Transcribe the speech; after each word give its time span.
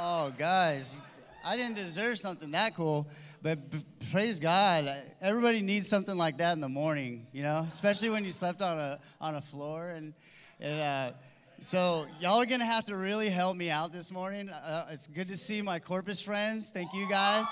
Oh, 0.00 0.32
guys, 0.38 0.96
I 1.44 1.56
didn't 1.56 1.74
deserve 1.74 2.20
something 2.20 2.52
that 2.52 2.76
cool, 2.76 3.08
but 3.42 3.68
b- 3.68 3.84
praise 4.12 4.38
God, 4.38 4.88
everybody 5.20 5.60
needs 5.60 5.88
something 5.88 6.16
like 6.16 6.38
that 6.38 6.52
in 6.52 6.60
the 6.60 6.68
morning, 6.68 7.26
you 7.32 7.42
know, 7.42 7.64
especially 7.66 8.08
when 8.08 8.24
you 8.24 8.30
slept 8.30 8.62
on 8.62 8.78
a 8.78 9.00
on 9.20 9.34
a 9.34 9.40
floor 9.40 9.88
and 9.88 10.14
and. 10.60 10.80
Uh, 10.80 11.12
so 11.58 12.06
y'all 12.20 12.40
are 12.40 12.46
gonna 12.46 12.64
have 12.64 12.84
to 12.84 12.94
really 12.94 13.28
help 13.28 13.56
me 13.56 13.70
out 13.70 13.92
this 13.92 14.12
morning. 14.12 14.48
Uh, 14.48 14.86
it's 14.92 15.08
good 15.08 15.26
to 15.26 15.36
see 15.36 15.60
my 15.60 15.80
Corpus 15.80 16.20
friends. 16.20 16.70
Thank 16.70 16.94
you 16.94 17.08
guys. 17.08 17.48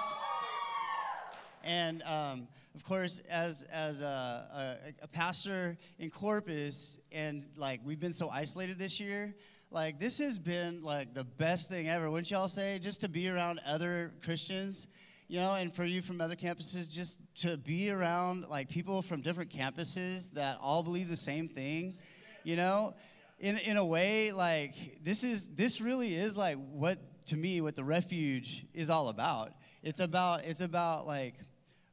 And 1.65 2.05
um, 2.05 2.47
of 2.77 2.85
course, 2.85 3.21
as 3.29 3.65
as 3.65 4.03
a, 4.03 4.87
a, 4.95 5.05
a, 5.05 5.09
pastor 5.09 5.77
in 5.99 6.11
Corpus, 6.11 7.01
and 7.11 7.45
like 7.57 7.81
we've 7.85 7.99
been 7.99 8.13
so 8.13 8.29
isolated 8.29 8.79
this 8.79 9.01
year, 9.01 9.35
like 9.71 9.99
this 9.99 10.19
has 10.19 10.39
been 10.39 10.83
like 10.83 11.15
the 11.15 11.25
best 11.25 11.69
thing 11.69 11.89
ever. 11.89 12.11
Wouldn't 12.11 12.31
y'all 12.31 12.49
say? 12.49 12.79
Just 12.79 13.01
to 13.03 13.09
be 13.09 13.29
around 13.29 13.61
other 13.67 14.13
Christians, 14.23 14.87
you 15.29 15.39
know, 15.39 15.55
and 15.55 15.75
for 15.75 15.85
you 15.85 16.03
from 16.03 16.21
other 16.21 16.37
campuses, 16.37 16.89
just 16.89 17.21
to 17.43 17.57
be 17.57 17.91
around 17.91 18.47
like 18.49 18.69
people 18.69 19.03
from 19.03 19.21
different 19.21 19.51
campuses 19.51 20.33
that 20.33 20.59
all 20.61 20.83
believe 20.83 21.09
the 21.09 21.17
same 21.17 21.49
thing, 21.49 21.99
you 22.45 22.57
know 22.57 22.95
in, 23.39 23.59
in 23.59 23.77
a 23.77 23.85
way, 23.85 24.33
like 24.33 24.75
this 25.03 25.25
is 25.25 25.49
this 25.49 25.81
really 25.81 26.15
is 26.15 26.37
like 26.37 26.57
what 26.71 26.99
to 27.27 27.37
me 27.37 27.61
what 27.61 27.75
the 27.75 27.85
refuge 27.85 28.67
is 28.73 28.91
all 28.91 29.09
about. 29.09 29.53
It's 29.83 30.01
about 30.01 30.45
it's 30.45 30.61
about 30.61 31.07
like 31.07 31.35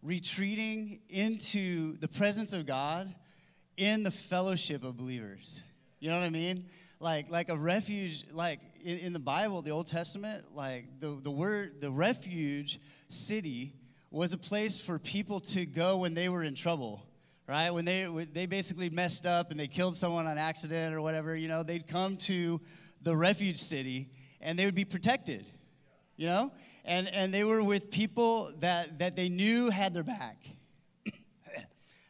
retreating 0.02 1.00
into 1.10 1.98
the 1.98 2.08
presence 2.08 2.54
of 2.54 2.66
God 2.66 3.14
in 3.78 4.04
the 4.04 4.12
fellowship 4.12 4.84
of 4.84 4.98
believers. 4.98 5.64
You 6.04 6.10
know 6.10 6.20
what 6.20 6.26
I 6.26 6.32
mean? 6.32 6.66
Like 7.00 7.30
like 7.30 7.48
a 7.48 7.56
refuge, 7.56 8.26
like 8.34 8.60
in, 8.84 8.98
in 8.98 9.14
the 9.14 9.20
Bible, 9.20 9.62
the 9.62 9.72
Old 9.72 9.88
Testament, 9.88 10.44
like 10.54 11.00
the, 11.00 11.18
the 11.24 11.32
word 11.32 11.80
the 11.80 11.90
refuge 11.90 12.82
city 13.08 13.74
was 14.12 14.34
a 14.34 14.38
place 14.38 14.82
for 14.82 15.00
people 15.00 15.40
to 15.40 15.66
go 15.66 16.00
when 16.00 16.14
they 16.14 16.28
were 16.28 16.44
in 16.44 16.56
trouble 16.56 17.08
right? 17.48 17.72
When 17.72 17.84
they, 17.84 18.08
they 18.32 18.46
basically 18.46 18.90
messed 18.90 19.26
up 19.26 19.52
and 19.52 19.60
they 19.60 19.68
killed 19.68 19.98
someone 19.98 20.28
on 20.28 20.38
accident 20.38 20.96
or 20.96 21.02
whatever, 21.02 21.36
you 21.36 21.50
know, 21.50 21.62
they'd 21.62 21.86
come 21.86 22.16
to 22.18 22.62
the 23.02 23.14
refuge 23.14 23.58
city 23.58 24.10
and 24.40 24.58
they 24.58 24.64
would 24.64 24.76
be 24.76 24.86
protected, 24.86 25.46
you 26.16 26.26
know? 26.26 26.54
And, 26.86 27.10
and 27.10 27.34
they 27.34 27.44
were 27.44 27.62
with 27.62 27.92
people 27.92 28.54
that, 28.60 29.00
that 29.00 29.18
they 29.18 29.28
knew 29.28 29.70
had 29.70 29.94
their 29.94 30.04
back. 30.04 30.38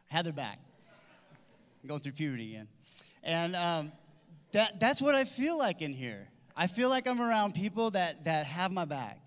had 0.07 0.25
their 0.25 0.33
back. 0.33 0.59
I'm 1.81 1.89
going 1.89 1.99
through 1.99 2.11
puberty 2.11 2.53
again. 2.53 2.67
And 3.23 3.55
um, 3.55 3.91
that, 4.51 4.79
that's 4.79 5.01
what 5.01 5.15
I 5.15 5.23
feel 5.23 5.57
like 5.57 5.81
in 5.81 5.93
here. 5.93 6.27
I 6.55 6.67
feel 6.67 6.89
like 6.89 7.07
I'm 7.07 7.21
around 7.21 7.55
people 7.55 7.91
that, 7.91 8.25
that 8.25 8.45
have 8.45 8.71
my 8.71 8.85
back. 8.85 9.19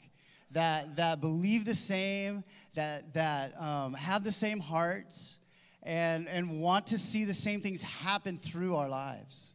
That, 0.52 0.96
that 0.96 1.20
believe 1.20 1.64
the 1.64 1.74
same, 1.74 2.44
that, 2.74 3.12
that 3.14 3.60
um, 3.60 3.94
have 3.94 4.22
the 4.22 4.32
same 4.32 4.60
hearts, 4.60 5.40
and, 5.82 6.28
and 6.28 6.60
want 6.60 6.86
to 6.88 6.98
see 6.98 7.24
the 7.24 7.34
same 7.34 7.60
things 7.60 7.82
happen 7.82 8.38
through 8.38 8.76
our 8.76 8.88
lives. 8.88 9.52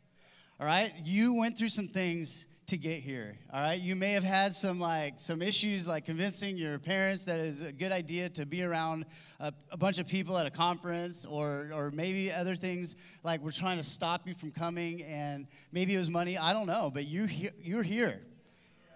All 0.60 0.66
right? 0.66 0.94
You 1.04 1.34
went 1.34 1.58
through 1.58 1.70
some 1.70 1.88
things 1.88 2.48
to 2.72 2.78
get 2.78 3.02
here. 3.02 3.38
All 3.54 3.62
right? 3.62 3.80
You 3.80 3.96
may 3.96 4.14
have 4.14 4.24
had 4.24 4.54
some 4.54 4.80
like 4.80 5.20
some 5.20 5.42
issues 5.42 5.88
like 5.88 6.06
convincing 6.06 6.58
your 6.58 6.80
parents 6.80 7.24
that 7.26 7.40
it's 7.40 7.62
a 7.62 7.72
good 7.72 7.92
idea 7.92 8.30
to 8.30 8.46
be 8.46 8.64
around 8.64 9.06
a, 9.40 9.54
a 9.72 9.78
bunch 9.78 10.00
of 10.00 10.08
people 10.08 10.38
at 10.38 10.46
a 10.46 10.50
conference 10.50 11.26
or 11.26 11.70
or 11.74 11.92
maybe 11.92 12.32
other 12.32 12.56
things 12.56 12.96
like 13.24 13.42
we're 13.42 13.52
trying 13.52 13.78
to 13.78 13.84
stop 13.84 14.26
you 14.26 14.34
from 14.34 14.52
coming 14.52 15.04
and 15.04 15.48
maybe 15.72 15.94
it 15.94 15.98
was 15.98 16.10
money, 16.10 16.38
I 16.38 16.54
don't 16.54 16.68
know, 16.68 16.90
but 16.94 17.06
you 17.06 17.28
you're 17.62 17.84
here. 17.84 18.22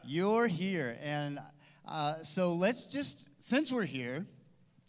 You're 0.03 0.48
here 0.48 0.98
and 1.03 1.40
uh, 1.88 2.23
so 2.23 2.53
let's 2.53 2.86
just 2.86 3.28
since 3.40 3.72
we're 3.72 3.84
here, 3.84 4.26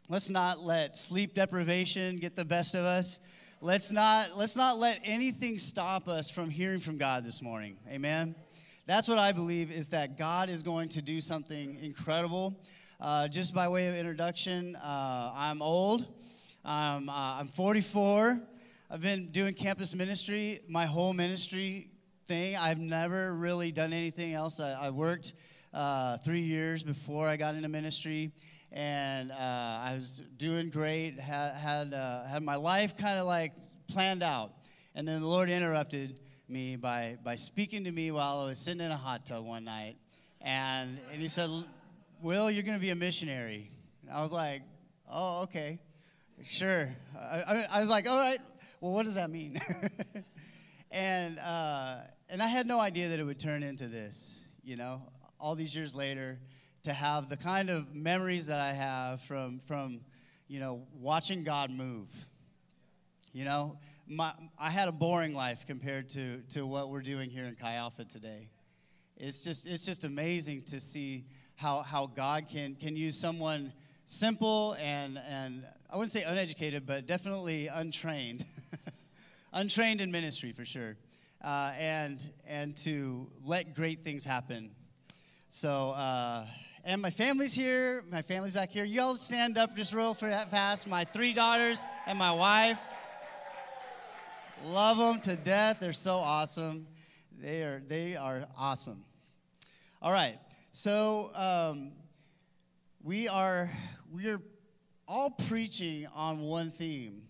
Let's 0.09 0.31
not 0.31 0.61
let 0.61 0.97
sleep 0.97 1.35
deprivation 1.35 2.19
get 2.19 2.37
the 2.37 2.45
best 2.45 2.77
of 2.77 2.85
us. 2.85 3.19
Let's 3.61 3.91
not, 3.91 4.37
let's 4.37 4.55
not 4.55 4.79
let 4.79 5.01
anything 5.03 5.59
stop 5.59 6.07
us 6.07 6.31
from 6.31 6.49
hearing 6.49 6.79
from 6.79 6.97
God 6.97 7.25
this 7.25 7.43
morning. 7.43 7.77
Amen. 7.91 8.37
That's 8.87 9.09
what 9.09 9.19
I 9.19 9.33
believe 9.33 9.73
is 9.73 9.89
that 9.89 10.17
God 10.17 10.49
is 10.49 10.63
going 10.63 10.91
to 10.91 11.03
do 11.03 11.21
something 11.21 11.77
incredible. 11.83 12.57
Uh, 13.01 13.27
just 13.27 13.53
by 13.53 13.67
way 13.69 13.89
of 13.89 13.97
introduction, 13.97 14.77
uh, 14.77 15.33
I'm 15.35 15.61
old. 15.61 16.07
I'm, 16.65 17.09
uh, 17.09 17.41
I'm 17.41 17.49
44. 17.49 18.41
I've 18.89 19.03
been 19.03 19.33
doing 19.33 19.55
campus 19.55 19.93
ministry 19.93 20.61
my 20.69 20.87
whole 20.87 21.13
ministry 21.13 21.91
thing. 22.27 22.57
I've 22.57 22.79
never 22.79 23.35
really 23.35 23.73
done 23.73 23.93
anything 23.93 24.35
else. 24.35 24.61
I, 24.61 24.87
I 24.87 24.91
worked 24.91 25.33
uh, 25.75 26.19
three 26.19 26.43
years 26.43 26.85
before 26.85 27.27
I 27.27 27.37
got 27.37 27.57
into 27.57 27.69
ministry 27.69 28.31
and 28.71 29.33
uh, 29.33 29.35
I 29.35 29.95
was 29.97 30.23
doing 30.37 30.71
great. 30.71 31.19
Had 31.19 31.55
had 31.57 31.93
uh, 31.93 32.23
had 32.25 32.45
my 32.45 32.55
life 32.55 32.97
kind 32.97 33.19
of 33.19 33.27
like 33.27 33.53
planned 33.89 34.23
out, 34.23 34.53
and 34.95 35.09
then 35.09 35.21
the 35.21 35.27
Lord 35.27 35.51
interrupted 35.51 36.17
me 36.49 36.77
by 36.77 37.19
by 37.25 37.37
speaking 37.37 37.85
to 37.85 37.93
me 37.93 38.11
while 38.11 38.41
I 38.41 38.47
was 38.47 38.59
sitting 38.59 38.81
in 38.81 38.91
a 38.91 38.97
hot 38.97 39.27
tub 39.27 39.45
one 39.45 39.65
night, 39.65 39.97
and 40.41 40.99
and 41.13 41.21
He 41.21 41.29
said, 41.29 41.51
"Will, 42.23 42.51
you're 42.51 42.63
going 42.63 42.79
to 42.79 42.83
be 42.83 42.91
a 42.91 42.95
missionary." 42.95 43.71
And 44.03 44.11
I 44.11 44.23
was 44.23 44.33
like, 44.33 44.63
"Oh, 45.11 45.43
okay, 45.43 45.79
sure." 46.43 46.89
I, 47.19 47.43
I, 47.43 47.67
I 47.71 47.81
was 47.81 47.91
like, 47.91 48.09
"All 48.09 48.19
right, 48.19 48.41
well, 48.81 48.93
what 48.93 49.05
does 49.05 49.15
that 49.15 49.31
mean?" 49.31 49.59
and 50.91 51.39
uh, 51.39 51.99
and 52.29 52.43
I 52.43 52.47
had 52.47 52.67
no 52.67 52.81
idea 52.81 53.09
that 53.09 53.21
it 53.21 53.25
would 53.25 53.41
turn 53.41 53.63
into 53.63 53.89
this. 53.89 54.43
You 54.63 54.77
know, 54.77 55.03
all 55.39 55.55
these 55.55 55.75
years 55.75 55.95
later 55.95 56.39
to 56.87 56.93
have 56.93 57.29
the 57.29 57.37
kind 57.37 57.69
of 57.69 57.93
memories 57.97 58.47
that 58.47 58.61
I 58.61 58.73
have 58.73 59.21
from, 59.23 59.61
from 59.67 60.03
you 60.47 60.61
know, 60.61 60.83
watching 61.01 61.43
God 61.43 61.69
move. 61.69 62.29
You 63.37 63.45
know, 63.45 63.77
my, 64.09 64.33
I 64.59 64.71
had 64.71 64.89
a 64.89 64.93
boring 64.93 65.35
life 65.35 65.67
compared 65.67 66.09
to, 66.09 66.41
to 66.55 66.65
what 66.65 66.89
we're 66.89 67.03
doing 67.03 67.29
here 67.29 67.45
in 67.45 67.55
Chi 67.55 67.75
Alpha 67.75 68.07
today. 68.07 68.49
It's 69.19 69.45
just, 69.45 69.67
it's 69.67 69.85
just 69.85 70.05
amazing 70.05 70.63
to 70.63 70.81
see 70.81 71.27
how, 71.55 71.83
how 71.83 72.07
God 72.07 72.49
can, 72.49 72.77
can 72.77 72.97
use 72.97 73.15
someone 73.15 73.75
simple 74.07 74.75
and, 74.81 75.21
and 75.29 75.67
I 75.91 75.97
wouldn't 75.97 76.13
say 76.13 76.23
uneducated, 76.23 76.87
but 76.87 77.07
definitely 77.07 77.67
untrained. 77.67 78.43
untrained 79.53 80.01
in 80.01 80.11
ministry 80.11 80.53
for 80.53 80.65
sure. 80.65 80.97
Uh, 81.45 81.75
and, 81.79 82.31
and 82.49 82.75
to 82.79 83.27
let 83.45 83.75
great 83.75 84.03
things 84.03 84.25
happen. 84.25 84.71
So, 85.51 85.91
uh, 85.91 86.47
and 86.87 87.03
my 87.03 87.11
family's 87.11 87.53
here. 87.53 88.03
My 88.11 88.23
family's 88.23 88.55
back 88.55 88.71
here. 88.71 88.85
You 88.85 89.03
all 89.03 89.17
stand 89.17 89.59
up 89.59 89.77
just 89.77 89.93
real 89.93 90.15
for 90.15 90.31
that 90.31 90.51
fast. 90.51 90.89
My 90.89 91.05
three 91.05 91.35
daughters 91.35 91.85
and 92.07 92.19
my 92.19 92.33
wife. 92.33 92.96
Love 94.67 94.99
them 94.99 95.21
to 95.21 95.37
death. 95.37 95.79
They're 95.79 95.93
so 95.93 96.17
awesome. 96.17 96.89
They 97.41 97.63
are, 97.63 97.81
they 97.87 98.17
are 98.17 98.47
awesome. 98.59 99.05
All 100.03 100.11
right. 100.11 100.39
So 100.73 101.31
um, 101.37 101.93
we 103.05 103.29
are 103.29 103.71
we 104.13 104.27
are 104.27 104.41
all 105.07 105.31
preaching 105.31 106.09
on 106.13 106.41
one 106.41 106.73
theme, 106.73 107.23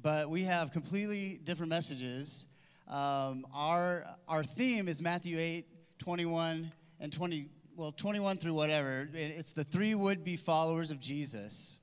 but 0.00 0.30
we 0.30 0.44
have 0.44 0.72
completely 0.72 1.40
different 1.44 1.68
messages. 1.68 2.46
Um, 2.88 3.46
our 3.52 4.06
our 4.26 4.42
theme 4.42 4.88
is 4.88 5.02
Matthew 5.02 5.38
8, 5.38 5.66
21 5.98 6.72
and 7.00 7.12
20 7.12 7.48
well, 7.76 7.92
21 7.92 8.38
through 8.38 8.54
whatever. 8.54 9.10
It's 9.12 9.52
the 9.52 9.64
three 9.64 9.94
would 9.94 10.24
be 10.24 10.36
followers 10.36 10.90
of 10.90 11.00
Jesus. 11.00 11.80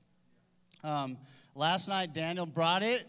Um, 0.84 1.18
last 1.54 1.88
night, 1.88 2.12
Daniel 2.12 2.48
brought 2.48 2.82
it. 2.82 3.08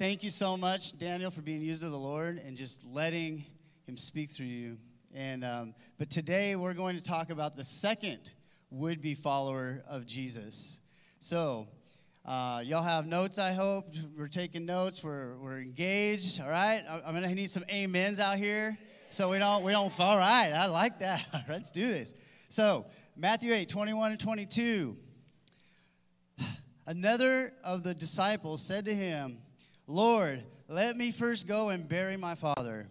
Thank 0.00 0.24
you 0.24 0.30
so 0.30 0.56
much, 0.56 0.96
Daniel, 0.96 1.30
for 1.30 1.42
being 1.42 1.60
used 1.60 1.84
of 1.84 1.90
the 1.90 1.98
Lord 1.98 2.40
and 2.46 2.56
just 2.56 2.86
letting 2.86 3.44
him 3.86 3.98
speak 3.98 4.30
through 4.30 4.46
you. 4.46 4.78
And 5.14 5.44
um, 5.44 5.74
but 5.98 6.08
today 6.08 6.56
we're 6.56 6.72
going 6.72 6.96
to 6.96 7.02
talk 7.02 7.28
about 7.28 7.54
the 7.54 7.64
second 7.64 8.32
would 8.70 9.02
be 9.02 9.14
follower 9.14 9.84
of 9.86 10.06
Jesus. 10.06 10.78
So, 11.18 11.68
uh, 12.24 12.62
y'all 12.64 12.82
have 12.82 13.06
notes, 13.06 13.38
I 13.38 13.52
hope. 13.52 13.94
We're 14.16 14.28
taking 14.28 14.64
notes. 14.64 15.04
We're, 15.04 15.36
we're 15.36 15.60
engaged. 15.60 16.40
All 16.40 16.48
right. 16.48 16.82
I'm 16.88 17.14
going 17.14 17.28
to 17.28 17.34
need 17.34 17.50
some 17.50 17.66
amens 17.70 18.20
out 18.20 18.38
here 18.38 18.78
so 19.10 19.28
we 19.28 19.38
don't 19.38 19.64
we 19.64 19.72
don't 19.72 20.00
all 20.00 20.16
right 20.16 20.52
i 20.52 20.66
like 20.66 21.00
that 21.00 21.26
let's 21.48 21.70
do 21.72 21.84
this 21.84 22.14
so 22.48 22.86
matthew 23.16 23.52
8 23.52 23.68
21 23.68 24.12
and 24.12 24.20
22 24.20 24.96
another 26.86 27.52
of 27.62 27.82
the 27.82 27.92
disciples 27.92 28.62
said 28.62 28.84
to 28.86 28.94
him 28.94 29.38
lord 29.90 30.42
let 30.68 30.96
me 30.96 31.10
first 31.10 31.46
go 31.46 31.70
and 31.70 31.88
bury 31.88 32.16
my 32.16 32.34
father. 32.34 32.88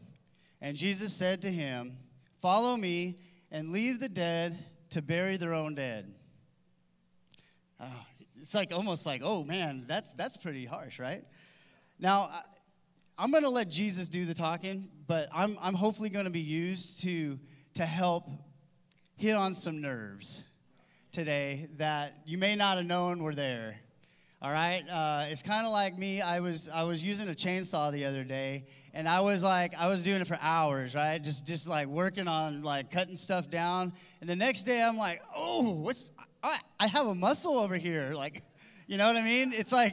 And 0.62 0.75
jesus 0.75 1.13
said 1.13 1.42
to 1.44 1.51
him 1.51 1.98
follow 2.42 2.75
me 2.75 3.18
and 3.51 3.72
leave 3.72 4.00
the 4.00 4.10
dead 4.10 4.57
to 4.92 5.01
bury 5.01 5.38
their 5.38 5.54
own 5.54 5.75
dead. 5.75 6.13
Oh, 7.80 8.06
it's 8.38 8.54
like 8.54 8.72
almost 8.72 9.06
like 9.06 9.22
oh 9.24 9.44
man 9.44 9.86
that's 9.88 10.13
that's 10.13 10.38
pretty 10.38 10.66
harsh 10.66 11.00
right? 11.00 11.24
Now 12.00 12.30
I'm 13.22 13.31
going 13.31 13.44
to 13.44 13.50
let 13.50 13.68
Jesus 13.68 14.07
do 14.07 14.24
the 14.24 14.34
talking, 14.34 14.88
but 15.06 15.28
I'm, 15.34 15.57
I'm 15.62 15.74
hopefully 15.74 16.10
going 16.10 16.24
to 16.24 16.31
be 16.31 16.40
used 16.40 17.02
to, 17.02 17.38
to 17.74 17.86
help 17.86 18.30
hit 19.18 19.36
on 19.36 19.54
some 19.54 19.81
nerves 19.81 20.42
today 21.12 21.68
that 21.75 22.13
you 22.25 22.38
may 22.38 22.56
not 22.56 22.78
have 22.78 22.86
known 22.86 23.22
were 23.22 23.36
there. 23.36 23.78
All 24.41 24.53
right, 24.53 24.86
uh, 24.89 25.25
it's 25.27 25.44
kind 25.44 25.65
of 25.65 25.74
like 25.74 25.97
me. 25.97 26.21
I 26.21 26.39
was 26.39 26.69
I 26.74 26.83
was 26.83 27.03
using 27.03 27.27
a 27.27 27.33
chainsaw 27.33 27.91
the 27.91 28.06
other 28.06 28.24
day, 28.24 28.63
and 28.94 29.06
I 29.06 29.19
was 29.19 29.44
like 29.44 29.74
I 29.77 29.89
was 29.89 30.01
doing 30.01 30.21
it 30.21 30.27
for 30.27 30.38
hours, 30.41 30.95
right? 30.95 31.21
Just 31.21 31.45
just 31.45 31.68
like 31.68 31.88
working 31.88 32.25
on 32.25 32.63
like 32.63 32.89
cutting 32.89 33.18
stuff 33.18 33.50
down. 33.50 33.91
And 34.21 34.30
the 34.30 34.38
next 34.38 34.63
day, 34.63 34.81
I'm 34.81 34.95
like, 34.95 35.21
oh, 35.36 35.71
what's 35.71 36.09
I, 36.41 36.57
I 36.80 36.88
have 36.88 37.07
a 37.07 37.15
muscle 37.15 37.57
over 37.57 37.75
here, 37.75 38.13
like, 38.15 38.44
you 38.88 38.95
know 38.95 39.07
what 39.07 39.18
I 39.18 39.24
mean? 39.24 39.51
It's 39.51 39.74
like 39.74 39.91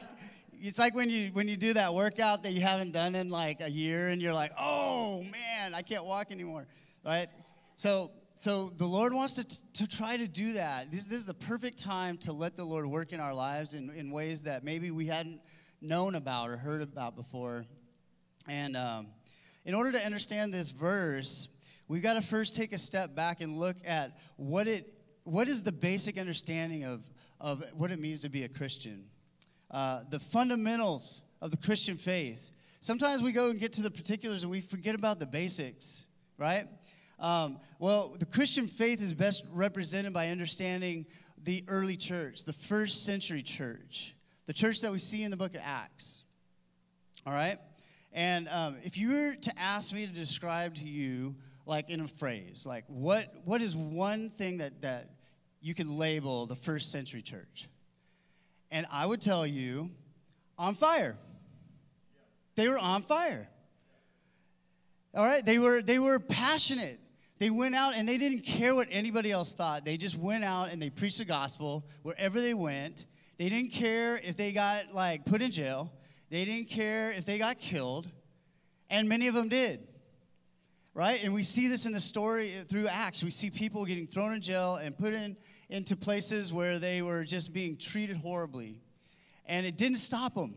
it's 0.53 0.79
like 0.79 0.95
when 0.95 1.09
you 1.09 1.31
when 1.33 1.49
you 1.49 1.57
do 1.57 1.73
that 1.73 1.93
workout 1.93 2.43
that 2.43 2.53
you 2.53 2.61
haven't 2.61 2.93
done 2.93 3.15
in 3.15 3.27
like 3.27 3.59
a 3.59 3.69
year, 3.69 4.07
and 4.07 4.21
you're 4.21 4.33
like, 4.33 4.53
oh 4.57 5.23
man, 5.23 5.73
I 5.73 5.81
can't 5.81 6.05
walk 6.05 6.31
anymore, 6.31 6.67
right? 7.05 7.27
So 7.75 8.11
so 8.39 8.71
the 8.77 8.85
Lord 8.85 9.13
wants 9.13 9.33
to, 9.35 9.73
to 9.73 9.87
try 9.87 10.15
to 10.17 10.27
do 10.27 10.53
that. 10.53 10.91
This, 10.91 11.05
this 11.05 11.19
is 11.19 11.25
the 11.25 11.33
perfect 11.33 11.79
time 11.79 12.17
to 12.19 12.33
let 12.33 12.55
the 12.55 12.63
Lord 12.63 12.85
work 12.85 13.11
in 13.11 13.19
our 13.19 13.33
lives 13.33 13.73
in, 13.73 13.89
in 13.89 14.11
ways 14.11 14.43
that 14.43 14.63
maybe 14.63 14.91
we 14.91 15.07
hadn't 15.07 15.41
known 15.81 16.15
about 16.15 16.49
or 16.49 16.57
heard 16.57 16.81
about 16.81 17.15
before. 17.15 17.65
And 18.47 18.77
um, 18.77 19.07
in 19.65 19.73
order 19.73 19.91
to 19.91 20.05
understand 20.05 20.53
this 20.53 20.69
verse, 20.69 21.47
we've 21.87 22.03
got 22.03 22.13
to 22.13 22.21
first 22.21 22.55
take 22.55 22.73
a 22.73 22.77
step 22.77 23.15
back 23.15 23.41
and 23.41 23.57
look 23.57 23.77
at 23.85 24.17
what 24.35 24.67
it 24.67 24.93
what 25.27 25.49
is 25.49 25.61
the 25.61 25.73
basic 25.73 26.17
understanding 26.17 26.85
of, 26.85 27.01
of 27.41 27.61
what 27.73 27.91
it 27.91 27.99
means 27.99 28.21
to 28.21 28.29
be 28.29 28.45
a 28.45 28.47
Christian. 28.47 29.03
Uh, 29.69 30.03
the 30.09 30.19
fundamentals 30.19 31.21
of 31.41 31.51
the 31.51 31.57
Christian 31.57 31.97
faith. 31.97 32.51
Sometimes 32.79 33.21
we 33.21 33.33
go 33.33 33.49
and 33.49 33.59
get 33.59 33.73
to 33.73 33.81
the 33.81 33.91
particulars 33.91 34.43
and 34.43 34.51
we 34.51 34.61
forget 34.61 34.95
about 34.95 35.19
the 35.19 35.25
basics, 35.25 36.05
right? 36.37 36.67
Um, 37.19 37.59
well, 37.79 38.15
the 38.17 38.25
Christian 38.25 38.67
faith 38.67 39.01
is 39.01 39.13
best 39.13 39.43
represented 39.51 40.13
by 40.13 40.29
understanding 40.29 41.05
the 41.43 41.63
early 41.67 41.97
church, 41.97 42.43
the 42.43 42.53
first 42.53 43.05
century 43.05 43.41
church, 43.41 44.15
the 44.45 44.53
church 44.53 44.81
that 44.81 44.91
we 44.91 44.99
see 44.99 45.23
in 45.23 45.31
the 45.31 45.37
book 45.37 45.55
of 45.55 45.61
Acts. 45.63 46.25
All 47.25 47.33
right? 47.33 47.59
And 48.13 48.47
um, 48.49 48.77
if 48.83 48.97
you 48.97 49.11
were 49.11 49.35
to 49.35 49.59
ask 49.59 49.93
me 49.93 50.05
to 50.05 50.13
describe 50.13 50.75
to 50.75 50.85
you, 50.85 51.35
like 51.65 51.89
in 51.89 52.01
a 52.01 52.07
phrase, 52.07 52.65
like 52.65 52.85
what, 52.87 53.33
what 53.45 53.61
is 53.61 53.75
one 53.75 54.29
thing 54.29 54.59
that, 54.59 54.81
that 54.81 55.09
you 55.61 55.75
could 55.75 55.87
label 55.87 56.45
the 56.45 56.55
first 56.55 56.91
century 56.91 57.21
church? 57.21 57.67
And 58.71 58.85
I 58.91 59.05
would 59.05 59.21
tell 59.21 59.45
you, 59.45 59.91
on 60.57 60.75
fire. 60.75 61.17
They 62.55 62.67
were 62.67 62.79
on 62.79 63.01
fire. 63.03 63.47
All 65.13 65.25
right? 65.25 65.45
They 65.45 65.59
were, 65.59 65.81
they 65.81 65.99
were 65.99 66.19
passionate. 66.19 66.99
They 67.39 67.49
went 67.49 67.75
out 67.75 67.93
and 67.95 68.07
they 68.07 68.17
didn't 68.17 68.41
care 68.41 68.73
what 68.73 68.87
anybody 68.89 69.31
else 69.31 69.53
thought. 69.53 69.85
They 69.85 69.97
just 69.97 70.17
went 70.17 70.43
out 70.43 70.69
and 70.69 70.81
they 70.81 70.89
preached 70.89 71.19
the 71.19 71.25
gospel 71.25 71.85
wherever 72.01 72.41
they 72.41 72.53
went. 72.53 73.05
They 73.37 73.49
didn't 73.49 73.71
care 73.71 74.19
if 74.23 74.35
they 74.35 74.51
got 74.51 74.93
like 74.93 75.25
put 75.25 75.41
in 75.41 75.51
jail. 75.51 75.91
They 76.29 76.45
didn't 76.45 76.69
care 76.69 77.11
if 77.11 77.25
they 77.25 77.37
got 77.37 77.59
killed. 77.59 78.09
And 78.89 79.07
many 79.07 79.27
of 79.27 79.35
them 79.35 79.49
did. 79.49 79.87
Right? 80.95 81.23
And 81.23 81.31
we 81.31 81.43
see 81.43 81.67
this 81.67 81.85
in 81.85 81.91
the 81.91 82.01
story 82.01 82.53
through 82.65 82.87
Acts. 82.87 83.23
We 83.23 83.29
see 83.29 83.51
people 83.51 83.85
getting 83.85 84.07
thrown 84.07 84.33
in 84.33 84.41
jail 84.41 84.77
and 84.77 84.97
put 84.97 85.13
in 85.13 85.37
into 85.69 85.95
places 85.95 86.51
where 86.51 86.79
they 86.79 87.03
were 87.03 87.23
just 87.23 87.53
being 87.53 87.77
treated 87.77 88.17
horribly. 88.17 88.81
And 89.45 89.63
it 89.63 89.77
didn't 89.77 89.99
stop 89.99 90.33
them. 90.33 90.55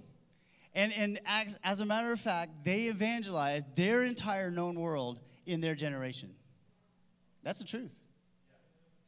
And, 0.74 0.94
and 0.94 1.20
as, 1.26 1.58
as 1.62 1.80
a 1.80 1.84
matter 1.84 2.10
of 2.10 2.20
fact, 2.20 2.64
they 2.64 2.88
evangelized 2.88 3.76
their 3.76 4.02
entire 4.04 4.50
known 4.50 4.80
world 4.80 5.20
in 5.46 5.60
their 5.60 5.74
generation. 5.74 6.30
That's 7.42 7.58
the 7.58 7.64
truth. 7.64 7.94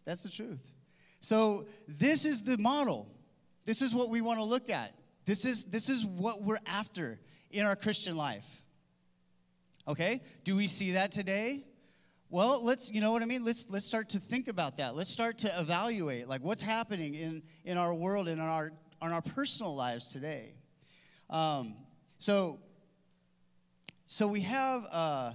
That's 0.05 0.23
the 0.23 0.31
truth. 0.31 0.73
So 1.21 1.67
this 1.87 2.25
is 2.25 2.43
the 2.43 2.59
model. 2.59 3.09
This 3.65 3.83
is 3.83 3.95
what 3.95 4.09
we 4.09 4.21
want 4.21 4.41
to 4.41 4.45
look 4.45 4.71
at. 4.71 4.95
This 5.25 5.45
is 5.45 5.67
this 5.67 5.89
is 5.89 6.05
what 6.05 6.43
we're 6.43 6.59
after 6.67 7.21
in 7.51 7.65
our 7.65 7.77
Christian 7.77 8.17
life. 8.17 8.65
Okay? 9.87 10.21
Do 10.45 10.57
we 10.57 10.67
see 10.67 10.93
that 10.93 11.13
today? 11.13 11.65
Well, 12.29 12.65
let's, 12.65 12.91
you 12.91 13.03
know 13.03 13.13
what 13.13 13.21
I 13.21 13.27
mean? 13.27 13.45
Let's 13.45 13.67
let's 13.69 13.85
start 13.85 14.09
to 14.11 14.19
think 14.19 14.49
about 14.49 14.79
that. 14.79 14.97
Let's 14.97 15.11
start 15.11 15.39
to 15.39 15.61
evaluate 15.61 16.29
like 16.29 16.43
what's 16.43 16.63
happening 16.63 17.15
in 17.15 17.43
in 17.65 17.77
our 17.77 17.93
world 17.95 18.27
and 18.27 18.41
in 18.41 18.47
our 18.47 18.73
on 19.01 19.13
our 19.13 19.23
personal 19.23 19.77
lives 19.77 20.13
today. 20.13 20.55
Um, 21.29 21.75
so 22.19 22.59
so 24.07 24.27
we 24.27 24.41
have 24.41 24.87
uh, 24.91 25.33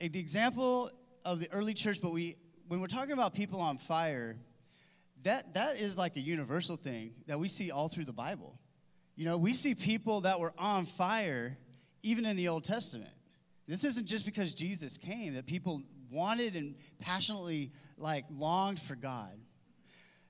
the 0.00 0.18
example 0.18 0.90
of 1.24 1.40
the 1.40 1.50
early 1.52 1.74
church, 1.74 2.00
but 2.00 2.12
we 2.12 2.36
when 2.68 2.80
we're 2.80 2.86
talking 2.86 3.12
about 3.12 3.34
people 3.34 3.60
on 3.60 3.78
fire, 3.78 4.34
that 5.22 5.54
that 5.54 5.76
is 5.76 5.98
like 5.98 6.16
a 6.16 6.20
universal 6.20 6.76
thing 6.76 7.12
that 7.26 7.38
we 7.38 7.48
see 7.48 7.70
all 7.70 7.88
through 7.88 8.04
the 8.04 8.12
Bible. 8.12 8.58
You 9.16 9.24
know, 9.26 9.36
we 9.36 9.52
see 9.52 9.74
people 9.74 10.22
that 10.22 10.40
were 10.40 10.52
on 10.58 10.86
fire 10.86 11.56
even 12.02 12.26
in 12.26 12.36
the 12.36 12.48
Old 12.48 12.64
Testament. 12.64 13.12
This 13.66 13.84
isn't 13.84 14.06
just 14.06 14.26
because 14.26 14.54
Jesus 14.54 14.98
came 14.98 15.34
that 15.34 15.46
people 15.46 15.82
wanted 16.10 16.56
and 16.56 16.74
passionately 16.98 17.70
like 17.96 18.24
longed 18.30 18.78
for 18.78 18.94
God. 18.94 19.32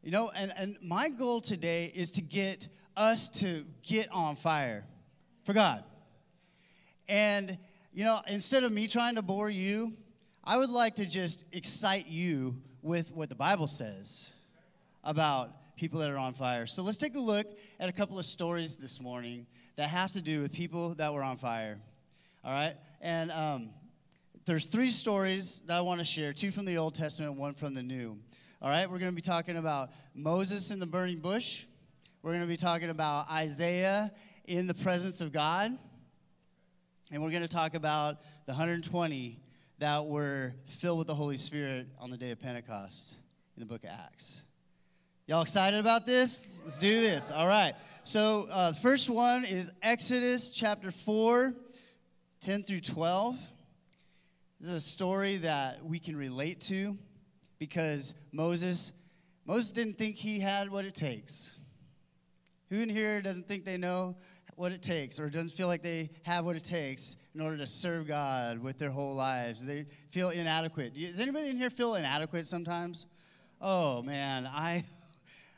You 0.02 0.10
know, 0.10 0.30
and, 0.34 0.52
and 0.56 0.76
my 0.82 1.08
goal 1.08 1.40
today 1.40 1.90
is 1.94 2.10
to 2.12 2.22
get 2.22 2.68
us 2.96 3.28
to 3.30 3.64
get 3.82 4.10
on 4.12 4.36
fire 4.36 4.84
for 5.44 5.52
God. 5.52 5.82
And, 7.08 7.58
you 7.92 8.04
know, 8.04 8.20
instead 8.28 8.64
of 8.64 8.72
me 8.72 8.86
trying 8.86 9.14
to 9.16 9.22
bore 9.22 9.50
you, 9.50 9.94
I 10.46 10.58
would 10.58 10.68
like 10.68 10.96
to 10.96 11.06
just 11.06 11.44
excite 11.52 12.06
you 12.06 12.56
with 12.82 13.12
what 13.14 13.30
the 13.30 13.34
Bible 13.34 13.66
says 13.66 14.30
about 15.02 15.74
people 15.74 16.00
that 16.00 16.10
are 16.10 16.18
on 16.18 16.34
fire. 16.34 16.66
So 16.66 16.82
let's 16.82 16.98
take 16.98 17.14
a 17.14 17.20
look 17.20 17.46
at 17.80 17.88
a 17.88 17.92
couple 17.92 18.18
of 18.18 18.26
stories 18.26 18.76
this 18.76 19.00
morning 19.00 19.46
that 19.76 19.88
have 19.88 20.12
to 20.12 20.20
do 20.20 20.42
with 20.42 20.52
people 20.52 20.94
that 20.96 21.14
were 21.14 21.22
on 21.22 21.38
fire. 21.38 21.78
All 22.44 22.52
right? 22.52 22.74
And 23.00 23.32
um, 23.32 23.70
there's 24.44 24.66
three 24.66 24.90
stories 24.90 25.62
that 25.66 25.78
I 25.78 25.80
want 25.80 26.00
to 26.00 26.04
share 26.04 26.34
two 26.34 26.50
from 26.50 26.66
the 26.66 26.76
Old 26.76 26.94
Testament, 26.94 27.36
one 27.36 27.54
from 27.54 27.72
the 27.72 27.82
New. 27.82 28.18
All 28.60 28.68
right? 28.68 28.84
We're 28.88 28.98
going 28.98 29.12
to 29.12 29.16
be 29.16 29.22
talking 29.22 29.56
about 29.56 29.92
Moses 30.14 30.70
in 30.70 30.78
the 30.78 30.86
burning 30.86 31.20
bush. 31.20 31.64
We're 32.22 32.32
going 32.32 32.42
to 32.42 32.48
be 32.48 32.58
talking 32.58 32.90
about 32.90 33.30
Isaiah 33.30 34.12
in 34.44 34.66
the 34.66 34.74
presence 34.74 35.22
of 35.22 35.32
God. 35.32 35.72
And 37.10 37.22
we're 37.22 37.30
going 37.30 37.42
to 37.42 37.48
talk 37.48 37.74
about 37.74 38.18
the 38.44 38.52
120 38.52 39.40
that 39.84 40.06
were 40.06 40.54
filled 40.64 40.96
with 40.96 41.06
the 41.06 41.14
Holy 41.14 41.36
Spirit 41.36 41.86
on 41.98 42.08
the 42.08 42.16
day 42.16 42.30
of 42.30 42.40
Pentecost 42.40 43.16
in 43.54 43.60
the 43.60 43.66
book 43.66 43.84
of 43.84 43.90
Acts. 43.90 44.42
Y'all 45.26 45.42
excited 45.42 45.78
about 45.78 46.06
this? 46.06 46.56
Let's 46.62 46.78
do 46.78 47.02
this. 47.02 47.30
All 47.30 47.46
right. 47.46 47.74
So, 48.02 48.48
uh, 48.50 48.72
first 48.72 49.10
one 49.10 49.44
is 49.44 49.70
Exodus 49.82 50.50
chapter 50.50 50.90
4, 50.90 51.52
10 52.40 52.62
through 52.62 52.80
12. 52.80 53.36
This 54.58 54.70
is 54.70 54.74
a 54.74 54.80
story 54.80 55.36
that 55.36 55.84
we 55.84 55.98
can 55.98 56.16
relate 56.16 56.62
to 56.62 56.96
because 57.58 58.14
Moses 58.32 58.90
Moses 59.44 59.70
didn't 59.70 59.98
think 59.98 60.16
he 60.16 60.40
had 60.40 60.70
what 60.70 60.86
it 60.86 60.94
takes. 60.94 61.58
Who 62.70 62.80
in 62.80 62.88
here 62.88 63.20
doesn't 63.20 63.46
think 63.46 63.66
they 63.66 63.76
know 63.76 64.16
what 64.56 64.72
it 64.72 64.82
takes 64.82 65.18
or 65.18 65.28
doesn't 65.28 65.50
feel 65.50 65.66
like 65.66 65.82
they 65.82 66.10
have 66.22 66.44
what 66.44 66.56
it 66.56 66.64
takes 66.64 67.16
in 67.34 67.40
order 67.40 67.56
to 67.56 67.66
serve 67.66 68.06
God 68.06 68.58
with 68.58 68.78
their 68.78 68.90
whole 68.90 69.14
lives. 69.14 69.64
They 69.64 69.86
feel 70.10 70.30
inadequate. 70.30 70.94
Does 70.94 71.20
anybody 71.20 71.48
in 71.48 71.56
here 71.56 71.70
feel 71.70 71.94
inadequate 71.94 72.46
sometimes? 72.46 73.06
Oh 73.60 74.02
man, 74.02 74.46
I 74.46 74.84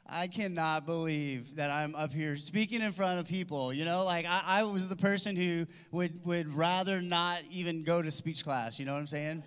I 0.09 0.29
cannot 0.29 0.87
believe 0.87 1.57
that 1.57 1.71
I'm 1.71 1.97
up 1.97 2.13
here 2.13 2.37
speaking 2.37 2.81
in 2.81 2.93
front 2.93 3.19
of 3.19 3.27
people. 3.27 3.73
You 3.73 3.85
know, 3.85 4.05
like 4.05 4.25
I, 4.25 4.43
I 4.45 4.63
was 4.63 4.89
the 4.89 4.97
person 4.97 5.35
who 5.35 5.67
would, 5.91 6.25
would 6.25 6.55
rather 6.55 7.01
not 7.01 7.41
even 7.51 7.83
go 7.83 8.03
to 8.03 8.11
speech 8.11 8.45
class. 8.45 8.79
You 8.79 8.85
know 8.85 8.93
what 8.93 9.01
I'm 9.01 9.07
saying? 9.09 9.43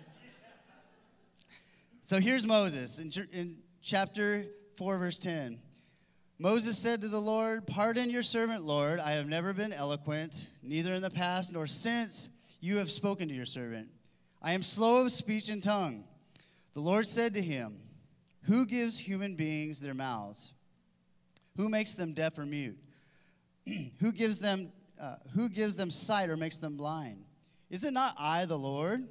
So 2.02 2.18
here's 2.18 2.46
Moses 2.46 2.98
in, 2.98 3.10
in 3.32 3.56
chapter 3.82 4.44
4, 4.76 4.98
verse 4.98 5.18
10. 5.18 5.58
Moses 6.42 6.78
said 6.78 7.02
to 7.02 7.08
the 7.08 7.20
Lord, 7.20 7.66
Pardon 7.66 8.08
your 8.08 8.22
servant, 8.22 8.64
Lord. 8.64 8.98
I 8.98 9.10
have 9.10 9.28
never 9.28 9.52
been 9.52 9.74
eloquent, 9.74 10.48
neither 10.62 10.94
in 10.94 11.02
the 11.02 11.10
past 11.10 11.52
nor 11.52 11.66
since 11.66 12.30
you 12.60 12.78
have 12.78 12.90
spoken 12.90 13.28
to 13.28 13.34
your 13.34 13.44
servant. 13.44 13.88
I 14.40 14.52
am 14.52 14.62
slow 14.62 15.02
of 15.02 15.12
speech 15.12 15.50
and 15.50 15.62
tongue. 15.62 16.02
The 16.72 16.80
Lord 16.80 17.06
said 17.06 17.34
to 17.34 17.42
him, 17.42 17.76
Who 18.44 18.64
gives 18.64 18.98
human 18.98 19.34
beings 19.34 19.80
their 19.80 19.92
mouths? 19.92 20.54
Who 21.58 21.68
makes 21.68 21.92
them 21.92 22.14
deaf 22.14 22.38
or 22.38 22.46
mute? 22.46 22.78
who, 24.00 24.10
gives 24.10 24.40
them, 24.40 24.72
uh, 24.98 25.16
who 25.34 25.50
gives 25.50 25.76
them 25.76 25.90
sight 25.90 26.30
or 26.30 26.38
makes 26.38 26.56
them 26.56 26.78
blind? 26.78 27.22
Is 27.68 27.84
it 27.84 27.92
not 27.92 28.14
I, 28.18 28.46
the 28.46 28.56
Lord? 28.56 29.06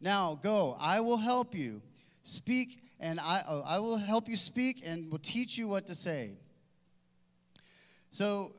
Now 0.00 0.38
go, 0.40 0.76
I 0.78 1.00
will 1.00 1.16
help 1.16 1.56
you. 1.56 1.82
Speak, 2.22 2.84
and 3.00 3.18
I, 3.18 3.42
oh, 3.48 3.62
I 3.62 3.80
will 3.80 3.96
help 3.96 4.28
you 4.28 4.36
speak 4.36 4.80
and 4.86 5.10
will 5.10 5.18
teach 5.18 5.58
you 5.58 5.66
what 5.66 5.88
to 5.88 5.96
say. 5.96 6.36
So, 8.12 8.52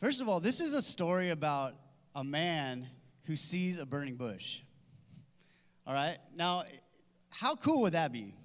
first 0.00 0.20
of 0.20 0.28
all, 0.28 0.38
this 0.38 0.60
is 0.60 0.74
a 0.74 0.82
story 0.82 1.30
about 1.30 1.74
a 2.14 2.22
man 2.22 2.86
who 3.24 3.34
sees 3.34 3.78
a 3.78 3.84
burning 3.84 4.14
bush. 4.14 4.60
All 5.86 5.94
right? 5.94 6.18
Now, 6.36 6.62
how 7.30 7.56
cool 7.56 7.82
would 7.82 7.94
that 7.94 8.12
be? 8.12 8.36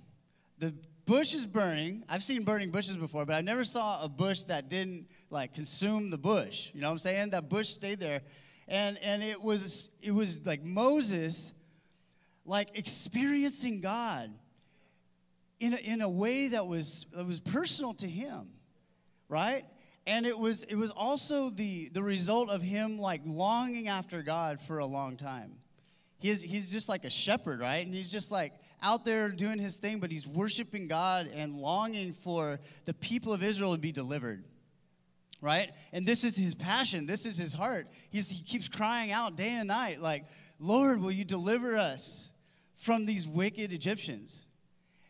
the 0.59 0.73
bush 1.05 1.33
is 1.33 1.45
burning. 1.45 2.03
I've 2.07 2.23
seen 2.23 2.43
burning 2.43 2.71
bushes 2.71 2.97
before, 2.97 3.25
but 3.25 3.35
I 3.35 3.41
never 3.41 3.63
saw 3.63 4.03
a 4.03 4.09
bush 4.09 4.41
that 4.43 4.69
didn't 4.69 5.07
like 5.29 5.53
consume 5.53 6.09
the 6.09 6.17
bush. 6.17 6.71
You 6.73 6.81
know 6.81 6.87
what 6.87 6.93
I'm 6.93 6.99
saying? 6.99 7.31
That 7.31 7.49
bush 7.49 7.69
stayed 7.69 7.99
there. 7.99 8.21
And 8.67 8.97
and 8.99 9.21
it 9.23 9.41
was 9.41 9.89
it 10.01 10.11
was 10.11 10.45
like 10.45 10.63
Moses 10.63 11.53
like 12.45 12.77
experiencing 12.77 13.81
God 13.81 14.31
in 15.59 15.73
a, 15.73 15.77
in 15.77 16.01
a 16.01 16.09
way 16.09 16.49
that 16.49 16.65
was 16.65 17.05
that 17.13 17.25
was 17.25 17.39
personal 17.39 17.93
to 17.95 18.07
him. 18.07 18.49
Right? 19.27 19.65
And 20.07 20.25
it 20.25 20.37
was 20.37 20.63
it 20.63 20.75
was 20.75 20.91
also 20.91 21.49
the 21.49 21.89
the 21.89 22.03
result 22.03 22.49
of 22.49 22.61
him 22.61 22.99
like 22.99 23.21
longing 23.25 23.87
after 23.87 24.21
God 24.21 24.61
for 24.61 24.79
a 24.79 24.85
long 24.85 25.17
time. 25.17 25.57
He's, 26.19 26.41
he's 26.41 26.71
just 26.71 26.89
like 26.89 27.05
a 27.05 27.09
shepherd, 27.09 27.59
right? 27.59 27.85
And 27.85 27.93
he's 27.93 28.09
just 28.09 28.31
like 28.31 28.53
out 28.81 29.05
there 29.05 29.29
doing 29.29 29.59
his 29.59 29.75
thing, 29.75 29.99
but 29.99 30.11
he's 30.11 30.25
worshiping 30.25 30.87
God 30.87 31.29
and 31.33 31.55
longing 31.55 32.13
for 32.13 32.59
the 32.85 32.93
people 32.95 33.33
of 33.33 33.43
Israel 33.43 33.73
to 33.73 33.77
be 33.77 33.91
delivered, 33.91 34.43
right? 35.41 35.71
And 35.91 36.05
this 36.05 36.23
is 36.23 36.35
his 36.35 36.55
passion. 36.55 37.05
This 37.05 37.25
is 37.25 37.37
his 37.37 37.53
heart. 37.53 37.87
He's, 38.09 38.29
he 38.29 38.41
keeps 38.43 38.67
crying 38.67 39.11
out 39.11 39.35
day 39.35 39.49
and 39.51 39.67
night, 39.67 40.01
like, 40.01 40.25
Lord, 40.59 41.01
will 41.01 41.11
you 41.11 41.25
deliver 41.25 41.77
us 41.77 42.31
from 42.75 43.05
these 43.05 43.27
wicked 43.27 43.71
Egyptians? 43.71 44.45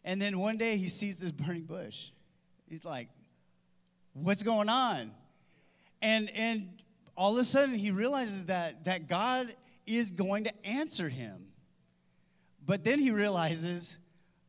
And 0.04 0.22
then 0.22 0.40
one 0.40 0.58
day 0.58 0.76
he 0.76 0.90
sees 0.90 1.20
this 1.20 1.32
burning 1.32 1.64
bush. 1.64 2.10
He's 2.68 2.84
like, 2.84 3.10
what's 4.16 4.44
going 4.44 4.70
on? 4.70 5.12
And, 6.02 6.30
and 6.32 6.70
all 7.16 7.34
of 7.34 7.40
a 7.40 7.46
sudden 7.46 7.76
he 7.76 7.92
realizes 7.92 8.46
that, 8.46 8.86
that 8.86 9.08
God 9.08 9.54
is 9.86 10.12
going 10.12 10.46
to 10.46 10.66
answer 10.66 11.10
him. 11.10 11.48
But 12.66 12.84
then 12.84 13.00
he 13.00 13.12
realizes 13.12 14.00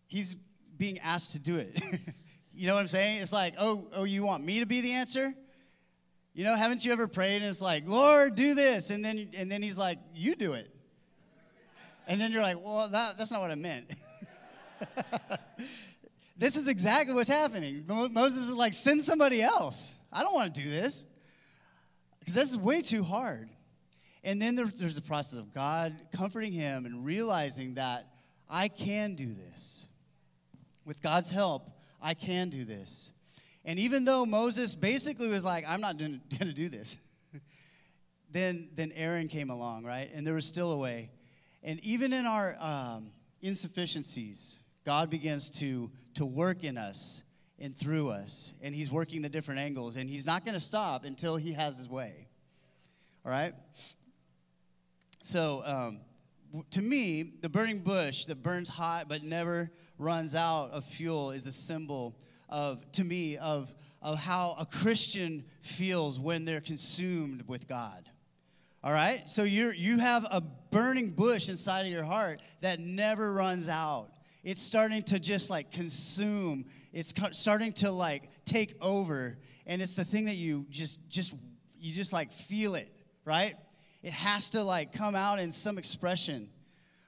he's 0.07 0.37
being 0.79 0.99
asked 1.01 1.33
to 1.33 1.39
do 1.39 1.57
it. 1.57 1.81
you 2.55 2.67
know 2.67 2.75
what 2.75 2.81
I'm 2.81 2.87
saying? 2.87 3.21
It's 3.21 3.33
like, 3.33 3.55
oh, 3.59 3.89
oh, 3.93 4.05
you 4.05 4.23
want 4.23 4.45
me 4.45 4.61
to 4.61 4.67
be 4.67 4.81
the 4.81 4.93
answer? 4.93 5.35
You 6.33 6.45
know, 6.45 6.55
haven't 6.55 6.85
you 6.85 6.93
ever 6.93 7.09
prayed 7.09 7.37
and 7.37 7.47
it's 7.47 7.63
like, 7.63 7.89
Lord, 7.89 8.35
do 8.35 8.55
this, 8.55 8.91
and 8.91 9.03
then 9.03 9.31
and 9.35 9.51
then 9.51 9.63
he's 9.63 9.79
like, 9.79 9.99
you 10.15 10.35
do 10.35 10.53
it, 10.53 10.71
and 12.07 12.21
then 12.21 12.31
you're 12.31 12.43
like, 12.43 12.59
well, 12.63 12.89
that, 12.91 13.17
that's 13.17 13.31
not 13.31 13.41
what 13.41 13.51
I 13.51 13.55
meant. 13.55 13.91
this 16.37 16.57
is 16.57 16.69
exactly 16.69 17.15
what's 17.15 17.29
happening. 17.29 17.85
Moses 17.87 18.49
is 18.49 18.55
like, 18.55 18.75
send 18.75 19.03
somebody 19.03 19.43
else. 19.43 19.95
I 20.13 20.23
don't 20.23 20.35
want 20.35 20.55
to 20.55 20.63
do 20.63 20.69
this 20.69 21.07
because 22.19 22.35
this 22.35 22.51
is 22.51 22.57
way 22.57 22.83
too 22.83 23.03
hard. 23.03 23.49
And 24.25 24.43
then 24.43 24.57
there, 24.57 24.67
there's 24.67 24.97
the 24.97 25.03
process 25.03 25.39
of 25.39 25.55
God 25.55 25.95
comforting 26.13 26.53
him 26.53 26.85
and 26.85 27.05
realizing 27.05 27.75
that 27.75 28.09
I 28.51 28.69
can 28.69 29.15
do 29.15 29.33
this. 29.33 29.87
With 30.85 31.01
God's 31.01 31.31
help, 31.31 31.71
I 32.03 32.15
can 32.15 32.49
do 32.49 32.65
this. 32.65 33.13
And 33.65 33.79
even 33.79 34.05
though 34.05 34.27
Moses 34.27 34.75
basically 34.75 35.29
was 35.29 35.45
like, 35.45 35.65
I'm 35.67 35.81
not 35.81 35.99
going 35.99 36.21
to 36.39 36.45
do 36.53 36.69
this, 36.69 36.99
then, 38.33 38.69
then 38.75 38.93
Aaron 38.95 39.29
came 39.29 39.51
along, 39.51 39.85
right? 39.85 40.11
And 40.15 40.27
there 40.27 40.35
was 40.35 40.47
still 40.47 40.73
a 40.73 40.77
way. 40.77 41.11
And 41.63 41.81
even 41.81 42.13
in 42.13 42.27
our 42.27 42.57
um, 42.61 43.11
insufficiencies, 43.43 44.59
God 44.85 45.11
begins 45.11 45.51
to, 45.61 45.91
to 46.17 46.27
work 46.27 46.65
in 46.65 46.77
us 46.77 47.23
and 47.59 47.75
through 47.75 48.11
us. 48.11 48.53
And 48.61 48.75
He's 48.75 48.91
working 48.91 49.23
the 49.23 49.29
different 49.29 49.61
angles. 49.61 49.97
And 49.97 50.11
He's 50.11 50.27
not 50.27 50.45
going 50.45 50.55
to 50.55 50.61
stop 50.61 51.05
until 51.05 51.37
He 51.37 51.53
has 51.53 51.79
His 51.79 51.89
way. 51.89 52.29
All 53.25 53.31
right? 53.31 53.55
So, 55.23 55.63
um, 55.65 56.01
to 56.71 56.81
me, 56.81 57.35
the 57.43 57.49
burning 57.49 57.81
bush 57.81 58.25
that 58.27 58.43
burns 58.43 58.69
hot 58.69 59.09
but 59.09 59.23
never 59.23 59.71
runs 59.99 60.35
out 60.35 60.71
of 60.71 60.85
fuel 60.85 61.33
is 61.33 61.47
a 61.47 61.53
symbol 61.53 62.17
of, 62.49 62.91
to 62.93 63.05
me, 63.05 63.37
of, 63.37 63.75
of 64.01 64.19
how 64.19 64.55
a 64.59 64.65
Christian 64.65 65.45
feels 65.61 66.21
when 66.21 66.45
they're 66.45 66.61
consumed 66.61 67.43
with 67.49 67.67
God. 67.67 68.09
All 68.85 68.93
right? 68.93 69.29
So 69.29 69.43
you 69.43 69.73
you 69.73 69.99
have 69.99 70.25
a 70.31 70.41
burning 70.71 71.11
bush 71.11 71.49
inside 71.49 71.87
of 71.87 71.93
your 71.93 72.05
heart 72.05 72.41
that 72.61 72.79
never 72.79 73.33
runs 73.33 73.69
out. 73.69 74.11
It's 74.47 74.63
starting 74.63 75.03
to 75.03 75.19
just 75.19 75.51
like 75.51 75.73
consume. 75.73 76.65
It's 76.95 77.13
starting 77.33 77.73
to 77.75 77.91
like 77.91 78.31
take 78.47 78.77
over 78.81 79.37
and 79.67 79.83
it's 79.83 79.93
the 79.93 80.05
thing 80.05 80.25
that 80.25 80.37
you 80.37 80.65
just 80.71 81.07
just 81.11 81.35
you 81.79 81.93
just 81.93 82.15
like 82.15 82.33
feel 82.33 82.77
it, 82.77 82.91
right? 83.27 83.57
it 84.07 84.13
has 84.13 84.51
to 84.51 84.63
like 84.63 84.93
come 84.93 85.17
out 85.17 85.41
in 85.41 85.51
some 85.51 85.79
expression. 85.79 86.49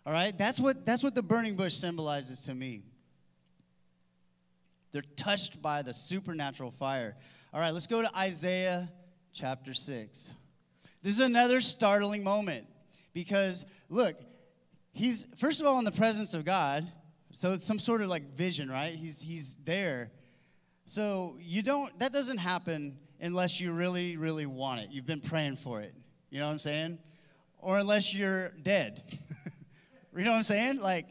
All 0.05 0.13
right? 0.13 0.37
That's 0.37 0.59
what 0.59 0.85
that's 0.85 1.05
what 1.05 1.15
the 1.15 1.23
burning 1.23 1.55
bush 1.55 1.75
symbolizes 1.75 2.41
to 2.47 2.55
me. 2.55 2.83
They're 4.91 5.05
touched 5.15 5.63
by 5.63 5.83
the 5.83 5.95
supernatural 5.95 6.73
fire. 6.73 7.15
All 7.55 7.61
right, 7.61 7.71
let's 7.71 7.87
go 7.87 8.03
to 8.03 8.19
Isaiah 8.19 8.91
chapter 9.33 9.75
6. 9.75 10.33
This 11.03 11.15
is 11.15 11.21
another 11.21 11.61
startling 11.61 12.25
moment 12.25 12.67
because 13.15 13.65
look, 13.89 14.17
he's 14.93 15.29
first 15.37 15.61
of 15.61 15.69
all 15.69 15.79
in 15.79 15.85
the 15.85 15.93
presence 15.93 16.35
of 16.35 16.45
God. 16.45 16.91
So 17.33 17.53
it's 17.53 17.65
some 17.65 17.79
sort 17.79 18.01
of 18.01 18.09
like 18.09 18.35
vision, 18.35 18.71
right? 18.71 18.95
He's 18.95 19.21
he's 19.21 19.57
there. 19.65 20.11
So 20.87 21.37
you 21.41 21.63
don't 21.63 21.97
that 21.99 22.13
doesn't 22.13 22.39
happen 22.39 22.99
unless 23.21 23.61
you 23.61 23.73
really 23.73 24.17
really 24.17 24.47
want 24.47 24.81
it. 24.81 24.91
You've 24.91 25.07
been 25.07 25.21
praying 25.21 25.57
for 25.57 25.81
it. 25.81 25.95
You 26.31 26.41
know 26.41 26.47
what 26.47 26.53
I'm 26.53 26.59
saying? 26.59 26.99
Or 27.59 27.79
unless 27.79 28.15
you're 28.15 28.51
dead. 28.63 29.03
you 30.17 30.25
know 30.25 30.31
what 30.31 30.37
I'm 30.37 30.43
saying? 30.43 30.81
Like, 30.81 31.07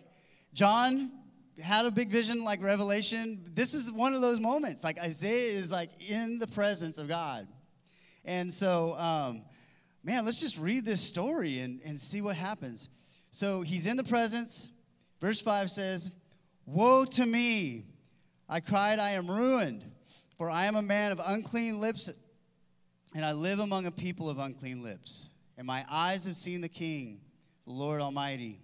John 0.54 1.12
had 1.60 1.86
a 1.86 1.92
big 1.92 2.10
vision 2.10 2.44
like 2.44 2.62
Revelation. 2.62 3.44
This 3.54 3.74
is 3.74 3.92
one 3.92 4.14
of 4.14 4.22
those 4.22 4.40
moments. 4.40 4.84
Like, 4.84 5.00
Isaiah 5.00 5.58
is 5.58 5.72
like 5.72 5.90
in 6.08 6.38
the 6.38 6.48
presence 6.48 6.98
of 7.00 7.08
God. 7.08 7.48
And 8.26 8.54
so, 8.54 8.96
um, 8.98 9.42
man, 10.04 10.24
let's 10.24 10.40
just 10.40 10.60
read 10.60 10.86
this 10.86 11.02
story 11.02 11.60
and, 11.60 11.82
and 11.84 12.00
see 12.00 12.22
what 12.22 12.36
happens. 12.36 12.90
So 13.32 13.62
he's 13.62 13.88
in 13.88 13.98
the 13.98 14.04
presence. 14.04 14.70
Verse 15.20 15.42
5 15.42 15.72
says, 15.72 16.12
Woe 16.66 17.06
to 17.06 17.26
me! 17.26 17.86
I 18.50 18.60
cried, 18.60 19.00
I 19.00 19.12
am 19.12 19.30
ruined, 19.30 19.84
for 20.38 20.50
I 20.50 20.66
am 20.66 20.76
a 20.76 20.82
man 20.82 21.12
of 21.12 21.22
unclean 21.24 21.82
lips 21.82 22.10
and 23.16 23.26
I 23.26 23.32
live 23.32 23.60
among 23.60 23.86
a 23.86 23.92
people 23.92 24.30
of 24.30 24.38
unclean 24.38 24.84
lips. 24.84 25.30
And 25.58 25.66
my 25.66 25.86
eyes 25.90 26.26
have 26.26 26.36
seen 26.36 26.62
the 26.62 26.70
King, 26.70 27.20
the 27.66 27.74
Lord 27.74 28.00
Almighty. 28.00 28.62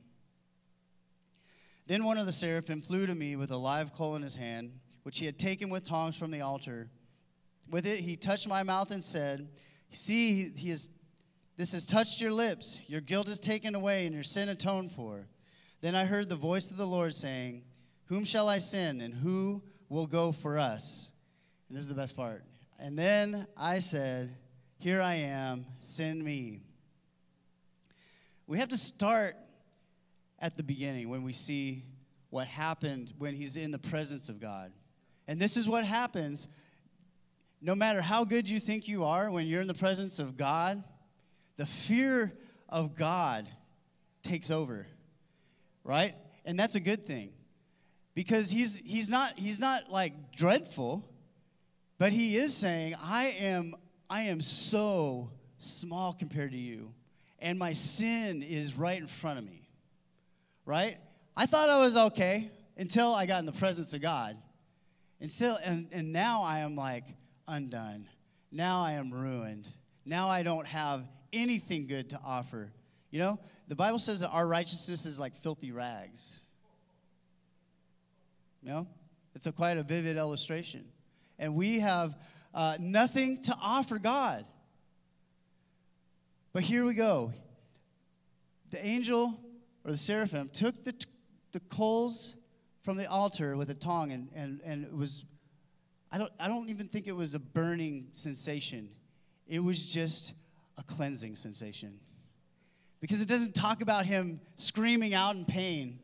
Then 1.88 2.04
one 2.04 2.18
of 2.18 2.26
the 2.26 2.32
seraphim 2.32 2.82
flew 2.82 3.08
to 3.08 3.16
me 3.16 3.36
with 3.36 3.52
a 3.52 3.58
live 3.58 3.94
coal 3.94 4.16
in 4.16 4.22
his 4.22 4.36
hand, 4.36 4.72
which 5.04 5.18
he 5.18 5.26
had 5.26 5.40
taken 5.40 5.70
with 5.70 5.84
tongs 5.84 6.16
from 6.16 6.30
the 6.30 6.42
altar. 6.42 6.90
With 7.70 7.88
it, 7.88 8.02
he 8.02 8.16
touched 8.16 8.48
my 8.48 8.64
mouth 8.64 8.92
and 8.92 9.04
said, 9.04 9.50
See, 9.90 10.50
he 10.56 10.70
is, 10.70 10.90
this 11.58 11.72
has 11.72 11.86
touched 11.86 12.22
your 12.22 12.32
lips. 12.32 12.80
Your 12.88 13.02
guilt 13.02 13.28
is 13.28 13.40
taken 13.40 13.76
away 13.76 14.06
and 14.06 14.14
your 14.14 14.24
sin 14.24 14.50
atoned 14.50 14.92
for. 14.92 15.28
Then 15.84 15.96
I 15.96 16.06
heard 16.06 16.30
the 16.30 16.38
voice 16.38 16.72
of 16.72 16.78
the 16.78 16.88
Lord 16.88 17.14
saying, 17.14 17.62
Whom 18.06 18.24
shall 18.24 18.48
I 18.48 18.60
send, 18.60 19.02
and 19.02 19.14
who 19.14 19.62
will 19.90 20.08
go 20.08 20.32
for 20.32 20.58
us? 20.58 21.12
And 21.68 21.78
this 21.78 21.82
is 21.82 21.90
the 21.90 21.94
best 21.94 22.16
part. 22.16 22.46
And 22.80 22.98
then 22.98 23.46
I 23.58 23.80
said, 23.80 24.34
Here 24.78 25.02
I 25.02 25.16
am, 25.16 25.66
send 25.80 26.24
me. 26.24 26.62
We 28.48 28.60
have 28.60 28.70
to 28.70 28.78
start 28.78 29.36
at 30.40 30.56
the 30.56 30.64
beginning 30.64 31.10
when 31.10 31.22
we 31.22 31.34
see 31.34 31.84
what 32.30 32.48
happened 32.48 33.12
when 33.18 33.36
he's 33.36 33.58
in 33.58 33.72
the 33.72 33.78
presence 33.78 34.30
of 34.30 34.40
God. 34.40 34.72
And 35.28 35.38
this 35.38 35.58
is 35.58 35.68
what 35.68 35.84
happens 35.84 36.48
no 37.62 37.76
matter 37.76 38.02
how 38.02 38.24
good 38.24 38.48
you 38.48 38.62
think 38.62 38.88
you 38.88 39.04
are 39.04 39.30
when 39.30 39.48
you're 39.48 39.62
in 39.62 39.68
the 39.68 39.74
presence 39.74 40.20
of 40.20 40.38
God, 40.38 40.82
the 41.58 41.66
fear 41.66 42.32
of 42.70 42.96
God 42.96 43.50
takes 44.22 44.50
over. 44.50 44.88
Right? 45.84 46.16
And 46.46 46.60
that's 46.60 46.76
a 46.76 46.80
good 46.80 47.06
thing. 47.06 47.32
Because 48.16 48.50
he's 48.50 48.78
he's 48.78 49.10
not 49.10 49.38
he's 49.38 49.60
not 49.60 49.90
like 49.90 50.36
dreadful. 50.36 51.10
But 52.04 52.12
he 52.12 52.36
is 52.36 52.54
saying, 52.54 52.96
I 53.02 53.28
am, 53.40 53.76
I 54.10 54.24
am 54.24 54.42
so 54.42 55.30
small 55.58 56.12
compared 56.12 56.52
to 56.52 56.58
you, 56.58 56.92
and 57.40 57.58
my 57.58 57.74
sin 57.74 58.44
is 58.44 58.78
right 58.78 59.00
in 59.00 59.08
front 59.08 59.40
of 59.40 59.46
me. 59.46 59.70
Right? 60.66 60.98
I 61.38 61.46
thought 61.46 61.70
I 61.70 61.80
was 61.80 61.96
okay 61.96 62.52
until 62.78 63.14
I 63.14 63.26
got 63.26 63.40
in 63.40 63.46
the 63.46 63.54
presence 63.54 63.94
of 63.94 64.02
God. 64.02 64.38
And, 65.22 65.32
still, 65.32 65.58
and, 65.64 65.88
and 65.92 66.12
now 66.12 66.44
I 66.44 66.60
am 66.60 66.76
like 66.76 67.06
undone. 67.48 68.10
Now 68.52 68.82
I 68.82 68.94
am 68.94 69.12
ruined. 69.12 69.68
Now 70.06 70.30
I 70.30 70.44
don't 70.44 70.68
have 70.68 71.06
anything 71.32 71.88
good 71.88 72.10
to 72.10 72.20
offer. 72.26 72.72
You 73.14 73.20
know, 73.20 73.40
the 73.68 73.76
Bible 73.76 74.00
says 74.00 74.22
that 74.22 74.30
our 74.30 74.48
righteousness 74.48 75.06
is 75.06 75.20
like 75.20 75.36
filthy 75.36 75.72
rags. 75.72 76.42
You 78.64 78.70
know? 78.70 78.88
It's 79.36 79.46
a 79.46 79.52
quite 79.52 79.78
a 79.78 79.84
vivid 79.84 80.18
illustration 80.18 80.86
and 81.38 81.54
we 81.54 81.80
have 81.82 82.18
uh, 82.56 82.78
nothing 82.80 83.44
to 83.44 83.56
offer 83.62 84.00
God. 84.00 84.48
But 86.54 86.64
here 86.64 86.86
we 86.86 86.96
go. 86.96 87.34
The 88.72 88.84
angel 88.84 89.40
or 89.86 89.92
the 89.92 89.98
seraphim 89.98 90.50
took 90.52 90.84
the, 90.84 90.96
the 91.52 91.60
coals 91.60 92.34
from 92.82 92.98
the 92.98 93.08
altar 93.08 93.56
with 93.56 93.70
a 93.70 93.76
tongue, 93.76 94.12
and, 94.12 94.30
and, 94.34 94.60
and 94.66 94.86
it 94.86 94.92
was, 94.92 95.24
I 96.12 96.18
don't, 96.18 96.32
I 96.40 96.48
don't 96.48 96.70
even 96.70 96.88
think 96.88 97.06
it 97.06 97.16
was 97.16 97.36
a 97.36 97.40
burning 97.40 98.08
sensation. 98.12 98.90
It 99.48 99.60
was 99.60 99.86
just 99.86 100.34
a 100.80 100.84
cleansing 100.84 101.36
sensation. 101.36 102.00
Because 103.04 103.22
it 103.22 103.28
doesn't 103.28 103.54
talk 103.54 103.82
about 103.82 104.06
him 104.06 104.40
screaming 104.56 105.14
out 105.14 105.36
in 105.36 105.44
pain. 105.44 106.00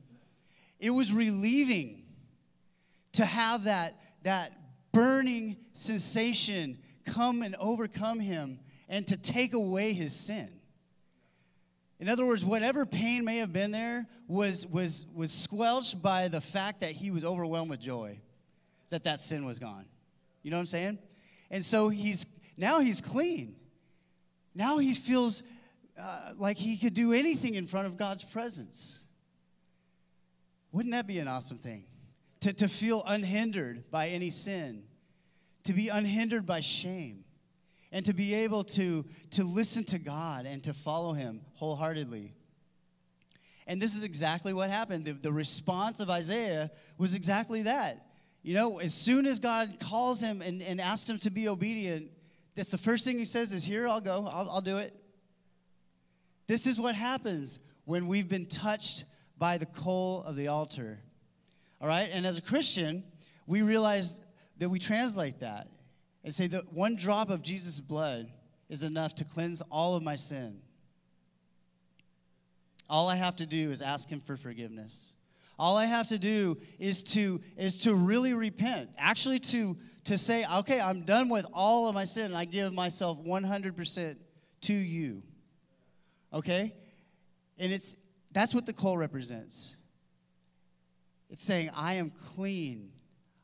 It 0.81 0.89
was 0.89 1.13
relieving 1.13 2.03
to 3.13 3.23
have 3.23 3.63
that, 3.63 4.01
that 4.23 4.51
burning 4.91 5.55
sensation 5.71 6.77
come 7.05 7.41
and 7.41 7.55
overcome 7.57 8.19
him 8.19 8.59
and 8.89 9.07
to 9.07 9.15
take 9.15 9.53
away 9.53 9.93
his 9.93 10.13
sin. 10.13 10.49
In 12.01 12.09
other 12.09 12.25
words, 12.25 12.43
whatever 12.43 12.85
pain 12.85 13.23
may 13.23 13.37
have 13.37 13.53
been 13.53 13.71
there 13.71 14.05
was, 14.27 14.67
was, 14.67 15.05
was 15.15 15.31
squelched 15.31 16.01
by 16.01 16.27
the 16.27 16.41
fact 16.41 16.81
that 16.81 16.91
he 16.91 17.11
was 17.11 17.23
overwhelmed 17.23 17.69
with 17.69 17.79
joy 17.79 18.19
that 18.89 19.05
that 19.05 19.21
sin 19.21 19.45
was 19.45 19.57
gone. 19.57 19.85
You 20.43 20.51
know 20.51 20.57
what 20.57 20.63
I'm 20.63 20.65
saying? 20.65 20.99
And 21.49 21.63
so 21.63 21.87
he's 21.87 22.25
now 22.57 22.81
he's 22.81 22.99
clean. 22.99 23.55
Now 24.53 24.79
he 24.79 24.91
feels 24.91 25.43
uh, 25.99 26.33
like 26.37 26.57
he 26.57 26.77
could 26.77 26.93
do 26.93 27.13
anything 27.13 27.55
in 27.55 27.67
front 27.67 27.87
of 27.87 27.97
God's 27.97 28.23
presence. 28.23 29.03
Wouldn't 30.71 30.93
that 30.93 31.07
be 31.07 31.19
an 31.19 31.27
awesome 31.27 31.57
thing? 31.57 31.83
To, 32.41 32.53
to 32.53 32.67
feel 32.67 33.03
unhindered 33.05 33.89
by 33.91 34.09
any 34.09 34.29
sin, 34.29 34.83
to 35.63 35.73
be 35.73 35.89
unhindered 35.89 36.45
by 36.45 36.61
shame 36.61 37.25
and 37.91 38.05
to 38.05 38.13
be 38.13 38.33
able 38.33 38.63
to, 38.63 39.03
to 39.31 39.43
listen 39.43 39.83
to 39.85 39.99
God 39.99 40.45
and 40.45 40.63
to 40.63 40.73
follow 40.73 41.13
Him 41.13 41.41
wholeheartedly. 41.55 42.33
And 43.67 43.81
this 43.81 43.95
is 43.95 44.03
exactly 44.03 44.53
what 44.53 44.69
happened. 44.69 45.05
The, 45.05 45.13
the 45.13 45.31
response 45.31 45.99
of 45.99 46.09
Isaiah 46.09 46.71
was 46.97 47.13
exactly 47.13 47.63
that. 47.63 48.05
You 48.41 48.55
know, 48.55 48.79
as 48.79 48.93
soon 48.93 49.25
as 49.25 49.39
God 49.39 49.77
calls 49.79 50.21
him 50.21 50.41
and, 50.41 50.61
and 50.61 50.79
asks 50.79 51.09
him 51.09 51.17
to 51.19 51.29
be 51.29 51.47
obedient, 51.47 52.09
that's 52.55 52.71
the 52.71 52.77
first 52.77 53.05
thing 53.05 53.17
he 53.17 53.25
says 53.25 53.53
is, 53.53 53.63
Here, 53.63 53.87
I'll 53.87 54.01
go, 54.01 54.27
I'll, 54.31 54.49
I'll 54.49 54.61
do 54.61 54.77
it. 54.77 54.98
This 56.49 56.65
is 56.65 56.79
what 56.81 56.95
happens 56.95 57.59
when 57.85 58.07
we've 58.07 58.27
been 58.27 58.47
touched 58.47 59.03
by 59.37 59.59
the 59.59 59.67
coal 59.67 60.23
of 60.23 60.35
the 60.35 60.47
altar. 60.47 60.97
All 61.79 61.87
right? 61.87 62.09
And 62.11 62.25
as 62.25 62.39
a 62.39 62.41
Christian, 62.41 63.03
we 63.45 63.61
realize 63.61 64.19
that 64.57 64.67
we 64.67 64.79
translate 64.79 65.41
that 65.41 65.67
and 66.23 66.33
say 66.33 66.47
that 66.47 66.73
one 66.73 66.95
drop 66.95 67.29
of 67.29 67.43
Jesus' 67.43 67.79
blood 67.79 68.31
is 68.67 68.81
enough 68.81 69.13
to 69.15 69.25
cleanse 69.25 69.61
all 69.69 69.93
of 69.93 70.01
my 70.01 70.15
sin. 70.15 70.59
All 72.89 73.07
I 73.07 73.15
have 73.15 73.35
to 73.35 73.45
do 73.45 73.69
is 73.69 73.83
ask 73.83 74.09
him 74.09 74.19
for 74.19 74.35
forgiveness. 74.35 75.13
All 75.59 75.77
I 75.77 75.85
have 75.85 76.07
to 76.07 76.17
do 76.17 76.57
is 76.79 77.03
to 77.03 77.41
is 77.57 77.77
to 77.83 77.93
really 77.93 78.33
repent. 78.33 78.89
Actually 78.97 79.37
to 79.39 79.77
to 80.05 80.17
say, 80.17 80.47
"Okay, 80.47 80.81
I'm 80.81 81.05
done 81.05 81.29
with 81.29 81.45
all 81.53 81.87
of 81.87 81.93
my 81.93 82.05
sin 82.05 82.25
and 82.25 82.35
I 82.35 82.45
give 82.45 82.73
myself 82.73 83.19
100% 83.19 84.17
to 84.61 84.73
you." 84.73 85.21
Okay? 86.33 86.73
And 87.57 87.71
it's 87.71 87.95
that's 88.31 88.53
what 88.53 88.65
the 88.65 88.73
coal 88.73 88.97
represents. 88.97 89.75
It's 91.29 91.43
saying, 91.43 91.71
"I 91.75 91.95
am 91.95 92.11
clean. 92.11 92.91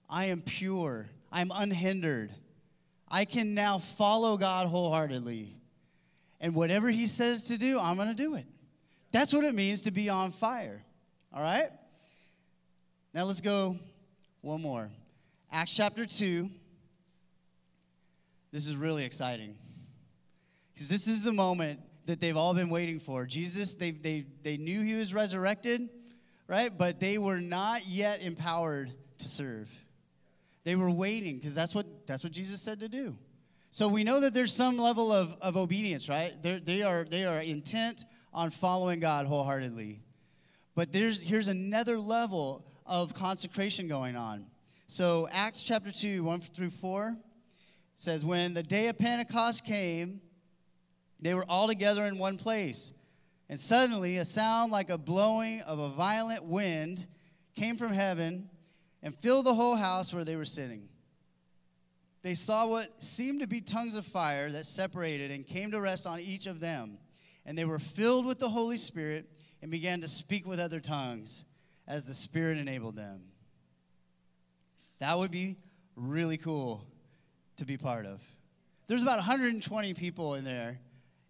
I 0.10 0.26
am 0.26 0.42
pure. 0.42 1.08
I'm 1.32 1.52
unhindered." 1.54 2.32
I 3.08 3.26
can 3.26 3.54
now 3.54 3.78
follow 3.78 4.36
God 4.36 4.68
wholeheartedly. 4.68 5.56
And 6.40 6.56
whatever 6.56 6.90
He 6.90 7.08
says 7.08 7.46
to 7.46 7.58
do, 7.58 7.80
I'm 7.80 7.96
going 7.96 8.10
to 8.10 8.14
do 8.14 8.36
it. 8.36 8.46
That's 9.12 9.32
what 9.32 9.46
it 9.46 9.56
means 9.56 9.84
to 9.84 9.92
be 9.92 10.10
on 10.10 10.32
fire. 10.32 10.84
All 11.34 11.42
right? 11.42 11.70
Now 13.14 13.24
let's 13.24 13.42
go 13.42 13.78
one 14.42 14.62
more. 14.62 14.90
Acts 15.52 15.74
chapter 15.74 16.06
2. 16.06 16.50
This 18.52 18.68
is 18.68 18.76
really 18.76 19.06
exciting. 19.06 19.56
Because 20.74 20.90
this 20.90 21.08
is 21.08 21.24
the 21.24 21.32
moment 21.32 21.80
that 22.06 22.20
they've 22.20 22.38
all 22.38 22.54
been 22.54 22.70
waiting 22.70 23.00
for. 23.00 23.26
Jesus, 23.26 23.76
they, 23.76 23.92
they, 23.92 24.26
they 24.44 24.58
knew 24.58 24.82
he 24.82 24.94
was 24.94 25.14
resurrected, 25.14 25.90
right? 26.48 26.76
But 26.76 27.00
they 27.00 27.18
were 27.18 27.40
not 27.40 27.88
yet 27.88 28.22
empowered 28.22 28.92
to 29.20 29.28
serve. 29.28 29.70
They 30.64 30.76
were 30.76 30.92
waiting 30.92 31.36
because 31.36 31.56
that's 31.56 31.74
what, 31.76 31.86
that's 32.08 32.24
what 32.24 32.34
Jesus 32.34 32.62
said 32.62 32.80
to 32.80 32.90
do. 32.90 33.16
So 33.72 33.88
we 33.88 34.04
know 34.04 34.22
that 34.22 34.34
there's 34.34 34.54
some 34.54 34.78
level 34.78 35.12
of, 35.12 35.36
of 35.42 35.58
obedience, 35.58 36.08
right? 36.08 36.34
They're, 36.42 36.60
they, 36.60 36.82
are, 36.82 37.04
they 37.04 37.26
are 37.26 37.42
intent 37.42 38.06
on 38.34 38.50
following 38.50 39.00
God 39.00 39.26
wholeheartedly. 39.26 40.00
But 40.76 40.92
there's, 40.92 41.22
here's 41.22 41.48
another 41.48 41.98
level 41.98 42.66
of 42.86 43.14
consecration 43.14 43.88
going 43.88 44.16
on. 44.16 44.46
So 44.88 45.28
Acts 45.32 45.64
chapter 45.64 45.92
2, 45.92 46.24
1 46.24 46.42
through 46.42 46.70
4 46.70 47.18
says, 47.96 48.24
When 48.24 48.54
the 48.54 48.64
day 48.64 48.88
of 48.88 48.98
Pentecost 48.98 49.66
came, 49.66 50.22
they 51.26 51.34
were 51.34 51.46
all 51.50 51.66
together 51.66 52.06
in 52.06 52.20
one 52.20 52.38
place. 52.38 52.94
And 53.50 53.60
suddenly 53.60 54.18
a 54.18 54.26
sound 54.26 54.72
like 54.72 54.92
a 54.92 54.98
blowing 54.98 55.62
of 55.62 55.80
a 55.80 55.90
violent 55.90 56.44
wind 56.44 57.08
came 57.56 57.78
from 57.78 57.92
heaven 57.92 58.48
and 59.02 59.16
filled 59.16 59.48
the 59.48 59.56
whole 59.56 59.76
house 59.76 60.14
where 60.14 60.24
they 60.24 60.36
were 60.36 60.46
sitting. 60.46 60.88
They 62.22 62.36
saw 62.36 62.68
what 62.68 63.04
seemed 63.04 63.40
to 63.40 63.48
be 63.48 63.60
tongues 63.60 63.96
of 63.96 64.06
fire 64.06 64.52
that 64.52 64.68
separated 64.68 65.32
and 65.32 65.48
came 65.48 65.72
to 65.72 65.82
rest 65.82 66.06
on 66.06 66.20
each 66.20 66.46
of 66.46 66.60
them. 66.60 67.00
And 67.44 67.58
they 67.58 67.66
were 67.66 67.80
filled 67.80 68.28
with 68.28 68.38
the 68.38 68.50
Holy 68.50 68.78
Spirit 68.78 69.28
and 69.64 69.72
began 69.72 70.02
to 70.02 70.08
speak 70.08 70.46
with 70.46 70.60
other 70.60 70.80
tongues 70.80 71.46
as 71.88 72.06
the 72.06 72.14
Spirit 72.14 72.60
enabled 72.60 72.98
them. 72.98 73.24
That 75.00 75.18
would 75.18 75.32
be 75.32 75.58
really 75.96 76.38
cool 76.38 76.86
to 77.58 77.66
be 77.66 77.78
part 77.78 78.06
of. 78.06 78.22
There's 78.86 79.02
about 79.02 79.18
120 79.18 79.96
people 79.96 80.36
in 80.36 80.44
there 80.44 80.78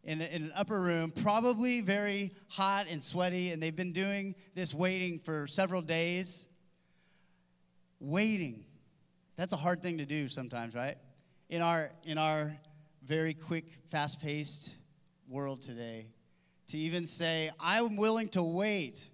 in, 0.05 0.21
in 0.21 0.43
an 0.43 0.53
upper 0.55 0.79
room, 0.79 1.11
probably 1.11 1.81
very 1.81 2.31
hot 2.47 2.85
and 2.89 3.01
sweaty, 3.01 3.51
and 3.51 3.61
they've 3.61 3.75
been 3.75 3.91
doing 3.91 4.35
this 4.53 4.73
waiting 4.73 5.19
for 5.19 5.47
several 5.47 5.81
days 5.81 6.47
waiting. 7.99 8.63
That's 9.35 9.51
a 9.53 9.57
hard 9.57 9.81
thing 9.81 9.97
to 9.97 10.05
do 10.05 10.27
sometimes, 10.27 10.75
right? 10.75 10.97
In 11.49 11.61
our 11.61 11.91
in 12.03 12.17
our 12.17 12.55
very 13.03 13.33
quick, 13.33 13.65
fast-paced 13.89 14.73
world 15.27 15.61
today, 15.61 16.07
to 16.67 16.77
even 16.77 17.05
say, 17.05 17.51
I'm 17.59 17.97
willing 17.97 18.29
to 18.29 18.41
wait 18.43 19.07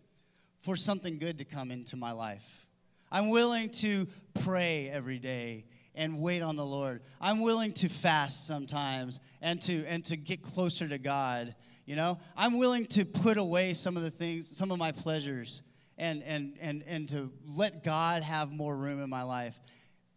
for 0.62 0.76
something 0.76 1.18
good 1.18 1.40
to 1.40 1.46
come 1.46 1.72
into 1.72 1.96
my 1.96 2.12
life. 2.12 2.68
I'm 3.12 3.30
willing 3.30 3.70
to 3.70 4.08
pray 4.46 4.90
every 4.90 5.20
day 5.20 5.66
and 5.96 6.22
wait 6.22 6.42
on 6.42 6.56
the 6.56 6.66
Lord. 6.66 7.02
I'm 7.20 7.42
willing 7.42 7.74
to 7.74 7.90
fast 7.90 8.48
sometimes 8.48 9.20
and 9.42 9.62
to 9.64 9.86
and 9.86 10.04
to 10.06 10.18
get 10.18 10.42
closer 10.42 10.88
to 10.88 10.98
God. 10.98 11.56
You 11.86 11.96
know, 11.96 12.20
I'm 12.38 12.58
willing 12.58 12.86
to 12.88 13.06
put 13.06 13.38
away 13.38 13.74
some 13.74 13.98
of 13.98 14.04
the 14.04 14.12
things, 14.12 14.56
some 14.56 14.72
of 14.72 14.78
my 14.78 14.92
pleasures 14.92 15.62
and, 16.02 16.24
and, 16.24 16.58
and, 16.60 16.84
and 16.88 17.08
to 17.10 17.32
let 17.46 17.84
God 17.84 18.24
have 18.24 18.52
more 18.52 18.76
room 18.76 19.02
in 19.02 19.10
my 19.10 19.22
life. 19.22 19.60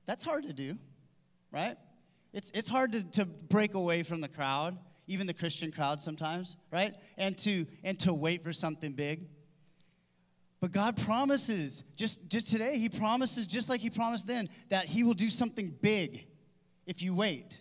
That's 0.06 0.24
hard 0.24 0.44
to 0.44 0.52
do, 0.52 0.78
right? 1.52 1.76
It's, 2.32 2.50
it's 2.54 2.68
hard 2.68 2.92
to, 2.92 3.02
to 3.12 3.26
break 3.26 3.74
away 3.74 4.02
from 4.02 4.20
the 4.20 4.28
crowd, 4.28 4.78
even 5.06 5.26
the 5.26 5.34
Christian 5.34 5.70
crowd 5.70 6.00
sometimes, 6.00 6.56
right? 6.72 6.94
And 7.18 7.37
to, 7.38 7.66
and 7.82 7.98
to 8.00 8.14
wait 8.14 8.42
for 8.42 8.52
something 8.52 8.92
big. 8.92 9.28
But 10.64 10.72
God 10.72 10.96
promises, 10.96 11.85
just, 11.94 12.27
just 12.31 12.50
today, 12.50 12.79
He 12.79 12.88
promises, 12.88 13.46
just 13.46 13.68
like 13.68 13.83
He 13.83 13.90
promised 13.90 14.27
then, 14.27 14.48
that 14.70 14.87
He 14.87 15.05
will 15.05 15.12
do 15.12 15.29
something 15.29 15.77
big 15.83 16.27
if 16.87 17.03
you 17.03 17.14
wait. 17.14 17.61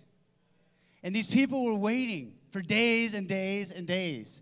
And 1.04 1.13
these 1.13 1.28
people 1.28 1.66
were 1.66 1.76
waiting 1.76 2.36
for 2.52 2.62
days 2.62 3.13
and 3.13 3.28
days 3.28 3.72
and 3.72 3.86
days. 3.86 4.39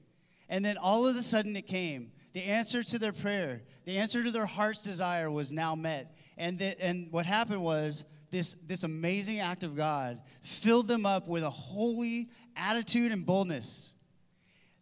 And 0.48 0.64
then 0.64 0.78
all 0.78 1.08
of 1.08 1.16
a 1.16 1.24
sudden 1.24 1.56
it 1.56 1.66
came. 1.66 2.12
The 2.34 2.44
answer 2.44 2.84
to 2.84 3.00
their 3.00 3.14
prayer, 3.14 3.64
the 3.86 3.98
answer 3.98 4.24
to 4.24 4.30
their 4.30 4.46
heart's 4.46 4.84
desire 4.84 5.32
was 5.32 5.52
now 5.52 5.74
met. 5.74 6.16
And, 6.38 6.60
the, 6.60 6.80
and 6.80 7.12
what 7.12 7.26
happened 7.26 7.64
was 7.64 8.04
this, 8.30 8.56
this 8.68 8.84
amazing 8.84 9.40
act 9.40 9.64
of 9.64 9.76
God 9.76 10.22
filled 10.44 10.88
them 10.88 11.08
up 11.08 11.28
with 11.28 11.42
a 11.42 11.50
holy 11.50 12.30
attitude 12.56 13.12
and 13.12 13.26
boldness. 13.26 13.92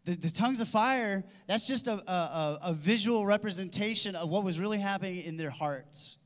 The, 0.09 0.15
the 0.15 0.31
tongues 0.31 0.59
of 0.59 0.67
fire, 0.67 1.23
that's 1.45 1.67
just 1.67 1.87
a, 1.87 1.93
a, 2.11 2.59
a 2.63 2.73
visual 2.73 3.27
representation 3.27 4.15
of 4.15 4.27
what 4.27 4.43
was 4.43 4.59
really 4.59 4.79
happening 4.79 5.17
in 5.21 5.37
their 5.37 5.51
hearts. 5.51 6.17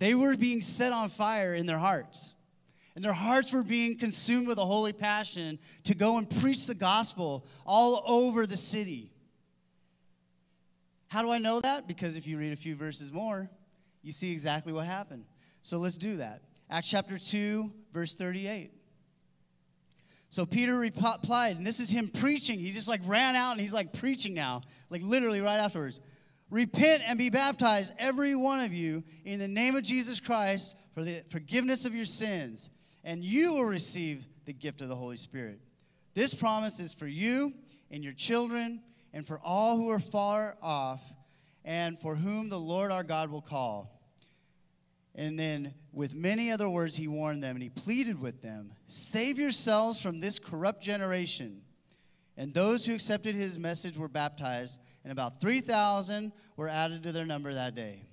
They 0.00 0.14
were 0.14 0.36
being 0.36 0.60
set 0.62 0.92
on 0.92 1.08
fire 1.08 1.54
in 1.54 1.64
their 1.64 1.78
hearts. 1.78 2.34
And 2.96 3.04
their 3.04 3.12
hearts 3.12 3.52
were 3.52 3.62
being 3.62 3.98
consumed 3.98 4.48
with 4.48 4.58
a 4.58 4.64
holy 4.64 4.92
passion 4.92 5.60
to 5.84 5.94
go 5.94 6.18
and 6.18 6.28
preach 6.28 6.66
the 6.66 6.74
gospel 6.74 7.46
all 7.64 8.02
over 8.04 8.48
the 8.48 8.56
city. 8.56 9.12
How 11.06 11.22
do 11.22 11.30
I 11.30 11.38
know 11.38 11.60
that? 11.60 11.86
Because 11.86 12.16
if 12.16 12.26
you 12.26 12.36
read 12.36 12.52
a 12.52 12.56
few 12.56 12.74
verses 12.74 13.12
more, 13.12 13.48
you 14.02 14.10
see 14.10 14.32
exactly 14.32 14.72
what 14.72 14.86
happened. 14.86 15.24
So 15.62 15.78
let's 15.78 15.98
do 15.98 16.16
that. 16.16 16.42
Acts 16.68 16.88
chapter 16.88 17.16
2, 17.16 17.72
verse 17.92 18.16
38. 18.16 18.72
So 20.30 20.44
Peter 20.44 20.76
replied, 20.76 21.56
and 21.56 21.66
this 21.66 21.80
is 21.80 21.88
him 21.88 22.08
preaching. 22.08 22.58
He 22.58 22.72
just 22.72 22.88
like 22.88 23.00
ran 23.06 23.34
out 23.34 23.52
and 23.52 23.60
he's 23.60 23.72
like 23.72 23.92
preaching 23.92 24.34
now, 24.34 24.62
like 24.90 25.02
literally 25.02 25.40
right 25.40 25.58
afterwards. 25.58 26.00
Repent 26.50 27.02
and 27.06 27.18
be 27.18 27.30
baptized, 27.30 27.92
every 27.98 28.34
one 28.34 28.60
of 28.60 28.72
you, 28.72 29.04
in 29.24 29.38
the 29.38 29.48
name 29.48 29.76
of 29.76 29.82
Jesus 29.82 30.20
Christ 30.20 30.74
for 30.94 31.02
the 31.02 31.22
forgiveness 31.30 31.84
of 31.84 31.94
your 31.94 32.06
sins, 32.06 32.70
and 33.04 33.22
you 33.22 33.52
will 33.52 33.64
receive 33.64 34.26
the 34.46 34.52
gift 34.52 34.80
of 34.80 34.88
the 34.88 34.96
Holy 34.96 35.16
Spirit. 35.16 35.60
This 36.14 36.34
promise 36.34 36.80
is 36.80 36.94
for 36.94 37.06
you 37.06 37.52
and 37.90 38.02
your 38.02 38.14
children, 38.14 38.82
and 39.12 39.26
for 39.26 39.40
all 39.44 39.76
who 39.76 39.90
are 39.90 39.98
far 39.98 40.56
off, 40.62 41.02
and 41.64 41.98
for 41.98 42.14
whom 42.14 42.48
the 42.48 42.58
Lord 42.58 42.90
our 42.90 43.04
God 43.04 43.30
will 43.30 43.42
call. 43.42 43.97
And 45.18 45.36
then, 45.36 45.74
with 45.92 46.14
many 46.14 46.52
other 46.52 46.70
words, 46.70 46.94
he 46.94 47.08
warned 47.08 47.42
them 47.42 47.56
and 47.56 47.62
he 47.62 47.70
pleaded 47.70 48.20
with 48.20 48.40
them 48.40 48.70
Save 48.86 49.36
yourselves 49.36 50.00
from 50.00 50.20
this 50.20 50.38
corrupt 50.38 50.80
generation. 50.80 51.60
And 52.36 52.54
those 52.54 52.86
who 52.86 52.94
accepted 52.94 53.34
his 53.34 53.58
message 53.58 53.98
were 53.98 54.06
baptized, 54.06 54.78
and 55.02 55.10
about 55.10 55.40
3,000 55.40 56.32
were 56.56 56.68
added 56.68 57.02
to 57.02 57.10
their 57.10 57.26
number 57.26 57.52
that 57.52 57.74
day. 57.74 58.04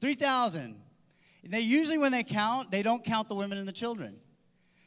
3,000. 0.00 0.82
They 1.44 1.60
usually, 1.60 1.98
when 1.98 2.10
they 2.10 2.24
count, 2.24 2.72
they 2.72 2.82
don't 2.82 3.04
count 3.04 3.28
the 3.28 3.36
women 3.36 3.58
and 3.58 3.68
the 3.68 3.72
children. 3.72 4.16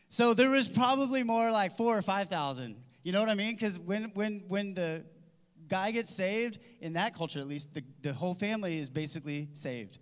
So 0.09 0.33
there 0.33 0.49
was 0.49 0.69
probably 0.69 1.23
more 1.23 1.49
like 1.49 1.77
four 1.77 1.97
or 1.97 2.01
5,000. 2.01 2.75
You 3.03 3.13
know 3.13 3.21
what 3.21 3.29
I 3.29 3.35
mean? 3.35 3.55
Because 3.55 3.79
when, 3.79 4.11
when, 4.15 4.43
when 4.49 4.73
the 4.73 5.05
guy 5.69 5.91
gets 5.91 6.13
saved, 6.13 6.59
in 6.81 6.93
that 6.93 7.15
culture 7.15 7.39
at 7.39 7.47
least, 7.47 7.73
the, 7.73 7.83
the 8.01 8.13
whole 8.13 8.33
family 8.33 8.77
is 8.77 8.89
basically 8.89 9.49
saved. 9.53 9.99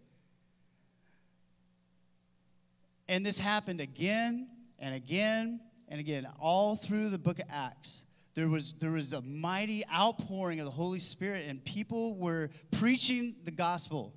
And 3.08 3.26
this 3.26 3.40
happened 3.40 3.82
again 3.82 4.50
and 4.80 4.94
again 4.94 5.62
and 5.88 6.00
again, 6.00 6.28
all 6.40 6.76
through 6.76 7.10
the 7.10 7.18
book 7.18 7.40
of 7.40 7.46
Acts. 7.50 8.04
There 8.34 8.50
was, 8.50 8.74
there 8.74 8.92
was 8.92 9.14
a 9.14 9.22
mighty 9.22 9.84
outpouring 9.88 10.60
of 10.60 10.66
the 10.66 10.72
Holy 10.72 11.00
Spirit, 11.00 11.48
and 11.48 11.64
people 11.64 12.16
were 12.16 12.50
preaching 12.72 13.36
the 13.46 13.52
gospel. 13.52 14.14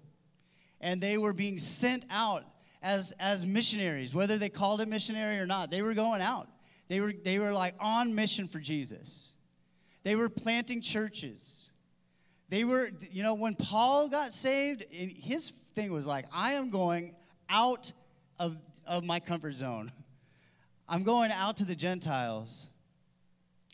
And 0.80 1.00
they 1.00 1.16
were 1.16 1.32
being 1.32 1.58
sent 1.58 2.04
out 2.10 2.44
as, 2.82 3.12
as 3.18 3.46
missionaries, 3.46 4.14
whether 4.14 4.36
they 4.36 4.48
called 4.48 4.80
it 4.80 4.88
missionary 4.88 5.38
or 5.38 5.46
not. 5.46 5.70
They 5.70 5.82
were 5.82 5.94
going 5.94 6.22
out. 6.22 6.48
They 6.88 7.00
were, 7.00 7.12
they 7.12 7.38
were 7.38 7.52
like 7.52 7.74
on 7.78 8.14
mission 8.14 8.48
for 8.48 8.58
Jesus. 8.58 9.34
They 10.02 10.16
were 10.16 10.28
planting 10.28 10.80
churches. 10.80 11.70
They 12.48 12.64
were, 12.64 12.90
you 13.10 13.22
know, 13.22 13.34
when 13.34 13.54
Paul 13.54 14.08
got 14.08 14.32
saved, 14.32 14.84
his 14.90 15.50
thing 15.74 15.92
was 15.92 16.06
like, 16.06 16.26
I 16.32 16.54
am 16.54 16.70
going 16.70 17.14
out 17.48 17.92
of, 18.38 18.56
of 18.86 19.04
my 19.04 19.20
comfort 19.20 19.54
zone. 19.54 19.92
I'm 20.88 21.04
going 21.04 21.30
out 21.30 21.58
to 21.58 21.64
the 21.64 21.76
Gentiles. 21.76 22.68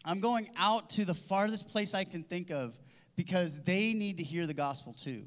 I'm 0.05 0.21
going 0.21 0.51
out 0.57 0.91
to 0.91 1.05
the 1.05 1.15
farthest 1.15 1.69
place 1.69 1.95
I 1.95 2.05
can 2.05 2.23
think 2.23 2.51
of 2.51 2.77
because 3.17 3.61
they 3.63 3.95
need 3.95 4.19
to 4.19 4.23
hear 4.23 4.47
the 4.47 4.55
gospel 4.55 4.93
too. 4.93 5.25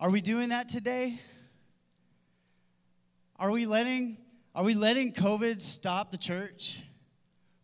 Are 0.00 0.10
we 0.10 0.20
doing 0.20 0.48
that 0.50 0.68
today? 0.68 1.20
Are 3.38 3.50
we 3.50 3.66
letting 3.66 4.18
are 4.54 4.64
we 4.64 4.74
letting 4.74 5.12
COVID 5.12 5.60
stop 5.60 6.10
the 6.10 6.16
church 6.16 6.80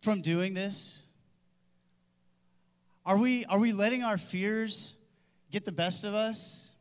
from 0.02 0.20
doing 0.20 0.52
this? 0.52 1.00
Are 3.06 3.16
we 3.16 3.44
are 3.46 3.58
we 3.58 3.72
letting 3.72 4.02
our 4.02 4.18
fears 4.18 4.94
get 5.50 5.64
the 5.64 5.72
best 5.72 6.04
of 6.04 6.14
us? 6.14 6.72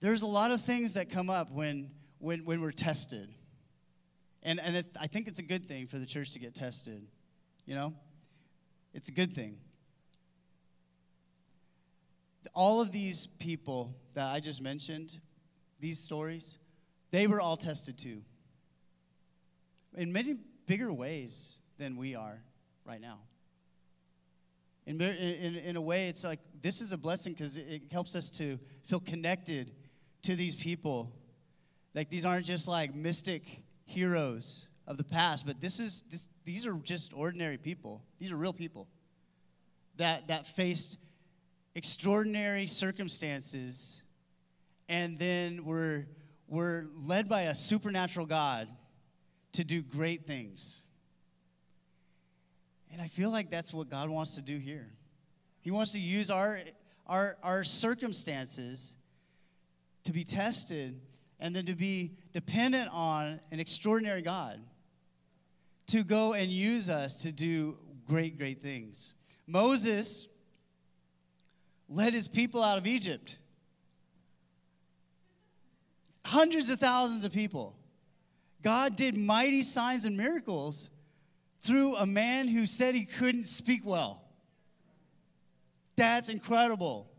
There's 0.00 0.22
a 0.22 0.26
lot 0.26 0.50
of 0.50 0.60
things 0.60 0.94
that 0.94 1.08
come 1.10 1.30
up 1.30 1.50
when 1.50 1.90
when, 2.18 2.44
when 2.44 2.60
we're 2.60 2.72
tested. 2.72 3.28
And, 4.42 4.60
and 4.60 4.76
it, 4.76 4.86
I 5.00 5.06
think 5.06 5.28
it's 5.28 5.38
a 5.38 5.44
good 5.44 5.66
thing 5.66 5.86
for 5.86 5.98
the 5.98 6.06
church 6.06 6.32
to 6.32 6.38
get 6.38 6.54
tested. 6.54 7.06
You 7.66 7.74
know? 7.74 7.94
It's 8.94 9.08
a 9.08 9.12
good 9.12 9.32
thing. 9.32 9.58
All 12.54 12.80
of 12.80 12.92
these 12.92 13.26
people 13.38 13.94
that 14.14 14.26
I 14.26 14.40
just 14.40 14.62
mentioned, 14.62 15.18
these 15.80 15.98
stories, 15.98 16.58
they 17.10 17.26
were 17.26 17.40
all 17.40 17.56
tested 17.56 17.98
too. 17.98 18.22
In 19.96 20.12
many 20.12 20.36
bigger 20.66 20.92
ways 20.92 21.58
than 21.78 21.96
we 21.96 22.14
are 22.14 22.42
right 22.84 23.00
now. 23.00 23.18
In, 24.86 25.00
in, 25.00 25.56
in 25.56 25.76
a 25.76 25.80
way, 25.80 26.08
it's 26.08 26.22
like 26.22 26.38
this 26.62 26.80
is 26.80 26.92
a 26.92 26.98
blessing 26.98 27.32
because 27.32 27.56
it, 27.56 27.82
helps 27.90 28.14
us 28.14 28.30
to 28.30 28.58
feel 28.84 29.00
connected 29.00 29.72
to 30.22 30.36
these 30.36 30.54
people 30.54 31.12
like 31.96 32.10
these 32.10 32.26
aren't 32.26 32.44
just 32.44 32.68
like 32.68 32.94
mystic 32.94 33.62
heroes 33.86 34.68
of 34.86 34.98
the 34.98 35.04
past, 35.04 35.46
but 35.46 35.60
this 35.62 35.80
is 35.80 36.04
this, 36.10 36.28
these 36.44 36.66
are 36.66 36.74
just 36.74 37.14
ordinary 37.14 37.56
people. 37.56 38.04
These 38.18 38.32
are 38.32 38.36
real 38.36 38.52
people 38.52 38.86
that 39.96 40.28
that 40.28 40.46
faced 40.46 40.98
extraordinary 41.74 42.66
circumstances 42.66 44.02
and 44.90 45.18
then 45.18 45.64
were 45.64 46.06
were 46.48 46.86
led 46.94 47.28
by 47.28 47.42
a 47.42 47.54
supernatural 47.54 48.26
God 48.26 48.68
to 49.56 49.64
do 49.64 49.82
great 49.82 50.26
things. 50.26 50.82
And 52.92 53.02
I 53.02 53.08
feel 53.08 53.30
like 53.30 53.50
that's 53.50 53.72
what 53.74 53.88
God 53.88 54.08
wants 54.08 54.36
to 54.36 54.42
do 54.42 54.58
here. 54.58 54.88
He 55.60 55.70
wants 55.70 55.92
to 55.92 56.00
use 56.00 56.30
our 56.30 56.60
our 57.06 57.36
our 57.42 57.64
circumstances 57.64 58.96
to 60.04 60.12
be 60.12 60.24
tested 60.24 61.00
and 61.40 61.54
then 61.54 61.66
to 61.66 61.74
be 61.74 62.12
dependent 62.32 62.88
on 62.92 63.40
an 63.50 63.60
extraordinary 63.60 64.22
God 64.22 64.60
to 65.88 66.02
go 66.02 66.34
and 66.34 66.50
use 66.50 66.90
us 66.90 67.22
to 67.22 67.32
do 67.32 67.76
great, 68.06 68.38
great 68.38 68.62
things. 68.62 69.14
Moses 69.46 70.26
led 71.88 72.12
his 72.12 72.28
people 72.28 72.62
out 72.62 72.78
of 72.78 72.86
Egypt. 72.86 73.38
Hundreds 76.24 76.70
of 76.70 76.80
thousands 76.80 77.24
of 77.24 77.32
people. 77.32 77.76
God 78.62 78.96
did 78.96 79.16
mighty 79.16 79.62
signs 79.62 80.04
and 80.04 80.16
miracles 80.16 80.90
through 81.62 81.96
a 81.96 82.06
man 82.06 82.48
who 82.48 82.66
said 82.66 82.94
he 82.94 83.04
couldn't 83.04 83.46
speak 83.46 83.82
well. 83.84 84.22
That's 85.96 86.28
incredible. 86.28 87.10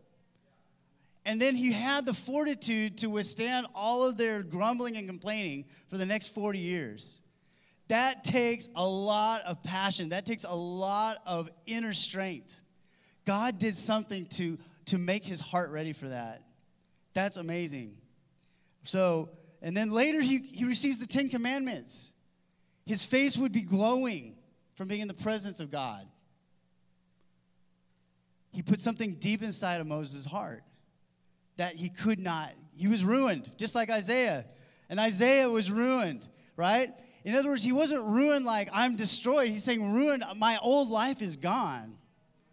And 1.24 1.42
then 1.42 1.54
he 1.54 1.72
had 1.72 2.06
the 2.06 2.14
fortitude 2.14 2.98
to 2.98 3.10
withstand 3.10 3.66
all 3.74 4.04
of 4.04 4.16
their 4.16 4.42
grumbling 4.42 4.96
and 4.96 5.06
complaining 5.06 5.66
for 5.88 5.98
the 5.98 6.06
next 6.06 6.28
40 6.34 6.58
years. 6.58 7.20
That 7.88 8.24
takes 8.24 8.68
a 8.74 8.86
lot 8.86 9.42
of 9.42 9.62
passion, 9.62 10.10
that 10.10 10.24
takes 10.24 10.44
a 10.44 10.54
lot 10.54 11.18
of 11.26 11.50
inner 11.66 11.92
strength. 11.92 12.62
God 13.24 13.58
did 13.58 13.74
something 13.74 14.26
to, 14.26 14.58
to 14.86 14.98
make 14.98 15.24
his 15.24 15.40
heart 15.40 15.70
ready 15.70 15.92
for 15.92 16.08
that. 16.08 16.42
That's 17.12 17.36
amazing. 17.36 17.96
So, 18.84 19.30
and 19.62 19.76
then 19.76 19.90
later 19.90 20.20
he, 20.20 20.38
he 20.38 20.64
receives 20.64 20.98
the 20.98 21.06
Ten 21.06 21.28
Commandments. 21.28 22.12
His 22.86 23.04
face 23.04 23.36
would 23.36 23.52
be 23.52 23.62
glowing 23.62 24.36
from 24.74 24.88
being 24.88 25.00
in 25.00 25.08
the 25.08 25.14
presence 25.14 25.60
of 25.60 25.70
God. 25.70 26.06
He 28.52 28.62
put 28.62 28.80
something 28.80 29.14
deep 29.14 29.42
inside 29.42 29.80
of 29.80 29.86
Moses' 29.86 30.24
heart 30.24 30.62
that 31.56 31.74
he 31.74 31.88
could 31.88 32.18
not. 32.18 32.52
He 32.74 32.88
was 32.88 33.04
ruined, 33.04 33.50
just 33.56 33.74
like 33.74 33.90
Isaiah. 33.90 34.46
And 34.88 34.98
Isaiah 34.98 35.50
was 35.50 35.70
ruined, 35.70 36.26
right? 36.56 36.90
In 37.24 37.34
other 37.34 37.48
words, 37.48 37.62
he 37.62 37.72
wasn't 37.72 38.04
ruined 38.04 38.44
like 38.44 38.70
I'm 38.72 38.96
destroyed. 38.96 39.50
He's 39.50 39.64
saying, 39.64 39.92
ruined, 39.92 40.24
my 40.36 40.58
old 40.62 40.88
life 40.88 41.20
is 41.20 41.36
gone. 41.36 41.98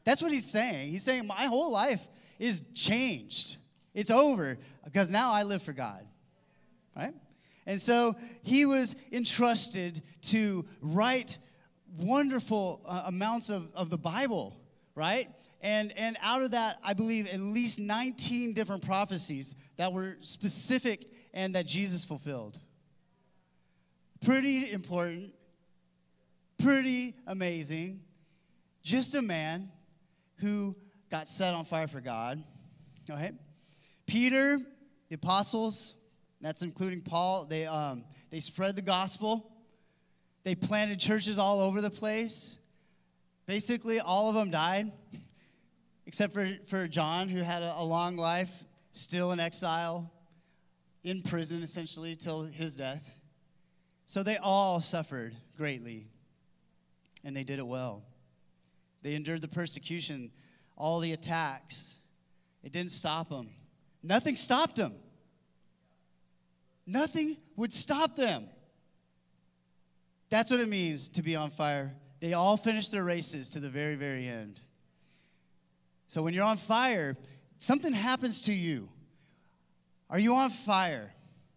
That's 0.03 0.21
what 0.21 0.31
he's 0.31 0.49
saying. 0.49 0.89
He's 0.89 1.03
saying, 1.03 1.25
my 1.27 1.45
whole 1.45 1.71
life 1.71 2.05
is 2.39 2.61
changed. 2.73 3.57
It's 3.93 4.11
over 4.11 4.57
because 4.83 5.09
now 5.09 5.31
I 5.31 5.43
live 5.43 5.61
for 5.61 5.73
God, 5.73 6.05
right? 6.95 7.13
And 7.65 7.81
so 7.81 8.15
he 8.43 8.65
was 8.65 8.95
entrusted 9.11 10.01
to 10.23 10.65
write 10.81 11.37
wonderful 11.97 12.81
uh, 12.85 13.03
amounts 13.05 13.49
of, 13.49 13.73
of 13.73 13.89
the 13.89 13.97
Bible, 13.97 14.55
right? 14.93 15.29
And, 15.61 15.91
and 15.97 16.15
out 16.21 16.43
of 16.43 16.51
that, 16.51 16.77
I 16.83 16.93
believe 16.93 17.27
at 17.27 17.39
least 17.39 17.79
19 17.79 18.53
different 18.53 18.85
prophecies 18.85 19.55
that 19.77 19.91
were 19.91 20.17
specific 20.21 21.07
and 21.33 21.55
that 21.55 21.65
Jesus 21.65 22.05
fulfilled. 22.05 22.59
Pretty 24.23 24.71
important, 24.71 25.33
pretty 26.59 27.15
amazing. 27.25 28.01
Just 28.83 29.15
a 29.15 29.21
man 29.21 29.71
who 30.37 30.75
got 31.09 31.27
set 31.27 31.53
on 31.53 31.65
fire 31.65 31.87
for 31.87 32.01
God. 32.01 32.43
Okay? 33.09 33.31
Peter, 34.05 34.59
the 35.09 35.15
apostles, 35.15 35.94
that's 36.45 36.61
including 36.61 37.01
Paul, 37.01 37.45
they, 37.45 37.65
um, 37.65 38.03
they 38.29 38.39
spread 38.39 38.75
the 38.75 38.81
gospel. 38.83 39.51
They 40.43 40.53
planted 40.53 40.99
churches 40.99 41.39
all 41.39 41.59
over 41.59 41.81
the 41.81 41.89
place. 41.89 42.59
Basically, 43.47 43.99
all 43.99 44.29
of 44.29 44.35
them 44.35 44.51
died 44.51 44.91
except 46.05 46.33
for, 46.33 46.47
for 46.67 46.87
John, 46.87 47.29
who 47.29 47.39
had 47.39 47.63
a, 47.63 47.73
a 47.77 47.83
long 47.83 48.15
life, 48.15 48.63
still 48.91 49.31
in 49.31 49.39
exile, 49.39 50.11
in 51.03 51.23
prison 51.23 51.63
essentially 51.63 52.15
till 52.15 52.43
his 52.43 52.75
death. 52.75 53.19
So 54.05 54.21
they 54.21 54.37
all 54.37 54.79
suffered 54.79 55.35
greatly. 55.57 56.07
and 57.23 57.35
they 57.35 57.43
did 57.43 57.57
it 57.57 57.65
well. 57.65 58.03
They 59.01 59.15
endured 59.15 59.41
the 59.41 59.47
persecution, 59.47 60.31
all 60.77 60.99
the 60.99 61.11
attacks. 61.11 61.95
It 62.63 62.71
didn't 62.71 62.91
stop 62.91 63.29
them. 63.29 63.49
Nothing 64.03 64.35
stopped 64.35 64.75
them. 64.75 64.93
Nothing 66.87 67.37
would 67.55 67.73
stop 67.73 68.15
them. 68.15 68.47
That's 70.29 70.51
what 70.51 70.59
it 70.59 70.67
means 70.67 71.09
to 71.09 71.21
be 71.21 71.35
on 71.35 71.49
fire. 71.49 71.93
They 72.19 72.33
all 72.33 72.57
finished 72.57 72.91
their 72.91 73.03
races 73.03 73.49
to 73.51 73.59
the 73.59 73.69
very, 73.69 73.95
very 73.95 74.27
end. 74.27 74.59
So 76.07 76.21
when 76.21 76.33
you're 76.33 76.45
on 76.45 76.57
fire, 76.57 77.15
something 77.57 77.93
happens 77.93 78.41
to 78.43 78.53
you. 78.53 78.89
Are 80.09 80.19
you 80.19 80.35
on 80.35 80.49
fire? 80.49 81.13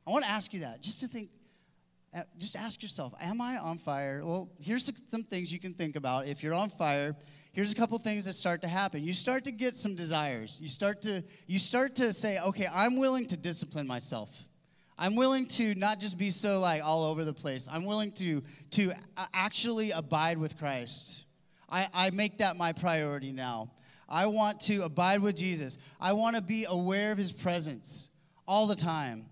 I 0.06 0.10
want 0.10 0.24
to 0.24 0.30
ask 0.30 0.54
you 0.54 0.60
that 0.60 0.82
just 0.82 1.00
to 1.00 1.06
think, 1.06 1.28
uh, 2.14 2.22
just 2.38 2.56
ask 2.56 2.82
yourself, 2.82 3.12
am 3.20 3.40
I 3.40 3.58
on 3.58 3.76
fire? 3.76 4.22
Well, 4.24 4.48
here's 4.58 4.90
some 5.08 5.24
things 5.24 5.52
you 5.52 5.60
can 5.60 5.74
think 5.74 5.96
about. 5.96 6.26
If 6.26 6.42
you're 6.42 6.54
on 6.54 6.70
fire, 6.70 7.14
here's 7.52 7.72
a 7.72 7.74
couple 7.74 7.98
things 7.98 8.24
that 8.24 8.32
start 8.32 8.62
to 8.62 8.68
happen. 8.68 9.04
You 9.04 9.12
start 9.12 9.44
to 9.44 9.52
get 9.52 9.76
some 9.76 9.94
desires. 9.94 10.58
You 10.62 10.68
start 10.68 11.02
to 11.02 11.22
you 11.46 11.58
start 11.58 11.94
to 11.96 12.14
say, 12.14 12.40
okay, 12.40 12.66
I'm 12.72 12.96
willing 12.96 13.26
to 13.26 13.36
discipline 13.36 13.86
myself. 13.86 14.47
I'm 14.98 15.14
willing 15.14 15.46
to 15.48 15.74
not 15.74 16.00
just 16.00 16.18
be 16.18 16.30
so 16.30 16.58
like 16.58 16.82
all 16.82 17.04
over 17.04 17.24
the 17.24 17.32
place. 17.32 17.68
I'm 17.70 17.84
willing 17.84 18.12
to 18.12 18.42
to 18.72 18.92
uh, 19.16 19.26
actually 19.32 19.92
abide 19.92 20.38
with 20.38 20.58
Christ. 20.58 21.24
I, 21.70 21.88
I 21.92 22.10
make 22.10 22.38
that 22.38 22.56
my 22.56 22.72
priority 22.72 23.30
now. 23.30 23.72
I 24.08 24.26
want 24.26 24.60
to 24.60 24.82
abide 24.82 25.20
with 25.20 25.36
Jesus. 25.36 25.78
I 26.00 26.14
want 26.14 26.34
to 26.36 26.42
be 26.42 26.64
aware 26.64 27.12
of 27.12 27.18
his 27.18 27.30
presence 27.30 28.08
all 28.46 28.66
the 28.66 28.74
time 28.74 29.26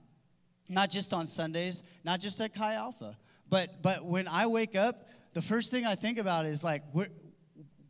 not 0.68 0.90
just 0.90 1.12
on 1.12 1.26
Sundays, 1.26 1.82
not 2.04 2.20
just 2.20 2.40
at 2.40 2.54
Chi 2.54 2.74
Alpha, 2.74 3.16
but 3.48 3.82
but 3.82 4.04
when 4.04 4.28
I 4.28 4.46
wake 4.46 4.74
up, 4.74 5.08
the 5.32 5.42
first 5.42 5.70
thing 5.70 5.86
I 5.86 5.94
think 5.94 6.18
about 6.18 6.46
is 6.46 6.64
like, 6.64 6.82
what 6.92 7.08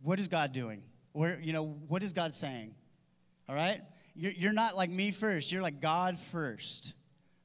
what 0.02 0.20
is 0.20 0.28
God 0.28 0.52
doing? 0.52 0.82
Where 1.12 1.40
you 1.40 1.52
know 1.52 1.64
what 1.88 2.02
is 2.02 2.12
God 2.12 2.32
saying? 2.32 2.74
All 3.48 3.54
right, 3.54 3.80
you're, 4.14 4.32
you're 4.32 4.52
not 4.52 4.76
like 4.76 4.90
me 4.90 5.10
first. 5.10 5.52
You're 5.52 5.62
like 5.62 5.80
God 5.80 6.18
first. 6.18 6.92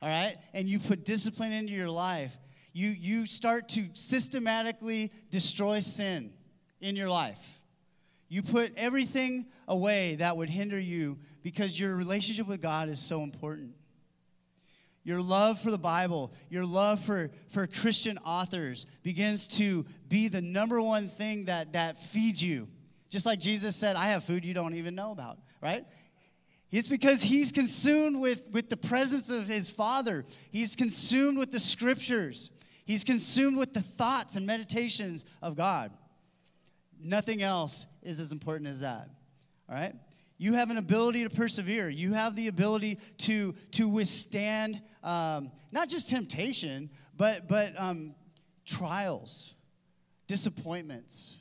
All 0.01 0.09
right, 0.09 0.37
and 0.53 0.67
you 0.67 0.79
put 0.79 1.05
discipline 1.05 1.51
into 1.51 1.73
your 1.73 1.89
life. 1.89 2.35
You 2.73 2.89
you 2.89 3.25
start 3.25 3.69
to 3.69 3.89
systematically 3.93 5.11
destroy 5.29 5.79
sin 5.79 6.33
in 6.79 6.95
your 6.95 7.09
life. 7.09 7.59
You 8.29 8.41
put 8.41 8.73
everything 8.77 9.47
away 9.67 10.15
that 10.15 10.37
would 10.37 10.49
hinder 10.49 10.79
you 10.79 11.17
because 11.43 11.77
your 11.79 11.95
relationship 11.95 12.47
with 12.47 12.61
God 12.61 12.87
is 12.87 12.99
so 12.99 13.23
important 13.23 13.73
your 15.03 15.21
love 15.21 15.59
for 15.59 15.71
the 15.71 15.79
Bible, 15.79 16.31
your 16.49 16.65
love 16.65 16.99
for, 16.99 17.31
for 17.49 17.65
Christian 17.65 18.19
authors 18.19 18.85
begins 19.01 19.47
to 19.47 19.85
be 20.07 20.27
the 20.27 20.41
number 20.41 20.81
one 20.81 21.07
thing 21.07 21.45
that, 21.45 21.73
that 21.73 21.97
feeds 21.97 22.43
you. 22.43 22.67
Just 23.09 23.25
like 23.25 23.39
Jesus 23.39 23.75
said, 23.75 23.95
I 23.95 24.09
have 24.09 24.23
food 24.23 24.45
you 24.45 24.53
don't 24.53 24.75
even 24.75 24.93
know 24.93 25.11
about, 25.11 25.39
right? 25.61 25.85
It's 26.71 26.87
because 26.87 27.21
he's 27.21 27.51
consumed 27.51 28.19
with, 28.19 28.49
with 28.51 28.69
the 28.69 28.77
presence 28.77 29.29
of 29.29 29.47
his 29.47 29.69
Father. 29.69 30.25
He's 30.51 30.75
consumed 30.75 31.37
with 31.37 31.51
the 31.51 31.59
scriptures. 31.59 32.49
He's 32.85 33.03
consumed 33.03 33.57
with 33.57 33.73
the 33.73 33.81
thoughts 33.81 34.37
and 34.37 34.45
meditations 34.45 35.25
of 35.41 35.55
God. 35.57 35.91
Nothing 37.03 37.41
else 37.41 37.85
is 38.01 38.19
as 38.19 38.31
important 38.31 38.69
as 38.69 38.79
that, 38.81 39.09
all 39.67 39.75
right? 39.75 39.93
You 40.37 40.53
have 40.53 40.71
an 40.71 40.77
ability 40.77 41.23
to 41.23 41.29
persevere. 41.29 41.89
You 41.89 42.13
have 42.13 42.35
the 42.35 42.47
ability 42.47 42.99
to, 43.19 43.53
to 43.71 43.89
withstand 43.89 44.81
um, 45.03 45.51
not 45.71 45.89
just 45.89 46.09
temptation, 46.09 46.89
but, 47.17 47.47
but 47.47 47.73
um, 47.77 48.15
trials, 48.65 49.53
disappointments, 50.25 51.37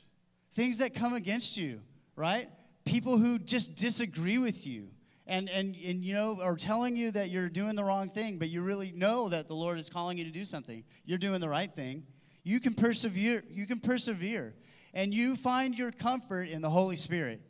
things 0.51 0.79
that 0.79 0.93
come 0.93 1.13
against 1.13 1.57
you, 1.57 1.81
right? 2.15 2.49
People 2.85 3.17
who 3.17 3.39
just 3.39 3.75
disagree 3.75 4.37
with 4.37 4.67
you 4.67 4.89
and, 5.31 5.49
and, 5.49 5.77
and 5.85 6.03
you 6.03 6.13
know 6.13 6.39
are 6.41 6.57
telling 6.57 6.97
you 6.97 7.09
that 7.11 7.29
you're 7.29 7.47
doing 7.47 7.77
the 7.77 7.83
wrong 7.85 8.09
thing, 8.09 8.37
but 8.37 8.49
you 8.49 8.61
really 8.61 8.91
know 8.91 9.29
that 9.29 9.47
the 9.47 9.53
Lord 9.53 9.79
is 9.79 9.89
calling 9.89 10.17
you 10.17 10.25
to 10.25 10.29
do 10.29 10.43
something. 10.43 10.83
You're 11.05 11.17
doing 11.17 11.39
the 11.39 11.47
right 11.47 11.71
thing. 11.71 12.03
You 12.43 12.59
can 12.59 12.73
persevere. 12.73 13.41
You 13.49 13.65
can 13.65 13.79
persevere. 13.79 14.53
And 14.93 15.13
you 15.13 15.37
find 15.37 15.77
your 15.77 15.91
comfort 15.93 16.49
in 16.49 16.61
the 16.61 16.69
Holy 16.69 16.97
Spirit. 16.97 17.41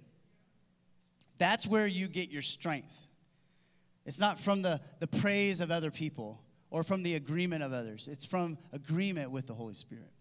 That's 1.39 1.65
where 1.65 1.87
you 1.87 2.07
get 2.07 2.29
your 2.29 2.43
strength. 2.43 3.07
It's 4.05 4.19
not 4.19 4.39
from 4.39 4.61
the, 4.61 4.79
the 4.99 5.07
praise 5.07 5.59
of 5.59 5.71
other 5.71 5.89
people 5.89 6.39
or 6.69 6.83
from 6.83 7.01
the 7.01 7.15
agreement 7.15 7.63
of 7.63 7.73
others, 7.73 8.07
it's 8.09 8.23
from 8.23 8.59
agreement 8.71 9.31
with 9.31 9.47
the 9.47 9.53
Holy 9.55 9.73
Spirit. 9.73 10.11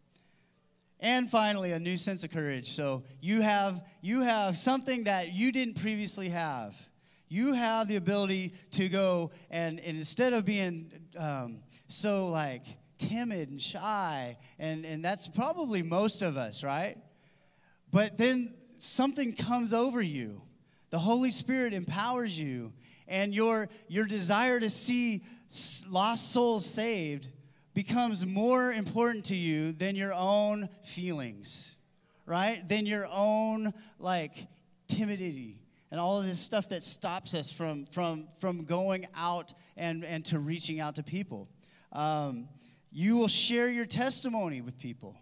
And 0.99 1.31
finally, 1.31 1.73
a 1.73 1.79
new 1.79 1.97
sense 1.97 2.25
of 2.25 2.31
courage. 2.31 2.73
So 2.73 3.05
you 3.21 3.43
have, 3.43 3.87
you 4.01 4.23
have 4.23 4.57
something 4.57 5.05
that 5.05 5.33
you 5.33 5.53
didn't 5.53 5.81
previously 5.81 6.31
have. 6.31 6.75
You 7.33 7.53
have 7.53 7.87
the 7.87 7.95
ability 7.95 8.53
to 8.73 8.89
go 8.89 9.31
and, 9.51 9.79
and 9.79 9.97
instead 9.97 10.33
of 10.33 10.45
being 10.45 10.91
um, 11.17 11.61
so 11.87 12.27
like 12.27 12.65
timid 12.99 13.51
and 13.51 13.63
shy, 13.63 14.37
and, 14.59 14.85
and 14.85 15.03
that's 15.03 15.29
probably 15.29 15.81
most 15.81 16.23
of 16.23 16.37
us, 16.37 16.65
right? 16.65 16.99
But 17.93 18.19
then 18.19 18.55
something 18.79 19.33
comes 19.33 19.73
over 19.73 20.03
you 20.03 20.43
the 20.91 20.99
Holy 20.99 21.31
Spirit 21.31 21.73
empowers 21.73 22.37
you, 22.37 22.73
and 23.07 23.33
your, 23.33 23.69
your 23.87 24.07
desire 24.07 24.59
to 24.59 24.69
see 24.69 25.23
lost 25.89 26.33
souls 26.33 26.67
saved 26.67 27.29
becomes 27.75 28.27
more 28.27 28.73
important 28.73 29.27
to 29.27 29.37
you 29.37 29.71
than 29.71 29.95
your 29.95 30.13
own 30.13 30.69
feelings, 30.83 31.77
right? 32.27 32.69
Than 32.69 32.87
your 32.87 33.07
own, 33.07 33.73
like, 34.01 34.49
timidity 34.89 35.60
and 35.91 35.99
all 35.99 36.19
of 36.19 36.25
this 36.25 36.39
stuff 36.39 36.69
that 36.69 36.83
stops 36.83 37.35
us 37.35 37.51
from, 37.51 37.85
from, 37.87 38.29
from 38.39 38.65
going 38.65 39.09
out 39.15 39.53
and, 39.77 40.05
and 40.05 40.25
to 40.27 40.39
reaching 40.39 40.81
out 40.81 40.95
to 40.97 41.03
people. 41.03 41.49
Um, 41.93 42.49
you 42.93 43.17
will 43.17 43.29
share 43.29 43.69
your 43.69 43.87
testimony 43.87 44.61
with 44.61 44.79
people. 44.79 45.17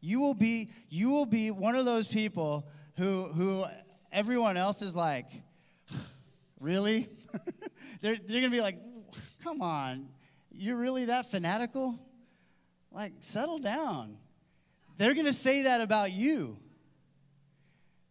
You 0.00 0.20
will 0.20 0.34
be, 0.34 0.70
you 0.88 1.10
will 1.10 1.26
be 1.26 1.50
one 1.50 1.74
of 1.74 1.84
those 1.84 2.06
people 2.06 2.68
who, 2.96 3.24
who 3.28 3.64
everyone 4.12 4.56
else 4.56 4.82
is 4.82 4.94
like, 4.94 5.26
really? 6.60 7.08
they're, 8.00 8.16
they're 8.16 8.40
going 8.40 8.44
to 8.44 8.50
be 8.50 8.60
like, 8.60 8.78
come 9.42 9.60
on, 9.60 10.08
you're 10.52 10.76
really 10.76 11.06
that 11.06 11.30
fanatical? 11.30 11.98
Like, 12.92 13.12
settle 13.20 13.58
down. 13.58 14.18
They're 14.98 15.14
going 15.14 15.26
to 15.26 15.32
say 15.32 15.62
that 15.62 15.80
about 15.80 16.12
you 16.12 16.58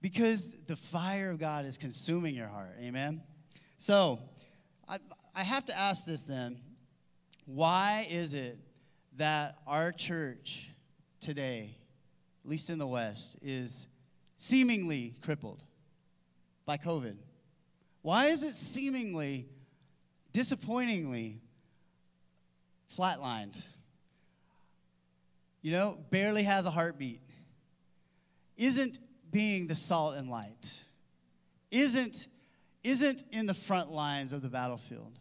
because 0.06 0.56
the 0.68 0.76
fire 0.76 1.32
of 1.32 1.40
God 1.40 1.66
is 1.66 1.80
consuming 1.80 2.36
your 2.36 2.46
heart. 2.46 2.76
Amen? 2.80 3.24
So, 3.80 4.20
I, 4.88 5.00
I 5.34 5.42
have 5.42 5.66
to 5.66 5.76
ask 5.76 6.06
this 6.06 6.26
then. 6.26 6.60
Why 7.48 8.06
is 8.08 8.36
it 8.36 8.60
that 9.18 9.56
our 9.66 9.92
church 9.92 10.70
today, 11.22 11.76
at 12.44 12.52
least 12.52 12.70
in 12.70 12.78
the 12.78 12.86
West, 12.86 13.40
is 13.42 13.88
seemingly 14.38 15.16
crippled? 15.24 15.64
by 16.68 16.78
COVID? 16.78 17.16
Why 18.04 18.28
is 18.28 18.44
it 18.44 18.54
seemingly, 18.54 19.48
disappointingly 20.32 21.42
flatlined? 22.96 23.60
You 25.64 25.72
know, 25.72 25.98
barely 26.12 26.44
has 26.44 26.68
a 26.68 26.72
heartbeat. 26.72 27.22
Isn't 28.56 29.00
being 29.36 29.68
the 29.68 29.76
salt 29.76 30.16
and 30.16 30.30
light. 30.30 30.80
Isn't, 31.70 32.30
isn't 32.86 33.26
in 33.34 33.48
the 33.48 33.54
front 33.54 33.92
lines 33.92 34.32
of 34.32 34.42
the 34.42 34.48
battlefield. 34.48 35.20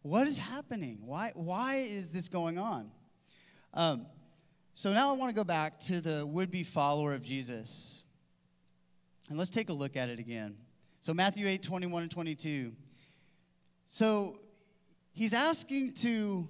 What 0.00 0.26
is 0.26 0.38
happening? 0.38 1.00
Why, 1.04 1.32
why 1.34 1.76
is 1.76 2.10
this 2.10 2.28
going 2.28 2.56
on? 2.56 2.90
Um, 3.74 4.06
so 4.72 4.94
now 4.94 5.10
I 5.10 5.12
want 5.12 5.28
to 5.28 5.34
go 5.34 5.44
back 5.44 5.78
to 5.80 6.00
the 6.00 6.24
would 6.24 6.50
be 6.50 6.62
follower 6.62 7.12
of 7.12 7.22
Jesus. 7.22 8.02
And 9.28 9.36
let's 9.36 9.50
take 9.50 9.68
a 9.68 9.74
look 9.74 9.94
at 9.94 10.08
it 10.08 10.18
again. 10.18 10.56
So, 11.02 11.12
Matthew 11.12 11.46
8, 11.46 11.62
21 11.62 12.02
and 12.04 12.10
22. 12.10 12.72
So, 13.86 14.38
he's 15.12 15.34
asking 15.34 15.92
to 15.96 16.48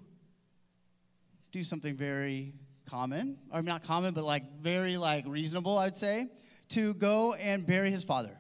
do 1.50 1.64
something 1.64 1.96
very 1.96 2.54
common, 2.88 3.38
or 3.52 3.62
not 3.62 3.82
common, 3.82 4.14
but 4.14 4.22
like 4.22 4.60
very 4.60 4.96
like 4.96 5.24
reasonable, 5.26 5.76
I'd 5.76 5.96
say, 5.96 6.28
to 6.70 6.94
go 6.94 7.34
and 7.34 7.66
bury 7.66 7.90
his 7.90 8.04
father. 8.04 8.36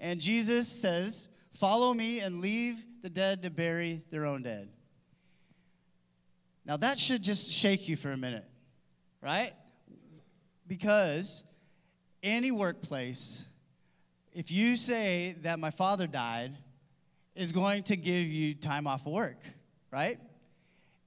And 0.00 0.20
Jesus 0.20 0.68
says, 0.68 1.28
Follow 1.52 1.92
me 1.92 2.20
and 2.20 2.40
leave 2.40 2.78
the 3.02 3.10
dead 3.10 3.42
to 3.42 3.50
bury 3.50 4.02
their 4.10 4.24
own 4.24 4.42
dead. 4.42 4.70
Now, 6.64 6.76
that 6.78 6.98
should 6.98 7.22
just 7.22 7.52
shake 7.52 7.88
you 7.88 7.96
for 7.96 8.10
a 8.10 8.16
minute, 8.16 8.44
right? 9.20 9.52
Because 10.66 11.44
any 12.22 12.50
workplace, 12.50 13.44
if 14.32 14.50
you 14.50 14.76
say 14.76 15.36
that 15.42 15.58
my 15.58 15.70
father 15.70 16.06
died, 16.06 16.56
is 17.34 17.52
going 17.52 17.82
to 17.84 17.96
give 17.96 18.26
you 18.26 18.54
time 18.54 18.86
off 18.86 19.06
of 19.06 19.12
work, 19.12 19.38
right? 19.90 20.18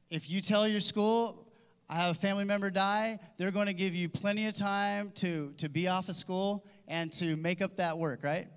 If 0.09 0.29
you 0.29 0.41
tell 0.41 0.67
your 0.67 0.79
school, 0.79 1.44
I 1.87 1.97
have 1.97 2.11
a 2.11 2.19
family 2.19 2.45
member 2.45 2.71
die, 2.71 3.19
they're 3.37 3.51
going 3.51 3.67
to 3.67 3.73
give 3.73 3.93
you 3.93 4.09
plenty 4.09 4.47
of 4.47 4.57
time 4.57 5.11
to, 5.15 5.53
to 5.57 5.69
be 5.69 5.87
off 5.87 6.09
of 6.09 6.15
school 6.15 6.65
and 6.87 7.11
to 7.13 7.35
make 7.35 7.61
up 7.61 7.77
that 7.77 7.97
work, 7.97 8.23
right? 8.23 8.47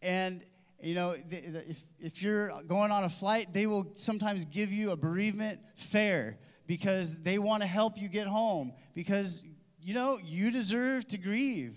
And, 0.00 0.44
you 0.80 0.94
know, 0.94 1.16
if, 1.30 1.84
if 1.98 2.22
you're 2.22 2.52
going 2.62 2.92
on 2.92 3.02
a 3.04 3.08
flight, 3.08 3.52
they 3.52 3.66
will 3.66 3.90
sometimes 3.94 4.44
give 4.44 4.70
you 4.70 4.92
a 4.92 4.96
bereavement 4.96 5.58
fare 5.74 6.38
because 6.68 7.18
they 7.20 7.38
want 7.38 7.62
to 7.62 7.68
help 7.68 7.98
you 7.98 8.08
get 8.08 8.28
home 8.28 8.72
because, 8.94 9.42
you 9.80 9.94
know, 9.94 10.18
you 10.22 10.52
deserve 10.52 11.06
to 11.08 11.18
grieve. 11.18 11.76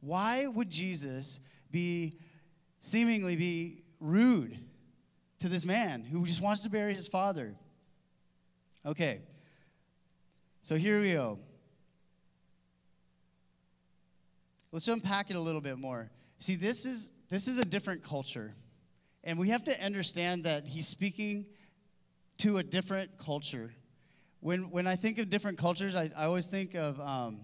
Why 0.00 0.48
would 0.48 0.70
Jesus 0.70 1.38
be 1.70 2.18
seemingly 2.80 3.36
be 3.36 3.84
rude 4.00 4.58
to 5.38 5.48
this 5.48 5.64
man 5.64 6.02
who 6.02 6.24
just 6.24 6.40
wants 6.40 6.62
to 6.62 6.70
bury 6.70 6.94
his 6.94 7.06
father? 7.06 7.54
Okay. 8.84 9.20
So 10.62 10.76
here 10.76 11.00
we 11.00 11.12
go. 11.12 11.40
Let's 14.70 14.88
unpack 14.88 15.28
it 15.28 15.36
a 15.36 15.40
little 15.40 15.60
bit 15.60 15.76
more. 15.76 16.10
See, 16.38 16.54
this 16.54 16.86
is 16.86 17.12
this 17.28 17.48
is 17.48 17.58
a 17.58 17.64
different 17.64 18.04
culture. 18.04 18.54
And 19.24 19.38
we 19.38 19.48
have 19.48 19.64
to 19.64 19.84
understand 19.84 20.44
that 20.44 20.66
he's 20.66 20.86
speaking 20.86 21.46
to 22.38 22.58
a 22.58 22.62
different 22.62 23.18
culture. 23.18 23.72
When, 24.40 24.70
when 24.70 24.86
I 24.86 24.96
think 24.96 25.18
of 25.18 25.30
different 25.30 25.58
cultures, 25.58 25.94
I, 25.94 26.10
I 26.16 26.24
always 26.24 26.48
think 26.48 26.74
of 26.74 26.98
um, 27.00 27.40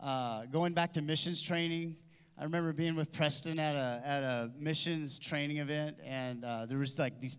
uh, 0.00 0.44
going 0.46 0.74
back 0.74 0.92
to 0.94 1.02
missions 1.02 1.42
training. 1.42 1.96
I 2.38 2.44
remember 2.44 2.74
being 2.74 2.96
with 2.96 3.12
Preston 3.12 3.58
at 3.58 3.74
a, 3.74 4.02
at 4.06 4.22
a 4.22 4.50
missions 4.58 5.18
training 5.18 5.56
event, 5.56 5.96
and 6.04 6.44
uh, 6.44 6.66
there 6.66 6.78
was 6.78 6.98
like 6.98 7.20
these 7.20 7.36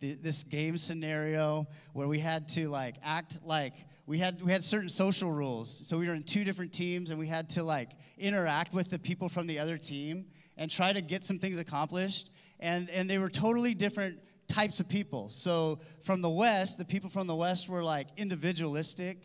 this 0.00 0.44
game 0.44 0.78
scenario 0.78 1.66
where 1.92 2.08
we 2.08 2.18
had 2.18 2.48
to 2.48 2.70
like 2.70 2.96
act 3.02 3.38
like 3.44 3.74
we 4.10 4.18
had 4.18 4.42
we 4.42 4.50
had 4.50 4.64
certain 4.64 4.88
social 4.88 5.30
rules. 5.30 5.82
So 5.86 5.96
we 5.96 6.08
were 6.08 6.14
in 6.14 6.24
two 6.24 6.42
different 6.42 6.72
teams 6.72 7.10
and 7.10 7.18
we 7.18 7.28
had 7.28 7.48
to 7.50 7.62
like 7.62 7.90
interact 8.18 8.74
with 8.74 8.90
the 8.90 8.98
people 8.98 9.28
from 9.28 9.46
the 9.46 9.60
other 9.60 9.78
team 9.78 10.26
and 10.56 10.68
try 10.68 10.92
to 10.92 11.00
get 11.00 11.24
some 11.24 11.38
things 11.38 11.58
accomplished. 11.60 12.30
And 12.58 12.90
and 12.90 13.08
they 13.08 13.18
were 13.18 13.30
totally 13.30 13.72
different 13.72 14.18
types 14.48 14.80
of 14.80 14.88
people. 14.88 15.28
So 15.28 15.78
from 16.02 16.22
the 16.22 16.28
west 16.28 16.76
the 16.76 16.84
people 16.84 17.08
from 17.08 17.28
the 17.28 17.36
west 17.36 17.68
were 17.68 17.84
like 17.84 18.08
individualistic 18.16 19.18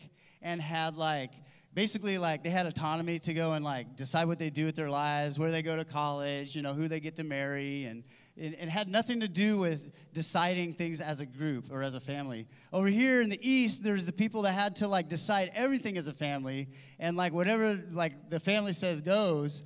and 0.44 0.62
had 0.62 0.98
like 0.98 1.32
basically 1.76 2.18
like 2.18 2.42
they 2.42 2.50
had 2.50 2.66
autonomy 2.66 3.20
to 3.20 3.34
go 3.34 3.54
and 3.54 3.64
like 3.64 3.98
decide 3.98 4.26
what 4.26 4.40
they 4.40 4.50
do 4.50 4.66
with 4.66 4.78
their 4.78 4.90
lives 4.90 5.38
where 5.38 5.52
they 5.52 5.62
go 5.62 5.76
to 5.76 5.84
college 5.84 6.56
you 6.56 6.62
know 6.62 6.74
who 6.74 6.88
they 6.88 7.02
get 7.02 7.18
to 7.18 7.24
marry 7.24 7.84
and 7.84 8.04
it, 8.38 8.58
it, 8.60 8.70
had 8.70 8.88
nothing 8.88 9.20
to 9.20 9.28
do 9.28 9.58
with 9.58 9.92
deciding 10.14 10.74
things 10.74 11.00
as 11.02 11.20
a 11.20 11.26
group 11.26 11.72
or 11.72 11.84
as 11.84 11.96
a 11.96 12.02
family. 12.02 12.48
Over 12.74 12.88
here 12.88 13.22
in 13.22 13.30
the 13.30 13.40
east 13.48 13.84
there's 13.84 14.06
the 14.06 14.14
people 14.14 14.42
that 14.44 14.54
had 14.54 14.78
to 14.78 14.88
like 14.88 15.10
decide 15.10 15.52
everything 15.54 15.98
as 15.98 16.08
a 16.08 16.14
family 16.14 16.70
and 16.98 17.18
like 17.18 17.34
whatever 17.34 17.80
like 17.92 18.30
the 18.30 18.40
family 18.40 18.74
says 18.74 19.02
goes 19.02 19.64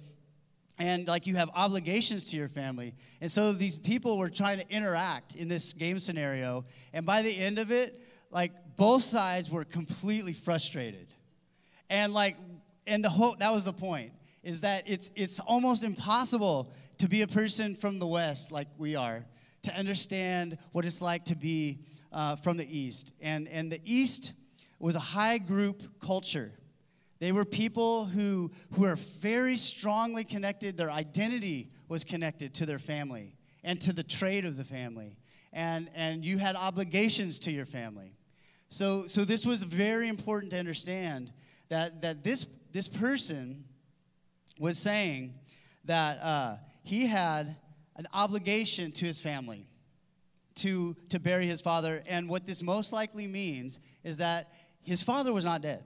and 0.79 1.07
like 1.07 1.27
you 1.27 1.35
have 1.35 1.49
obligations 1.53 2.25
to 2.25 2.37
your 2.37 2.47
family. 2.47 2.95
And 3.21 3.31
so 3.31 3.53
these 3.53 3.77
people 3.77 4.17
were 4.17 4.29
trying 4.29 4.57
to 4.57 4.69
interact 4.69 5.35
in 5.35 5.47
this 5.47 5.73
game 5.73 5.99
scenario 5.99 6.65
and 6.91 7.05
by 7.05 7.21
the 7.21 7.35
end 7.35 7.59
of 7.59 7.71
it 7.71 8.01
like 8.31 8.51
both 8.77 9.03
sides 9.03 9.49
were 9.51 9.63
completely 9.63 10.33
frustrated 10.33 11.07
and 11.89 12.13
like, 12.13 12.37
and 12.87 13.03
the 13.03 13.09
whole, 13.09 13.35
that 13.39 13.51
was 13.51 13.63
the 13.63 13.73
point, 13.73 14.11
is 14.43 14.61
that 14.61 14.83
it's, 14.87 15.11
it's 15.15 15.39
almost 15.39 15.83
impossible 15.83 16.71
to 16.97 17.07
be 17.07 17.21
a 17.21 17.27
person 17.27 17.75
from 17.75 17.99
the 17.99 18.07
West 18.07 18.51
like 18.51 18.67
we 18.77 18.95
are, 18.95 19.25
to 19.63 19.73
understand 19.73 20.57
what 20.71 20.85
it's 20.85 21.01
like 21.01 21.25
to 21.25 21.35
be 21.35 21.79
uh, 22.11 22.35
from 22.35 22.57
the 22.57 22.77
East. 22.77 23.13
And, 23.21 23.47
and 23.47 23.71
the 23.71 23.81
East 23.83 24.33
was 24.79 24.95
a 24.95 24.99
high 24.99 25.37
group 25.37 25.83
culture. 25.99 26.51
They 27.19 27.31
were 27.31 27.45
people 27.45 28.05
who, 28.05 28.51
who 28.71 28.85
are 28.85 28.95
very 28.95 29.57
strongly 29.57 30.23
connected, 30.23 30.77
their 30.77 30.91
identity 30.91 31.69
was 31.89 32.03
connected 32.03 32.53
to 32.55 32.65
their 32.65 32.79
family 32.79 33.35
and 33.63 33.79
to 33.81 33.91
the 33.91 34.03
trade 34.03 34.45
of 34.45 34.55
the 34.55 34.63
family. 34.63 35.17
And, 35.51 35.89
and 35.95 36.23
you 36.23 36.37
had 36.37 36.55
obligations 36.55 37.39
to 37.39 37.51
your 37.51 37.65
family. 37.65 38.13
So, 38.69 39.07
so 39.07 39.25
this 39.25 39.45
was 39.45 39.63
very 39.63 40.07
important 40.07 40.51
to 40.51 40.59
understand 40.59 41.33
that, 41.69 42.01
that 42.01 42.23
this, 42.23 42.47
this 42.71 42.87
person 42.87 43.63
was 44.59 44.77
saying 44.77 45.33
that 45.85 46.21
uh, 46.21 46.57
he 46.83 47.07
had 47.07 47.55
an 47.95 48.07
obligation 48.13 48.91
to 48.91 49.05
his 49.05 49.21
family 49.21 49.65
to, 50.55 50.95
to 51.09 51.19
bury 51.19 51.47
his 51.47 51.61
father. 51.61 52.03
And 52.07 52.29
what 52.29 52.45
this 52.45 52.61
most 52.61 52.91
likely 52.91 53.27
means 53.27 53.79
is 54.03 54.17
that 54.17 54.51
his 54.83 55.01
father 55.01 55.31
was 55.31 55.45
not 55.45 55.61
dead. 55.61 55.83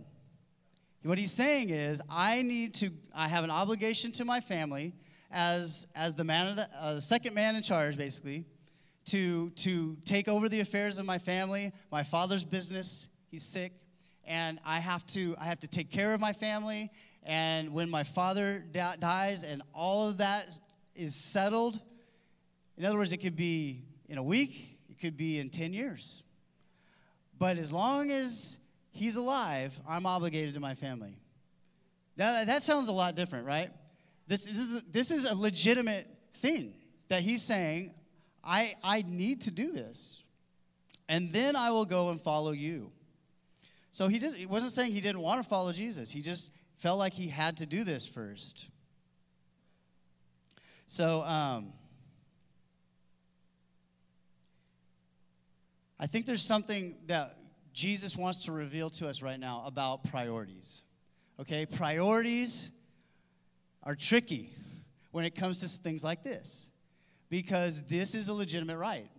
What 1.04 1.18
he's 1.18 1.34
saying 1.34 1.70
is, 1.70 2.02
I 2.10 2.42
need 2.44 2.74
to, 2.76 2.90
I 3.14 3.28
have 3.28 3.44
an 3.44 3.52
obligation 3.52 4.14
to 4.14 4.26
my 4.26 4.40
family 4.40 4.94
as, 5.32 5.86
as 5.96 6.16
the 6.16 6.24
man 6.24 6.56
the, 6.56 6.70
uh, 6.80 6.94
the 6.96 7.02
second 7.02 7.34
man 7.34 7.58
in 7.58 7.62
charge, 7.62 7.98
basically, 7.98 8.46
to, 9.06 9.50
to 9.50 9.98
take 10.06 10.30
over 10.30 10.48
the 10.48 10.62
affairs 10.62 11.00
of 11.00 11.06
my 11.06 11.18
family, 11.18 11.74
my 11.92 12.04
father's 12.04 12.46
business. 12.46 13.10
He's 13.30 13.44
sick 13.44 13.74
and 14.26 14.60
I 14.66 14.80
have 14.80 15.06
to 15.08 15.36
I 15.40 15.46
have 15.46 15.60
to 15.62 15.68
take 15.68 15.92
care 15.92 16.14
of 16.14 16.20
my 16.20 16.34
family. 16.34 16.92
And 17.24 17.74
when 17.74 17.90
my 17.90 18.04
father 18.04 18.64
da- 18.72 18.96
dies 18.96 19.44
and 19.44 19.62
all 19.74 20.10
of 20.10 20.18
that 20.18 20.60
is 20.96 21.16
settled, 21.16 21.80
in 22.78 22.86
other 22.86 22.98
words, 22.98 23.12
it 23.12 23.18
could 23.18 23.36
be 23.36 23.82
in 24.10 24.18
a 24.18 24.24
week, 24.24 24.80
it 24.90 25.00
could 25.00 25.16
be 25.16 25.40
in 25.40 25.50
10 25.50 25.74
years. 25.74 26.24
But 27.40 27.58
as 27.58 27.72
long 27.72 28.12
as 28.12 28.58
he's 28.92 29.16
alive, 29.16 29.80
I'm 29.88 30.06
obligated 30.06 30.54
to 30.56 30.60
my 30.60 30.76
family. 30.76 31.18
Now, 32.16 32.46
that 32.46 32.64
sounds 32.64 32.90
a 32.90 32.92
lot 32.92 33.16
different, 33.16 33.48
right? 33.48 33.72
This, 34.28 34.46
this, 34.46 34.58
is, 34.58 34.82
this 34.92 35.12
is 35.12 35.26
a 35.26 35.36
legitimate 35.36 36.08
thing 36.36 36.74
that 37.08 37.22
he's 37.22 37.42
saying, 37.42 37.92
I, 38.44 38.76
I 38.84 39.04
need 39.08 39.42
to 39.42 39.52
do 39.52 39.72
this. 39.72 40.22
And 41.10 41.34
then 41.34 41.56
I 41.56 41.72
will 41.72 41.86
go 41.86 42.10
and 42.10 42.22
follow 42.22 42.52
you. 42.52 42.92
So 43.94 44.08
he, 44.08 44.18
just, 44.18 44.36
he 44.36 44.48
wasn't 44.48 44.72
saying 44.72 44.92
he 44.92 45.02
didn't 45.02 45.22
want 45.22 45.42
to 45.42 45.48
follow 45.48 45.72
Jesus. 45.72 46.10
He 46.10 46.22
just 46.22 46.50
felt 46.78 46.98
like 46.98 47.14
he 47.14 47.28
had 47.28 47.58
to 47.58 47.68
do 47.68 47.84
this 47.84 48.08
first. 48.08 48.66
So 50.88 51.22
um, 51.22 51.74
I 56.00 56.08
think 56.08 56.26
there's 56.26 56.42
something 56.42 56.96
that 57.06 57.38
Jesus 57.72 58.18
wants 58.18 58.40
to 58.46 58.52
reveal 58.52 58.90
to 58.90 59.08
us 59.08 59.22
right 59.22 59.40
now 59.40 59.64
about 59.68 60.04
priorities. 60.06 60.82
Okay, 61.40 61.68
priorities 61.68 62.72
are 63.84 63.96
tricky 63.96 64.50
when 65.12 65.24
it 65.24 65.36
comes 65.36 65.60
to 65.60 65.68
things 65.68 66.04
like 66.04 66.24
this 66.24 66.72
because 67.30 67.84
this 67.84 68.16
is 68.16 68.28
a 68.28 68.34
legitimate 68.34 68.78
right. 68.78 69.10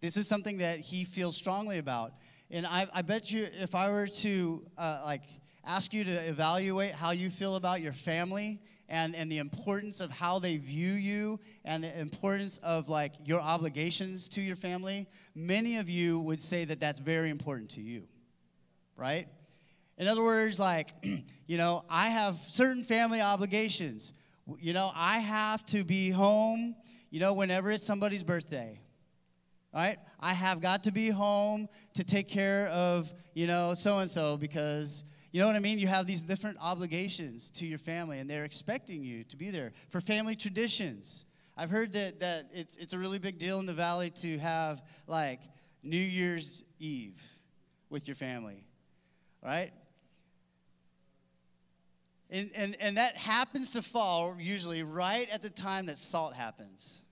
This 0.00 0.16
is 0.16 0.26
something 0.26 0.58
that 0.58 0.80
he 0.80 1.04
feels 1.04 1.36
strongly 1.36 1.76
about. 1.76 2.14
And 2.50 2.66
I, 2.66 2.86
I 2.92 3.02
bet 3.02 3.30
you 3.30 3.48
if 3.60 3.74
I 3.74 3.90
were 3.90 4.06
to 4.06 4.64
uh, 4.78 5.00
like 5.04 5.22
ask 5.64 5.92
you 5.92 6.04
to 6.04 6.28
evaluate 6.28 6.94
how 6.94 7.10
you 7.10 7.28
feel 7.28 7.56
about 7.56 7.80
your 7.80 7.92
family 7.92 8.60
and, 8.88 9.16
and 9.16 9.30
the 9.30 9.38
importance 9.38 10.00
of 10.00 10.12
how 10.12 10.38
they 10.38 10.56
view 10.58 10.92
you 10.92 11.40
and 11.64 11.82
the 11.82 11.98
importance 11.98 12.58
of 12.58 12.88
like 12.88 13.14
your 13.24 13.40
obligations 13.40 14.28
to 14.28 14.40
your 14.40 14.54
family, 14.54 15.08
many 15.34 15.78
of 15.78 15.88
you 15.88 16.20
would 16.20 16.40
say 16.40 16.64
that 16.64 16.78
that's 16.78 17.00
very 17.00 17.30
important 17.30 17.70
to 17.70 17.80
you, 17.80 18.04
right? 18.96 19.26
In 19.98 20.06
other 20.06 20.22
words, 20.22 20.60
like, 20.60 20.90
you 21.46 21.56
know, 21.56 21.84
I 21.90 22.08
have 22.08 22.36
certain 22.46 22.84
family 22.84 23.20
obligations. 23.20 24.12
You 24.60 24.72
know, 24.72 24.92
I 24.94 25.18
have 25.18 25.66
to 25.66 25.82
be 25.82 26.10
home, 26.10 26.76
you 27.10 27.18
know, 27.18 27.32
whenever 27.32 27.72
it's 27.72 27.84
somebody's 27.84 28.22
birthday 28.22 28.80
right? 29.76 29.98
I 30.18 30.32
have 30.32 30.62
got 30.62 30.84
to 30.84 30.90
be 30.90 31.10
home 31.10 31.68
to 31.94 32.02
take 32.02 32.30
care 32.30 32.68
of, 32.68 33.12
you 33.34 33.46
know, 33.46 33.74
so 33.74 33.98
and 33.98 34.10
so 34.10 34.38
because, 34.38 35.04
you 35.32 35.40
know 35.40 35.46
what 35.46 35.54
I 35.54 35.58
mean? 35.58 35.78
You 35.78 35.86
have 35.86 36.06
these 36.06 36.22
different 36.22 36.56
obligations 36.62 37.50
to 37.50 37.66
your 37.66 37.78
family 37.78 38.18
and 38.18 38.28
they're 38.28 38.44
expecting 38.44 39.04
you 39.04 39.22
to 39.24 39.36
be 39.36 39.50
there. 39.50 39.72
For 39.90 40.00
family 40.00 40.34
traditions, 40.34 41.26
I've 41.58 41.68
heard 41.68 41.92
that, 41.92 42.20
that 42.20 42.48
it's, 42.54 42.78
it's 42.78 42.94
a 42.94 42.98
really 42.98 43.18
big 43.18 43.38
deal 43.38 43.58
in 43.58 43.66
the 43.66 43.74
valley 43.74 44.08
to 44.22 44.38
have 44.38 44.82
like 45.06 45.40
New 45.82 45.96
Year's 45.98 46.64
Eve 46.80 47.22
with 47.90 48.08
your 48.08 48.14
family, 48.14 48.64
right? 49.44 49.72
And, 52.30 52.50
and, 52.54 52.76
and 52.80 52.96
that 52.96 53.18
happens 53.18 53.72
to 53.72 53.82
fall 53.82 54.36
usually 54.38 54.82
right 54.82 55.28
at 55.30 55.42
the 55.42 55.50
time 55.50 55.86
that 55.86 55.98
salt 55.98 56.34
happens. 56.34 57.02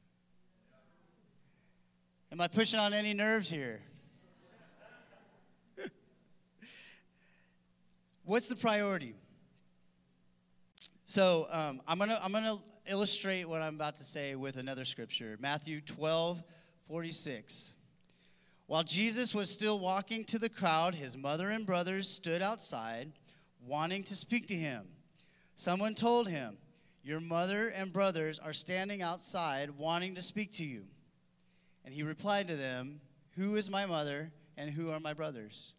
Am 2.34 2.40
I 2.40 2.48
pushing 2.48 2.80
on 2.80 2.92
any 2.92 3.14
nerves 3.14 3.48
here? 3.48 3.80
What's 8.24 8.48
the 8.48 8.56
priority? 8.56 9.14
So 11.04 11.46
um, 11.52 11.80
I'm 11.86 11.96
gonna 11.96 12.18
I'm 12.20 12.32
gonna 12.32 12.58
illustrate 12.88 13.44
what 13.44 13.62
I'm 13.62 13.76
about 13.76 13.94
to 13.98 14.02
say 14.02 14.34
with 14.34 14.56
another 14.56 14.84
scripture, 14.84 15.36
Matthew 15.38 15.80
12, 15.80 16.42
46. 16.88 17.70
While 18.66 18.82
Jesus 18.82 19.32
was 19.32 19.48
still 19.48 19.78
walking 19.78 20.24
to 20.24 20.40
the 20.40 20.48
crowd, 20.48 20.96
his 20.96 21.16
mother 21.16 21.50
and 21.50 21.64
brothers 21.64 22.08
stood 22.08 22.42
outside, 22.42 23.12
wanting 23.64 24.02
to 24.02 24.16
speak 24.16 24.48
to 24.48 24.56
him. 24.56 24.88
Someone 25.54 25.94
told 25.94 26.26
him, 26.26 26.56
Your 27.04 27.20
mother 27.20 27.68
and 27.68 27.92
brothers 27.92 28.40
are 28.40 28.52
standing 28.52 29.02
outside, 29.02 29.70
wanting 29.78 30.16
to 30.16 30.22
speak 30.22 30.50
to 30.54 30.64
you. 30.64 30.86
And 31.84 31.92
he 31.92 32.02
replied 32.02 32.48
to 32.48 32.56
them, 32.56 33.00
Who 33.36 33.56
is 33.56 33.70
my 33.70 33.86
mother, 33.86 34.32
and 34.56 34.70
who 34.70 34.90
are 34.90 35.00
my 35.00 35.12
brothers? 35.12 35.74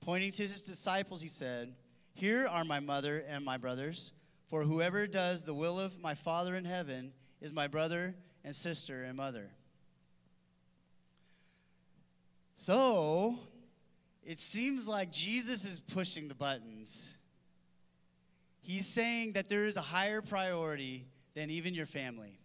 Pointing 0.00 0.32
to 0.32 0.42
his 0.42 0.62
disciples, 0.62 1.20
he 1.20 1.28
said, 1.28 1.74
Here 2.14 2.46
are 2.46 2.64
my 2.64 2.80
mother 2.80 3.24
and 3.28 3.44
my 3.44 3.56
brothers, 3.56 4.12
for 4.46 4.62
whoever 4.62 5.06
does 5.06 5.44
the 5.44 5.54
will 5.54 5.78
of 5.78 5.98
my 5.98 6.14
Father 6.14 6.56
in 6.56 6.64
heaven 6.64 7.12
is 7.40 7.52
my 7.52 7.66
brother 7.66 8.14
and 8.44 8.54
sister 8.54 9.04
and 9.04 9.16
mother. 9.16 9.50
So, 12.54 13.38
it 14.22 14.38
seems 14.38 14.86
like 14.86 15.10
Jesus 15.10 15.64
is 15.64 15.80
pushing 15.80 16.28
the 16.28 16.34
buttons. 16.34 17.16
He's 18.60 18.86
saying 18.86 19.32
that 19.32 19.48
there 19.48 19.66
is 19.66 19.76
a 19.76 19.82
higher 19.82 20.20
priority 20.20 21.06
than 21.34 21.50
even 21.50 21.74
your 21.74 21.86
family. 21.86 22.38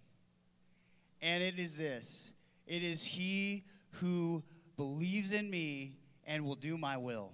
And 1.21 1.43
it 1.43 1.59
is 1.59 1.75
this 1.75 2.31
it 2.67 2.83
is 2.83 3.03
He 3.05 3.63
who 3.91 4.43
believes 4.77 5.31
in 5.31 5.49
me 5.49 5.97
and 6.25 6.43
will 6.45 6.55
do 6.55 6.77
my 6.77 6.97
will. 6.97 7.31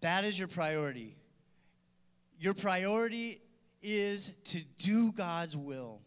That 0.00 0.24
is 0.24 0.38
your 0.38 0.48
priority. 0.48 1.16
Your 2.38 2.54
priority 2.54 3.40
is 3.82 4.32
to 4.44 4.62
do 4.78 5.12
God's 5.12 5.56
will. 5.56 6.00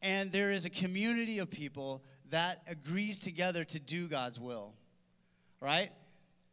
And 0.00 0.30
there 0.30 0.52
is 0.52 0.64
a 0.64 0.70
community 0.70 1.38
of 1.38 1.50
people 1.50 2.04
that 2.30 2.62
agrees 2.68 3.18
together 3.18 3.64
to 3.64 3.80
do 3.80 4.06
God's 4.06 4.38
will, 4.38 4.74
right? 5.60 5.90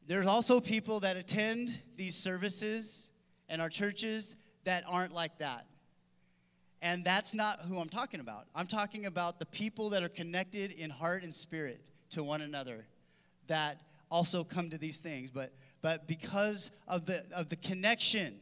There's 0.07 0.25
also 0.25 0.59
people 0.59 0.99
that 1.01 1.17
attend 1.17 1.81
these 1.95 2.15
services 2.15 3.11
and 3.49 3.61
our 3.61 3.69
churches 3.69 4.35
that 4.63 4.83
aren't 4.87 5.13
like 5.13 5.37
that. 5.39 5.67
And 6.81 7.03
that's 7.03 7.33
not 7.33 7.61
who 7.61 7.79
I'm 7.79 7.89
talking 7.89 8.19
about. 8.19 8.45
I'm 8.53 8.67
talking 8.67 9.05
about 9.05 9.39
the 9.39 9.45
people 9.45 9.89
that 9.91 10.03
are 10.03 10.09
connected 10.09 10.71
in 10.71 10.89
heart 10.89 11.23
and 11.23 11.33
spirit 11.33 11.81
to 12.11 12.23
one 12.23 12.41
another 12.41 12.85
that 13.47 13.81
also 14.11 14.43
come 14.43 14.69
to 14.69 14.77
these 14.77 14.99
things. 14.99 15.31
But, 15.31 15.53
but 15.81 16.07
because 16.07 16.71
of 16.87 17.05
the, 17.05 17.23
of 17.31 17.49
the 17.49 17.55
connection, 17.55 18.35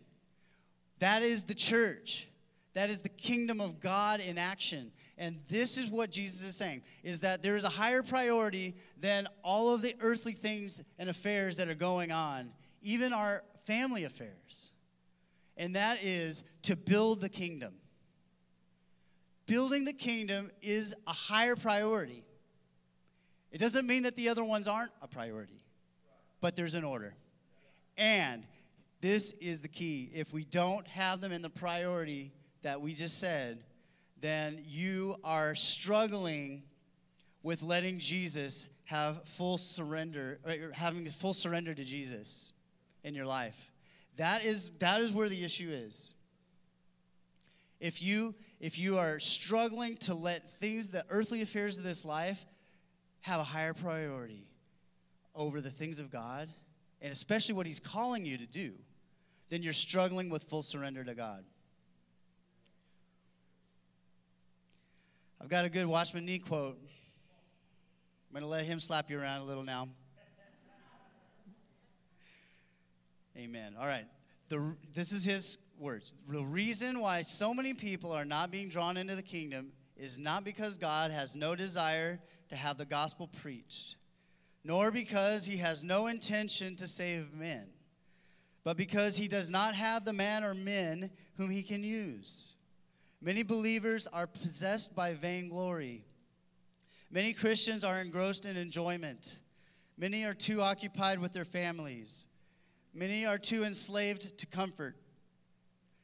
that 1.00 1.22
is 1.22 1.44
the 1.44 1.54
church. 1.54 2.28
That 2.74 2.90
is 2.90 3.02
the 3.02 3.10
kingdom 3.10 3.62
of 3.62 3.80
God 3.80 4.20
in 4.20 4.38
action. 4.38 4.92
And 5.18 5.40
this 5.48 5.78
is 5.78 5.90
what 5.90 6.10
Jesus 6.10 6.44
is 6.44 6.56
saying 6.56 6.82
is 7.04 7.20
that 7.20 7.44
there 7.44 7.56
is 7.56 7.64
a 7.64 7.70
higher 7.70 8.02
priority 8.02 8.76
than 9.00 9.28
all 9.44 9.74
of 9.74 9.82
the 9.82 9.96
earthly 10.02 10.34
things 10.34 10.82
and 10.98 11.08
affairs 11.08 11.58
that 11.58 11.68
are 11.68 11.76
going 11.76 12.12
on, 12.12 12.52
even 12.82 13.14
our 13.14 13.44
family 13.64 14.06
affairs. 14.06 14.72
And 15.56 15.76
that 15.76 16.04
is 16.04 16.44
to 16.64 16.76
build 16.76 17.22
the 17.22 17.30
kingdom. 17.30 17.74
Building 19.46 19.86
the 19.86 19.94
kingdom 19.94 20.52
is 20.62 20.96
a 21.06 21.14
higher 21.14 21.56
priority. 21.56 22.24
It 23.52 23.58
doesn't 23.58 23.86
mean 23.86 24.04
that 24.04 24.16
the 24.16 24.30
other 24.30 24.44
ones 24.44 24.68
aren't 24.68 24.92
a 25.02 25.08
priority, 25.08 25.64
but 26.42 26.56
there's 26.56 26.74
an 26.74 26.84
order. 26.84 27.14
And 27.98 28.48
this 29.02 29.34
is 29.34 29.62
the 29.62 29.68
key. 29.68 30.10
If 30.14 30.34
we 30.34 30.46
don't 30.46 30.88
have 30.88 31.22
them 31.22 31.32
in 31.32 31.42
the 31.42 31.50
priority, 31.50 32.32
that 32.64 32.82
we 32.82 32.94
just 32.94 33.20
said, 33.20 33.64
then 34.22 34.64
you 34.66 35.18
are 35.24 35.54
struggling 35.54 36.64
with 37.44 37.62
letting 37.62 38.00
Jesus 38.00 38.68
have 38.86 39.24
full 39.26 39.58
surrender, 39.58 40.40
having 40.74 41.06
full 41.10 41.34
surrender 41.34 41.74
to 41.74 41.84
Jesus 41.84 42.54
in 43.04 43.14
your 43.14 43.26
life. 43.26 43.72
That 44.18 44.46
is, 44.46 44.72
that 44.80 45.02
is 45.02 45.12
where 45.12 45.30
the 45.30 45.44
issue 45.44 45.70
is. 45.72 46.14
If 47.80 48.02
you, 48.02 48.34
if 48.64 48.80
you 48.80 48.98
are 48.98 49.20
struggling 49.20 49.98
to 49.98 50.14
let 50.14 50.50
things, 50.62 50.90
the 50.90 51.04
earthly 51.10 51.42
affairs 51.42 51.78
of 51.78 51.84
this 51.84 52.06
life, 52.06 52.46
have 53.20 53.42
a 53.42 53.44
higher 53.44 53.74
priority 53.74 54.48
over 55.36 55.60
the 55.60 55.70
things 55.70 56.00
of 56.00 56.10
God, 56.10 56.48
and 57.02 57.12
especially 57.12 57.56
what 57.56 57.66
He's 57.66 57.82
calling 57.82 58.26
you 58.26 58.38
to 58.38 58.46
do, 58.46 58.72
then 59.50 59.64
you're 59.64 59.74
struggling 59.74 60.30
with 60.30 60.44
full 60.44 60.64
surrender 60.64 61.04
to 61.04 61.14
God. 61.14 61.44
I've 65.42 65.50
got 65.50 65.66
a 65.66 65.70
good 65.70 65.86
Watchman 65.86 66.26
Nee 66.26 66.40
quote. 66.40 66.78
I'm 66.80 68.34
going 68.34 68.44
to 68.44 68.48
let 68.48 68.64
him 68.64 68.80
slap 68.80 69.10
you 69.10 69.20
around 69.20 69.42
a 69.42 69.44
little 69.44 69.64
now. 69.64 69.90
Amen. 73.36 73.76
All 73.78 73.88
right. 73.88 74.06
The, 74.48 74.74
this 74.96 75.12
is 75.12 75.26
his 75.26 75.58
words. 75.84 76.16
The 76.28 76.42
reason 76.42 77.00
why 77.00 77.22
so 77.22 77.54
many 77.54 77.74
people 77.74 78.12
are 78.12 78.26
not 78.26 78.50
being 78.50 78.70
drawn 78.70 78.98
into 78.98 79.16
the 79.16 79.22
kingdom 79.22 79.74
is 79.98 80.18
not 80.18 80.44
because 80.44 80.78
God 80.78 81.12
has 81.12 81.36
no 81.36 81.56
desire 81.56 82.20
to 82.50 82.56
have 82.56 82.78
the 82.78 82.86
gospel 82.86 83.28
preached, 83.28 83.98
nor 84.64 84.90
because 84.90 85.46
he 85.46 85.58
has 85.58 85.84
no 85.84 86.08
intention 86.08 86.76
to 86.78 86.88
save 86.88 87.34
men, 87.34 87.68
but 88.64 88.78
because 88.78 89.18
he 89.18 89.28
does 89.28 89.50
not 89.52 89.76
have 89.76 90.06
the 90.06 90.14
man 90.14 90.44
or 90.44 90.54
men 90.54 91.12
whom 91.36 91.52
he 91.52 91.62
can 91.62 91.84
use. 91.84 92.56
Many 93.22 93.44
believers 93.44 94.08
are 94.08 94.28
possessed 94.28 94.96
by 94.96 95.14
vainglory. 95.14 96.06
Many 97.12 97.34
Christians 97.34 97.84
are 97.84 98.02
engrossed 98.02 98.46
in 98.46 98.58
enjoyment. 98.58 99.38
Many 99.98 100.24
are 100.24 100.34
too 100.34 100.62
occupied 100.62 101.20
with 101.20 101.34
their 101.34 101.46
families. 101.46 102.28
Many 102.94 103.26
are 103.26 103.38
too 103.38 103.64
enslaved 103.64 104.38
to 104.38 104.46
comfort. 104.46 104.96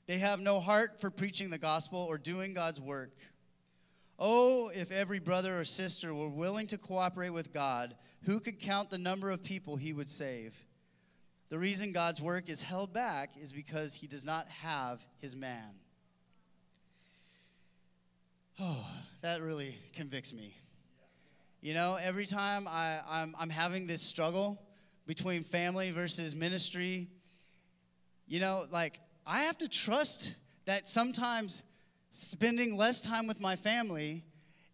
They 0.09 0.17
have 0.17 0.39
no 0.39 0.59
heart 0.59 0.99
for 0.99 1.11
preaching 1.11 1.51
the 1.51 1.59
gospel 1.59 1.99
or 1.99 2.17
doing 2.17 2.55
God's 2.55 2.81
work. 2.81 3.11
Oh, 4.17 4.69
if 4.69 4.91
every 4.91 5.19
brother 5.19 5.59
or 5.59 5.63
sister 5.63 6.15
were 6.15 6.29
willing 6.29 6.65
to 6.69 6.79
cooperate 6.79 7.29
with 7.29 7.53
God, 7.53 7.95
who 8.23 8.39
could 8.39 8.59
count 8.59 8.89
the 8.89 8.97
number 8.97 9.29
of 9.29 9.43
people 9.43 9.75
he 9.75 9.93
would 9.93 10.09
save? 10.09 10.55
The 11.49 11.59
reason 11.59 11.91
God's 11.91 12.19
work 12.19 12.49
is 12.49 12.59
held 12.59 12.91
back 12.91 13.35
is 13.39 13.53
because 13.53 13.93
he 13.93 14.07
does 14.07 14.25
not 14.25 14.47
have 14.47 14.99
his 15.19 15.35
man. 15.35 15.75
Oh, 18.59 18.87
that 19.21 19.43
really 19.43 19.77
convicts 19.93 20.33
me. 20.33 20.55
You 21.61 21.75
know, 21.75 21.97
every 22.01 22.25
time 22.25 22.67
I, 22.67 23.01
I'm, 23.07 23.35
I'm 23.37 23.51
having 23.51 23.85
this 23.85 24.01
struggle 24.01 24.59
between 25.05 25.43
family 25.43 25.91
versus 25.91 26.33
ministry, 26.33 27.09
you 28.27 28.39
know, 28.39 28.65
like 28.71 28.99
I 29.29 29.41
have 29.41 29.59
to 29.59 29.67
trust 29.67 30.33
that 30.65 30.89
sometimes 30.89 31.61
spending 32.09 32.75
less 32.75 32.99
time 32.99 33.27
with 33.27 33.39
my 33.39 33.55
family 33.55 34.25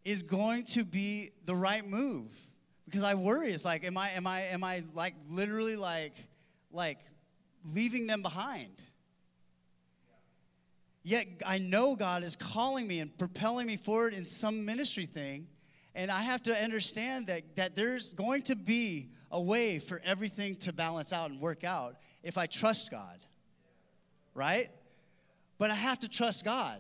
is 0.06 0.24
going 0.24 0.64
to 0.68 0.86
be 0.86 1.32
the 1.44 1.54
right 1.54 1.86
move 1.86 2.32
because 2.86 3.04
I 3.04 3.16
worry. 3.16 3.52
It's 3.52 3.66
like, 3.66 3.84
am 3.84 3.98
I, 3.98 4.12
am 4.12 4.26
I, 4.26 4.44
am 4.44 4.64
I 4.64 4.86
like 4.94 5.14
literally 5.28 5.76
like, 5.76 6.14
like 6.72 7.00
leaving 7.74 8.08
them 8.08 8.22
behind? 8.22 8.82
Yet 11.04 11.28
I 11.46 11.58
know 11.58 11.98
God 11.98 12.24
is 12.24 12.38
calling 12.38 12.88
me 12.88 13.02
and 13.02 13.16
propelling 13.18 13.68
me 13.68 13.76
forward 13.76 14.14
in 14.14 14.24
some 14.24 14.64
ministry 14.64 15.06
thing. 15.06 15.48
And 15.96 16.10
I 16.10 16.22
have 16.22 16.42
to 16.44 16.56
understand 16.56 17.28
that, 17.28 17.58
that 17.58 17.76
there's 17.76 18.14
going 18.14 18.44
to 18.44 18.56
be 18.56 19.10
a 19.32 19.42
way 19.42 19.80
for 19.80 20.02
everything 20.06 20.56
to 20.58 20.72
balance 20.72 21.12
out 21.12 21.30
and 21.30 21.42
work 21.42 21.66
out 21.66 21.98
if 22.24 22.38
I 22.38 22.46
trust 22.46 22.90
God. 22.90 23.25
Right? 24.36 24.70
But 25.58 25.72
I 25.72 25.76
have 25.76 26.00
to 26.02 26.08
trust 26.08 26.46
God. 26.46 26.80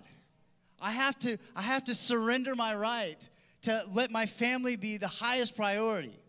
I 0.79 0.91
have 0.91 1.17
to, 1.19 1.37
I 1.55 1.63
have 1.63 1.85
to 1.85 1.95
surrender 1.95 2.53
my 2.53 2.75
right 2.75 3.27
to 3.63 3.83
let 3.91 4.11
my 4.11 4.27
family 4.27 4.75
be 4.75 4.97
the 4.97 5.07
highest 5.07 5.55
priority. 5.55 6.19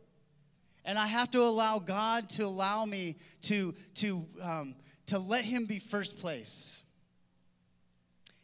And 0.86 0.98
I 0.98 1.06
have 1.06 1.30
to 1.32 1.42
allow 1.42 1.78
God 1.80 2.30
to 2.30 2.44
allow 2.44 2.86
me 2.86 3.16
to, 3.42 3.74
to, 3.96 4.24
um, 4.40 4.74
to 5.06 5.18
let 5.18 5.44
Him 5.44 5.66
be 5.66 5.78
first 5.78 6.18
place 6.18 6.80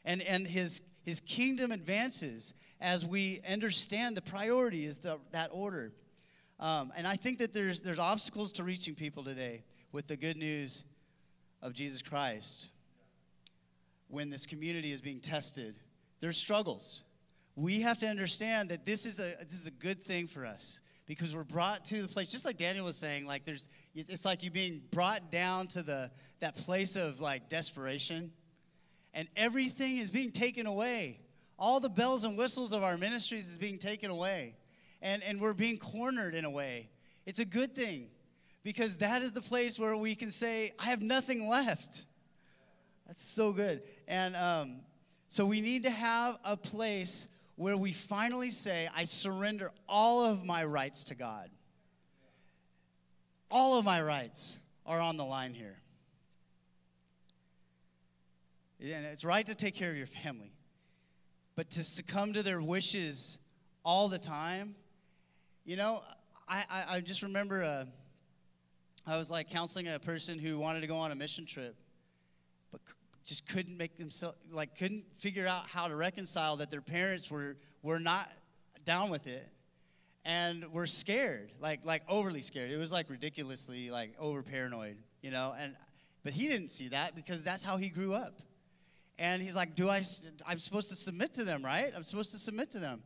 and, 0.05 0.23
and 0.23 0.47
his, 0.47 0.83
his 1.03 1.21
kingdom 1.21 1.73
advances 1.73 2.55
as 2.81 3.05
we 3.05 3.41
understand 3.49 4.17
the 4.17 4.23
priority 4.23 4.85
is 4.85 4.99
the, 4.99 5.19
that 5.31 5.51
order. 5.53 5.93
Um, 6.59 6.93
and 6.97 7.07
I 7.07 7.17
think 7.17 7.39
that 7.39 7.53
there's, 7.53 7.81
there's 7.81 7.99
obstacles 7.99 8.53
to 8.53 8.65
reaching 8.65 8.95
people 8.95 9.25
today 9.25 9.65
with 9.93 10.07
the 10.07 10.17
good 10.17 10.37
news 10.37 10.85
of 11.63 11.73
Jesus 11.73 12.03
Christ. 12.03 12.69
When 14.09 14.29
this 14.29 14.45
community 14.45 14.93
is 14.93 15.01
being 15.01 15.21
tested, 15.21 15.75
there's 16.21 16.37
struggles. 16.37 17.03
We 17.57 17.81
have 17.81 17.99
to 18.01 18.07
understand 18.07 18.69
that 18.71 18.85
this 18.85 19.07
is 19.07 19.19
a, 19.19 19.35
this 19.41 19.59
is 19.59 19.67
a 19.67 19.71
good 19.71 20.03
thing 20.03 20.27
for 20.27 20.45
us 20.45 20.81
because 21.07 21.35
we're 21.35 21.45
brought 21.45 21.85
to 21.87 22.03
the 22.03 22.09
place 22.09 22.31
just 22.31 22.45
like 22.45 22.57
daniel 22.57 22.85
was 22.85 22.97
saying 22.97 23.27
like 23.27 23.45
there's 23.45 23.69
it's 23.95 24.25
like 24.25 24.43
you 24.45 24.51
being 24.51 24.81
brought 24.93 25.33
down 25.33 25.67
to 25.67 25.83
the 25.83 26.09
that 26.39 26.55
place 26.55 26.95
of 26.95 27.21
like 27.21 27.49
desperation 27.49 28.31
and 29.15 29.29
everything 29.37 29.99
is 29.99 30.11
being 30.11 30.33
taken 30.33 30.67
away. 30.67 31.21
All 31.59 31.81
the 31.81 31.91
bells 31.91 32.25
and 32.25 32.37
whistles 32.37 32.73
of 32.73 32.83
our 32.83 32.97
ministries 32.97 33.49
is 33.49 33.59
being 33.59 33.79
taken 33.79 34.11
away. 34.11 34.57
and, 35.01 35.23
and 35.23 35.41
we're 35.41 35.53
being 35.53 35.79
cornered 35.79 36.35
in 36.35 36.45
a 36.45 36.51
way. 36.51 36.89
It's 37.27 37.41
a 37.41 37.45
good 37.45 37.75
thing 37.75 38.09
because 38.63 38.97
that 38.97 39.23
is 39.23 39.33
the 39.33 39.41
place 39.41 39.79
where 39.79 39.97
we 39.97 40.15
can 40.15 40.31
say, 40.31 40.73
I 40.79 40.87
have 40.87 41.03
nothing 41.03 41.49
left. 41.49 42.05
That's 43.07 43.23
so 43.23 43.53
good. 43.53 43.83
And 44.07 44.37
um, 44.37 44.77
so 45.29 45.45
we 45.45 45.61
need 45.61 45.83
to 45.83 45.91
have 45.91 46.39
a 46.45 46.57
place 46.57 47.27
where 47.57 47.77
we 47.77 47.93
finally 47.93 48.51
say, 48.51 48.89
I 48.95 49.05
surrender 49.05 49.71
all 49.89 50.25
of 50.25 50.45
my 50.45 50.65
rights 50.65 51.05
to 51.05 51.15
God. 51.15 51.51
All 53.51 53.79
of 53.79 53.85
my 53.85 54.01
rights 54.01 54.59
are 54.87 55.01
on 55.01 55.17
the 55.17 55.25
line 55.25 55.55
here. 55.55 55.79
And 58.81 59.05
it's 59.07 59.25
right 59.25 59.47
to 59.47 59.55
take 59.55 59.75
care 59.75 59.91
of 59.91 59.97
your 59.97 60.07
family. 60.07 60.53
But 61.55 61.71
to 61.71 61.85
succumb 61.85 62.33
to 62.33 62.43
their 62.43 62.63
wishes 62.63 63.39
all 63.85 64.09
the 64.09 64.19
time, 64.19 64.75
you 65.65 65.77
know, 65.77 66.03
I, 66.49 66.65
I, 66.69 66.85
I 66.97 67.01
just 67.01 67.23
remember 67.23 67.63
uh, 67.63 67.85
I 69.07 69.17
was 69.17 69.31
like 69.31 69.51
counseling 69.51 69.89
a 69.89 69.99
person 69.99 70.39
who 70.39 70.59
wanted 70.59 70.81
to 70.81 70.87
go 70.87 70.97
on 70.97 71.11
a 71.11 71.15
mission 71.15 71.45
trip, 71.45 71.77
but 72.71 72.81
just 73.25 73.47
couldn't 73.49 73.77
make 73.77 73.97
themselves, 73.97 74.37
like, 74.51 74.77
couldn't 74.77 75.05
figure 75.19 75.47
out 75.47 75.67
how 75.67 75.89
to 75.89 75.95
reconcile 75.95 76.57
that 76.57 76.71
their 76.71 76.81
parents 76.81 77.31
were, 77.31 77.57
were 77.83 78.01
not 78.01 78.31
down 78.85 79.11
with 79.11 79.27
it 79.27 79.49
and 80.25 80.73
were 80.73 80.87
scared, 80.87 81.53
like, 81.61 81.81
like 81.85 82.03
overly 82.09 82.43
scared. 82.43 82.71
It 82.71 82.77
was 82.77 82.93
like 82.93 83.11
ridiculously, 83.11 83.91
like, 83.91 84.15
over 84.19 84.43
paranoid, 84.43 84.97
you 85.21 85.31
know, 85.31 85.55
and, 85.59 85.75
but 86.25 86.33
he 86.33 86.49
didn't 86.49 86.69
see 86.69 86.89
that 86.89 87.15
because 87.15 87.43
that's 87.43 87.63
how 87.63 87.77
he 87.77 87.89
grew 87.89 88.15
up. 88.15 88.41
And 89.19 89.43
he's 89.43 89.55
like, 89.55 89.75
Do 89.75 89.89
I, 89.89 90.03
I'm 90.47 90.59
supposed 90.59 90.89
to 90.91 90.97
submit 90.97 91.35
to 91.35 91.45
them, 91.45 91.65
right? 91.65 91.93
I'm 91.95 92.05
supposed 92.05 92.33
to 92.33 92.39
submit 92.39 92.71
to 92.71 92.79
them. 92.79 93.03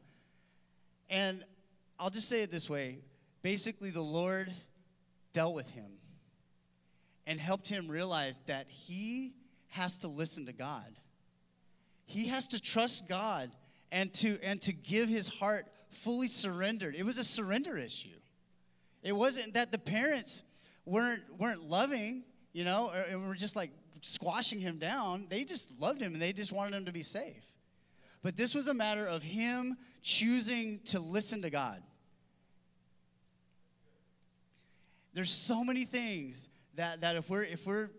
And 1.10 1.44
I'll 1.98 2.10
just 2.10 2.28
say 2.28 2.42
it 2.42 2.50
this 2.50 2.68
way 2.68 2.98
basically, 3.42 3.90
the 3.90 4.02
Lord 4.02 4.52
dealt 5.36 5.54
with 5.54 5.68
him 5.68 5.84
and 7.26 7.38
helped 7.38 7.68
him 7.68 7.88
realize 7.88 8.40
that 8.46 8.66
he 8.70 9.34
has 9.68 9.98
to 9.98 10.08
listen 10.08 10.46
to 10.46 10.52
God. 10.54 10.96
He 12.06 12.28
has 12.28 12.46
to 12.48 12.58
trust 12.58 13.06
God 13.06 13.50
and 13.92 14.14
to, 14.14 14.38
and 14.42 14.62
to 14.62 14.72
give 14.72 15.10
his 15.10 15.28
heart 15.28 15.66
fully 15.90 16.26
surrendered. 16.26 16.94
It 16.94 17.04
was 17.04 17.18
a 17.18 17.24
surrender 17.24 17.76
issue. 17.76 18.16
It 19.02 19.12
wasn't 19.12 19.52
that 19.52 19.72
the 19.72 19.78
parents 19.78 20.42
weren't, 20.86 21.22
weren't 21.38 21.68
loving, 21.68 22.24
you 22.54 22.64
know, 22.64 22.90
or, 22.94 23.16
or 23.16 23.28
were 23.28 23.34
just 23.34 23.56
like 23.56 23.72
squashing 24.00 24.58
him 24.58 24.78
down. 24.78 25.26
They 25.28 25.44
just 25.44 25.78
loved 25.78 26.00
him 26.00 26.14
and 26.14 26.22
they 26.22 26.32
just 26.32 26.50
wanted 26.50 26.72
him 26.72 26.86
to 26.86 26.92
be 26.92 27.02
safe. 27.02 27.44
But 28.22 28.38
this 28.38 28.54
was 28.54 28.68
a 28.68 28.74
matter 28.74 29.06
of 29.06 29.22
him 29.22 29.76
choosing 30.00 30.80
to 30.86 30.98
listen 30.98 31.42
to 31.42 31.50
God. 31.50 31.82
There's 35.16 35.32
so 35.32 35.64
many 35.64 35.84
things 35.84 36.48
that, 36.76 37.00
that 37.00 37.16
if 37.16 37.28
we're 37.28 37.42
if 37.42 37.66
we're 37.66 37.90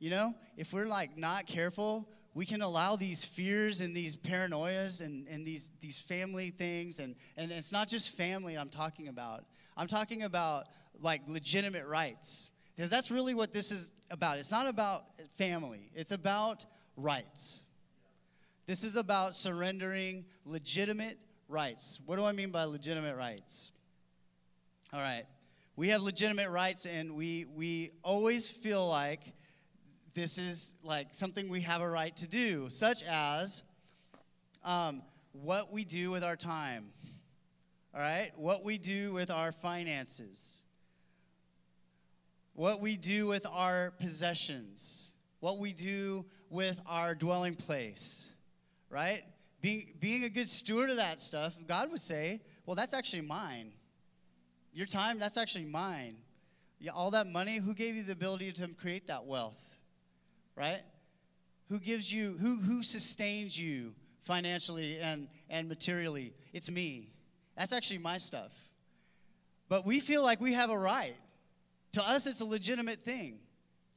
you 0.00 0.10
know 0.10 0.34
if 0.56 0.72
we're 0.72 0.86
like 0.86 1.16
not 1.16 1.46
careful 1.46 2.08
we 2.34 2.46
can 2.46 2.62
allow 2.62 2.96
these 2.96 3.24
fears 3.24 3.82
and 3.82 3.94
these 3.94 4.16
paranoias 4.16 5.02
and, 5.02 5.28
and 5.28 5.46
these, 5.46 5.70
these 5.82 6.00
family 6.00 6.48
things 6.48 6.98
and, 6.98 7.14
and 7.36 7.52
it's 7.52 7.72
not 7.72 7.88
just 7.88 8.16
family 8.16 8.56
i'm 8.56 8.70
talking 8.70 9.08
about 9.08 9.44
i'm 9.76 9.86
talking 9.86 10.22
about 10.22 10.64
like 11.02 11.20
legitimate 11.28 11.86
rights 11.86 12.48
because 12.74 12.90
that's 12.90 13.10
really 13.10 13.34
what 13.34 13.52
this 13.52 13.70
is 13.70 13.92
about. 14.10 14.38
It's 14.38 14.50
not 14.50 14.66
about 14.66 15.04
family, 15.36 15.90
it's 15.94 16.12
about 16.12 16.64
rights. 16.96 17.60
This 18.66 18.84
is 18.84 18.96
about 18.96 19.34
surrendering 19.34 20.24
legitimate 20.44 21.18
rights. 21.48 21.98
What 22.06 22.16
do 22.16 22.24
I 22.24 22.32
mean 22.32 22.50
by 22.50 22.64
legitimate 22.64 23.16
rights? 23.16 23.72
All 24.92 25.00
right. 25.00 25.24
We 25.74 25.88
have 25.88 26.02
legitimate 26.02 26.50
rights, 26.50 26.84
and 26.84 27.16
we, 27.16 27.46
we 27.56 27.92
always 28.02 28.50
feel 28.50 28.86
like 28.86 29.32
this 30.12 30.36
is 30.36 30.74
like 30.84 31.14
something 31.14 31.48
we 31.48 31.62
have 31.62 31.80
a 31.80 31.88
right 31.88 32.14
to 32.16 32.28
do, 32.28 32.68
such 32.68 33.02
as 33.04 33.62
um, 34.64 35.02
what 35.32 35.72
we 35.72 35.84
do 35.84 36.10
with 36.10 36.22
our 36.22 36.36
time, 36.36 36.88
all 37.94 38.00
right? 38.00 38.32
What 38.36 38.64
we 38.64 38.76
do 38.76 39.14
with 39.14 39.30
our 39.30 39.50
finances, 39.50 40.62
what 42.52 42.80
we 42.80 42.98
do 42.98 43.26
with 43.26 43.46
our 43.50 43.92
possessions, 43.92 45.12
what 45.40 45.58
we 45.58 45.72
do 45.72 46.26
with 46.50 46.82
our 46.86 47.14
dwelling 47.14 47.54
place, 47.54 48.30
right? 48.90 49.24
Being, 49.62 49.94
being 50.00 50.24
a 50.24 50.28
good 50.28 50.48
steward 50.48 50.90
of 50.90 50.96
that 50.96 51.18
stuff, 51.18 51.56
God 51.66 51.90
would 51.90 52.00
say, 52.00 52.42
well, 52.66 52.76
that's 52.76 52.92
actually 52.92 53.22
mine. 53.22 53.72
Your 54.72 54.86
time, 54.86 55.18
that's 55.18 55.36
actually 55.36 55.64
mine. 55.64 56.16
Yeah, 56.78 56.92
all 56.92 57.10
that 57.12 57.26
money, 57.26 57.58
who 57.58 57.74
gave 57.74 57.94
you 57.94 58.02
the 58.02 58.12
ability 58.12 58.52
to 58.52 58.68
create 58.68 59.06
that 59.06 59.24
wealth, 59.24 59.76
right? 60.56 60.82
Who 61.68 61.78
gives 61.78 62.12
you, 62.12 62.36
who, 62.40 62.56
who 62.56 62.82
sustains 62.82 63.58
you 63.58 63.94
financially 64.22 64.98
and, 64.98 65.28
and 65.48 65.68
materially? 65.68 66.34
It's 66.52 66.70
me. 66.70 67.10
That's 67.56 67.72
actually 67.72 67.98
my 67.98 68.18
stuff. 68.18 68.52
But 69.68 69.86
we 69.86 70.00
feel 70.00 70.22
like 70.22 70.40
we 70.40 70.54
have 70.54 70.70
a 70.70 70.78
right 70.78 71.16
to 71.92 72.02
us, 72.02 72.26
it's 72.26 72.40
a 72.40 72.44
legitimate 72.44 73.04
thing, 73.04 73.38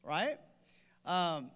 right? 0.03 0.37
Um, 1.05 1.49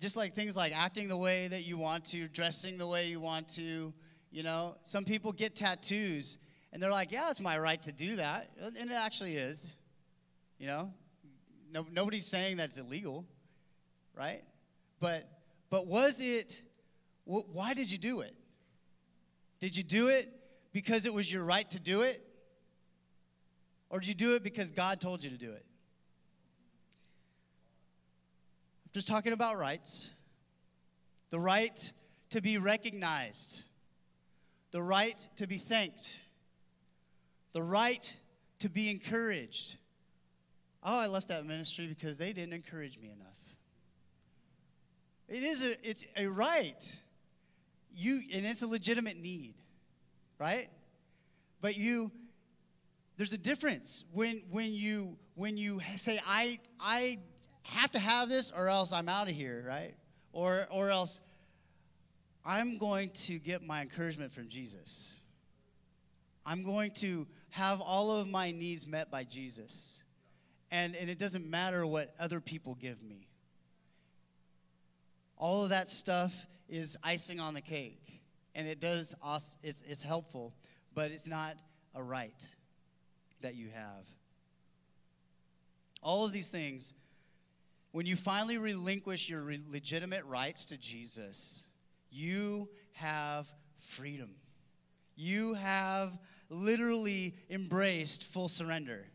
just 0.00 0.16
like 0.16 0.34
things 0.34 0.56
like 0.56 0.72
acting 0.74 1.08
the 1.08 1.16
way 1.16 1.48
that 1.48 1.64
you 1.64 1.76
want 1.76 2.04
to, 2.06 2.26
dressing 2.28 2.78
the 2.78 2.86
way 2.86 3.08
you 3.08 3.20
want 3.20 3.48
to. 3.56 3.92
You 4.30 4.42
know, 4.42 4.76
some 4.82 5.04
people 5.04 5.30
get 5.32 5.54
tattoos 5.54 6.38
and 6.72 6.82
they're 6.82 6.90
like, 6.90 7.12
yeah, 7.12 7.28
it's 7.30 7.40
my 7.40 7.58
right 7.58 7.82
to 7.82 7.92
do 7.92 8.16
that. 8.16 8.50
And 8.60 8.90
it 8.90 8.94
actually 8.94 9.36
is. 9.36 9.74
You 10.58 10.66
know, 10.68 10.92
no, 11.70 11.86
nobody's 11.92 12.26
saying 12.26 12.56
that 12.58 12.64
it's 12.64 12.78
illegal, 12.78 13.26
right? 14.16 14.42
But, 15.00 15.28
but 15.70 15.86
was 15.86 16.20
it, 16.20 16.62
wh- 17.24 17.48
why 17.52 17.74
did 17.74 17.90
you 17.90 17.98
do 17.98 18.20
it? 18.20 18.34
Did 19.58 19.76
you 19.76 19.82
do 19.82 20.08
it 20.08 20.32
because 20.72 21.04
it 21.04 21.12
was 21.12 21.30
your 21.30 21.44
right 21.44 21.68
to 21.70 21.80
do 21.80 22.02
it? 22.02 22.24
Or 23.90 24.00
did 24.00 24.08
you 24.08 24.14
do 24.14 24.34
it 24.34 24.42
because 24.42 24.70
God 24.70 25.00
told 25.00 25.22
you 25.22 25.30
to 25.30 25.36
do 25.36 25.50
it? 25.50 25.66
I'm 28.86 28.92
just 28.94 29.08
talking 29.08 29.32
about 29.32 29.58
rights. 29.58 30.08
The 31.30 31.40
right 31.40 31.92
to 32.30 32.40
be 32.40 32.56
recognized, 32.56 33.62
the 34.70 34.82
right 34.82 35.18
to 35.36 35.46
be 35.46 35.58
thanked, 35.58 36.20
the 37.52 37.62
right 37.62 38.14
to 38.60 38.68
be 38.68 38.90
encouraged. 38.90 39.76
Oh, 40.82 40.98
I 40.98 41.06
left 41.06 41.28
that 41.28 41.46
ministry 41.46 41.86
because 41.86 42.18
they 42.18 42.32
didn't 42.32 42.54
encourage 42.54 42.98
me 42.98 43.10
enough. 43.10 43.28
It 45.28 45.42
is 45.42 45.64
a 45.64 45.88
it's 45.88 46.04
a 46.16 46.26
right. 46.26 46.96
You 47.94 48.22
and 48.32 48.44
it's 48.44 48.62
a 48.62 48.66
legitimate 48.66 49.16
need, 49.16 49.54
right? 50.38 50.68
But 51.60 51.76
you 51.76 52.10
there's 53.16 53.32
a 53.32 53.38
difference 53.38 54.04
when 54.12 54.42
when 54.50 54.72
you 54.72 55.16
when 55.34 55.56
you 55.56 55.80
say 55.96 56.20
I 56.26 56.58
I 56.80 57.18
have 57.62 57.92
to 57.92 57.98
have 57.98 58.28
this 58.28 58.50
or 58.50 58.68
else 58.68 58.92
I'm 58.92 59.08
out 59.08 59.28
of 59.28 59.34
here, 59.34 59.64
right? 59.66 59.94
Or 60.32 60.66
or 60.70 60.90
else 60.90 61.20
I'm 62.44 62.78
going 62.78 63.10
to 63.10 63.38
get 63.38 63.62
my 63.62 63.82
encouragement 63.82 64.32
from 64.32 64.48
Jesus. 64.48 65.16
I'm 66.44 66.64
going 66.64 66.90
to 66.96 67.26
have 67.52 67.82
all 67.82 68.10
of 68.10 68.26
my 68.26 68.50
needs 68.50 68.86
met 68.86 69.10
by 69.10 69.24
Jesus. 69.24 70.02
And, 70.70 70.96
and 70.96 71.10
it 71.10 71.18
doesn't 71.18 71.46
matter 71.46 71.84
what 71.84 72.14
other 72.18 72.40
people 72.40 72.74
give 72.80 73.02
me. 73.02 73.28
All 75.36 75.62
of 75.62 75.68
that 75.68 75.90
stuff 75.90 76.46
is 76.66 76.96
icing 77.02 77.40
on 77.40 77.52
the 77.52 77.60
cake. 77.60 78.22
And 78.54 78.66
it 78.66 78.80
does, 78.80 79.14
it's, 79.62 79.84
it's 79.86 80.02
helpful, 80.02 80.54
but 80.94 81.10
it's 81.10 81.28
not 81.28 81.56
a 81.94 82.02
right 82.02 82.42
that 83.42 83.54
you 83.54 83.68
have. 83.74 84.06
All 86.02 86.24
of 86.24 86.32
these 86.32 86.48
things, 86.48 86.94
when 87.90 88.06
you 88.06 88.16
finally 88.16 88.56
relinquish 88.56 89.28
your 89.28 89.42
re- 89.42 89.60
legitimate 89.70 90.24
rights 90.24 90.64
to 90.66 90.78
Jesus, 90.78 91.64
you 92.10 92.70
have 92.92 93.46
freedom. 93.78 94.30
You 95.16 95.52
have 95.52 96.18
literally 96.52 97.34
embraced 97.50 98.24
full 98.24 98.48
surrender. 98.48 99.06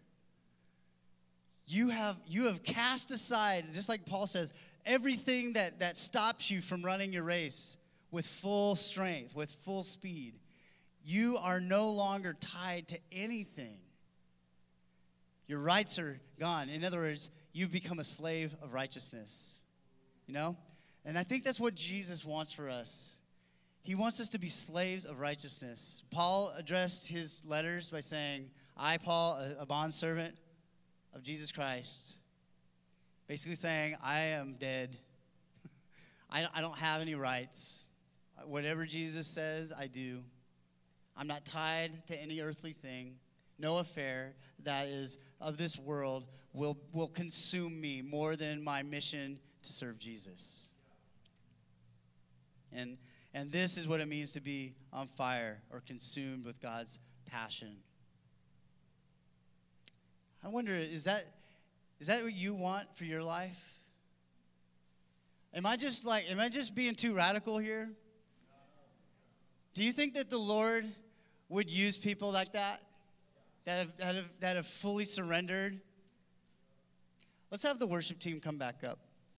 You 1.65 1.89
have, 1.89 2.17
you 2.25 2.45
have 2.45 2.63
cast 2.63 3.11
aside, 3.11 3.65
just 3.73 3.89
like 3.89 4.05
Paul 4.05 4.27
says, 4.27 4.53
everything 4.85 5.53
that, 5.53 5.79
that 5.79 5.97
stops 5.97 6.49
you 6.49 6.61
from 6.61 6.83
running 6.83 7.11
your 7.11 7.23
race 7.23 7.77
with 8.09 8.25
full 8.25 8.75
strength, 8.75 9.35
with 9.35 9.49
full 9.49 9.83
speed. 9.83 10.33
You 11.03 11.38
are 11.38 11.59
no 11.59 11.91
longer 11.91 12.35
tied 12.39 12.88
to 12.89 12.99
anything. 13.11 13.77
Your 15.47 15.59
rights 15.59 15.99
are 15.99 16.19
gone. 16.39 16.69
In 16.69 16.83
other 16.83 16.99
words, 16.99 17.29
you've 17.53 17.71
become 17.71 17.99
a 17.99 18.03
slave 18.03 18.55
of 18.61 18.73
righteousness. 18.73 19.59
You 20.25 20.33
know? 20.33 20.57
And 21.05 21.17
I 21.17 21.23
think 21.23 21.43
that's 21.43 21.59
what 21.59 21.75
Jesus 21.75 22.25
wants 22.25 22.51
for 22.51 22.69
us. 22.69 23.17
He 23.88 23.95
wants 23.95 24.19
us 24.19 24.27
to 24.27 24.38
be 24.38 24.49
slaves 24.49 25.05
of 25.05 25.21
righteousness. 25.21 26.03
Paul 26.11 26.53
addressed 26.57 27.07
his 27.07 27.41
letters 27.45 27.89
by 27.89 28.01
saying, 28.01 28.49
I, 28.75 28.97
Paul, 28.97 29.35
a, 29.35 29.61
a 29.61 29.65
bondservant 29.65 30.35
of 31.13 31.23
Jesus 31.23 31.53
Christ, 31.53 32.17
basically 33.29 33.55
saying, 33.55 33.95
I 34.03 34.19
am 34.19 34.57
dead. 34.59 34.97
I, 36.29 36.45
I 36.53 36.59
don't 36.59 36.77
have 36.77 36.99
any 36.99 37.15
rights. 37.15 37.85
Whatever 38.43 38.85
Jesus 38.85 39.25
says, 39.25 39.71
I 39.71 39.88
do. 39.88 40.19
I'm 41.15 41.27
not 41.27 41.45
tied 41.45 42.05
to 42.07 42.21
any 42.21 42.41
earthly 42.41 42.73
thing. 42.73 43.15
No 43.57 43.77
affair 43.77 44.33
that 44.65 44.88
is 44.88 45.17
of 45.39 45.55
this 45.55 45.79
world 45.79 46.25
will, 46.51 46.77
will 46.91 47.07
consume 47.07 47.79
me 47.79 48.01
more 48.01 48.35
than 48.35 48.61
my 48.61 48.83
mission 48.83 49.39
to 49.63 49.71
serve 49.71 49.97
Jesus. 49.97 50.71
And 52.73 52.97
and 53.34 53.51
this 53.51 53.78
is 53.78 53.88
what 53.88 53.99
it 53.99 54.07
means 54.07 54.32
to 54.34 54.41
be 54.41 54.73
on 54.91 55.07
fire 55.07 55.61
or 55.71 55.82
consumed 55.86 56.45
with 56.45 56.61
God's 56.61 56.99
passion. 57.25 57.78
I 60.43 60.49
wonder, 60.49 60.73
is 60.73 61.03
that, 61.05 61.28
is 61.99 62.07
that 62.07 62.23
what 62.23 62.34
you 62.34 62.53
want 62.53 62.88
for 62.95 63.05
your 63.05 63.21
life? 63.21 63.82
Am 65.53 65.65
I 65.65 65.75
just 65.75 66.05
like, 66.05 66.30
am 66.30 66.39
I 66.39 66.49
just 66.49 66.75
being 66.75 66.95
too 66.95 67.13
radical 67.13 67.57
here? 67.57 67.89
Do 69.73 69.84
you 69.84 69.91
think 69.91 70.13
that 70.15 70.30
the 70.30 70.38
Lord 70.38 70.86
would 71.49 71.69
use 71.69 71.97
people 71.97 72.32
like 72.32 72.53
that? 72.53 72.82
That 73.65 73.80
have, 73.80 73.97
that 73.97 74.15
have, 74.15 74.30
that 74.39 74.55
have 74.55 74.67
fully 74.67 75.05
surrendered? 75.05 75.80
Let's 77.51 77.63
have 77.63 77.80
the 77.80 77.88
worship 77.88 78.19
team 78.19 78.39
come 78.39 78.57
back 78.57 78.84
up. 78.84 78.99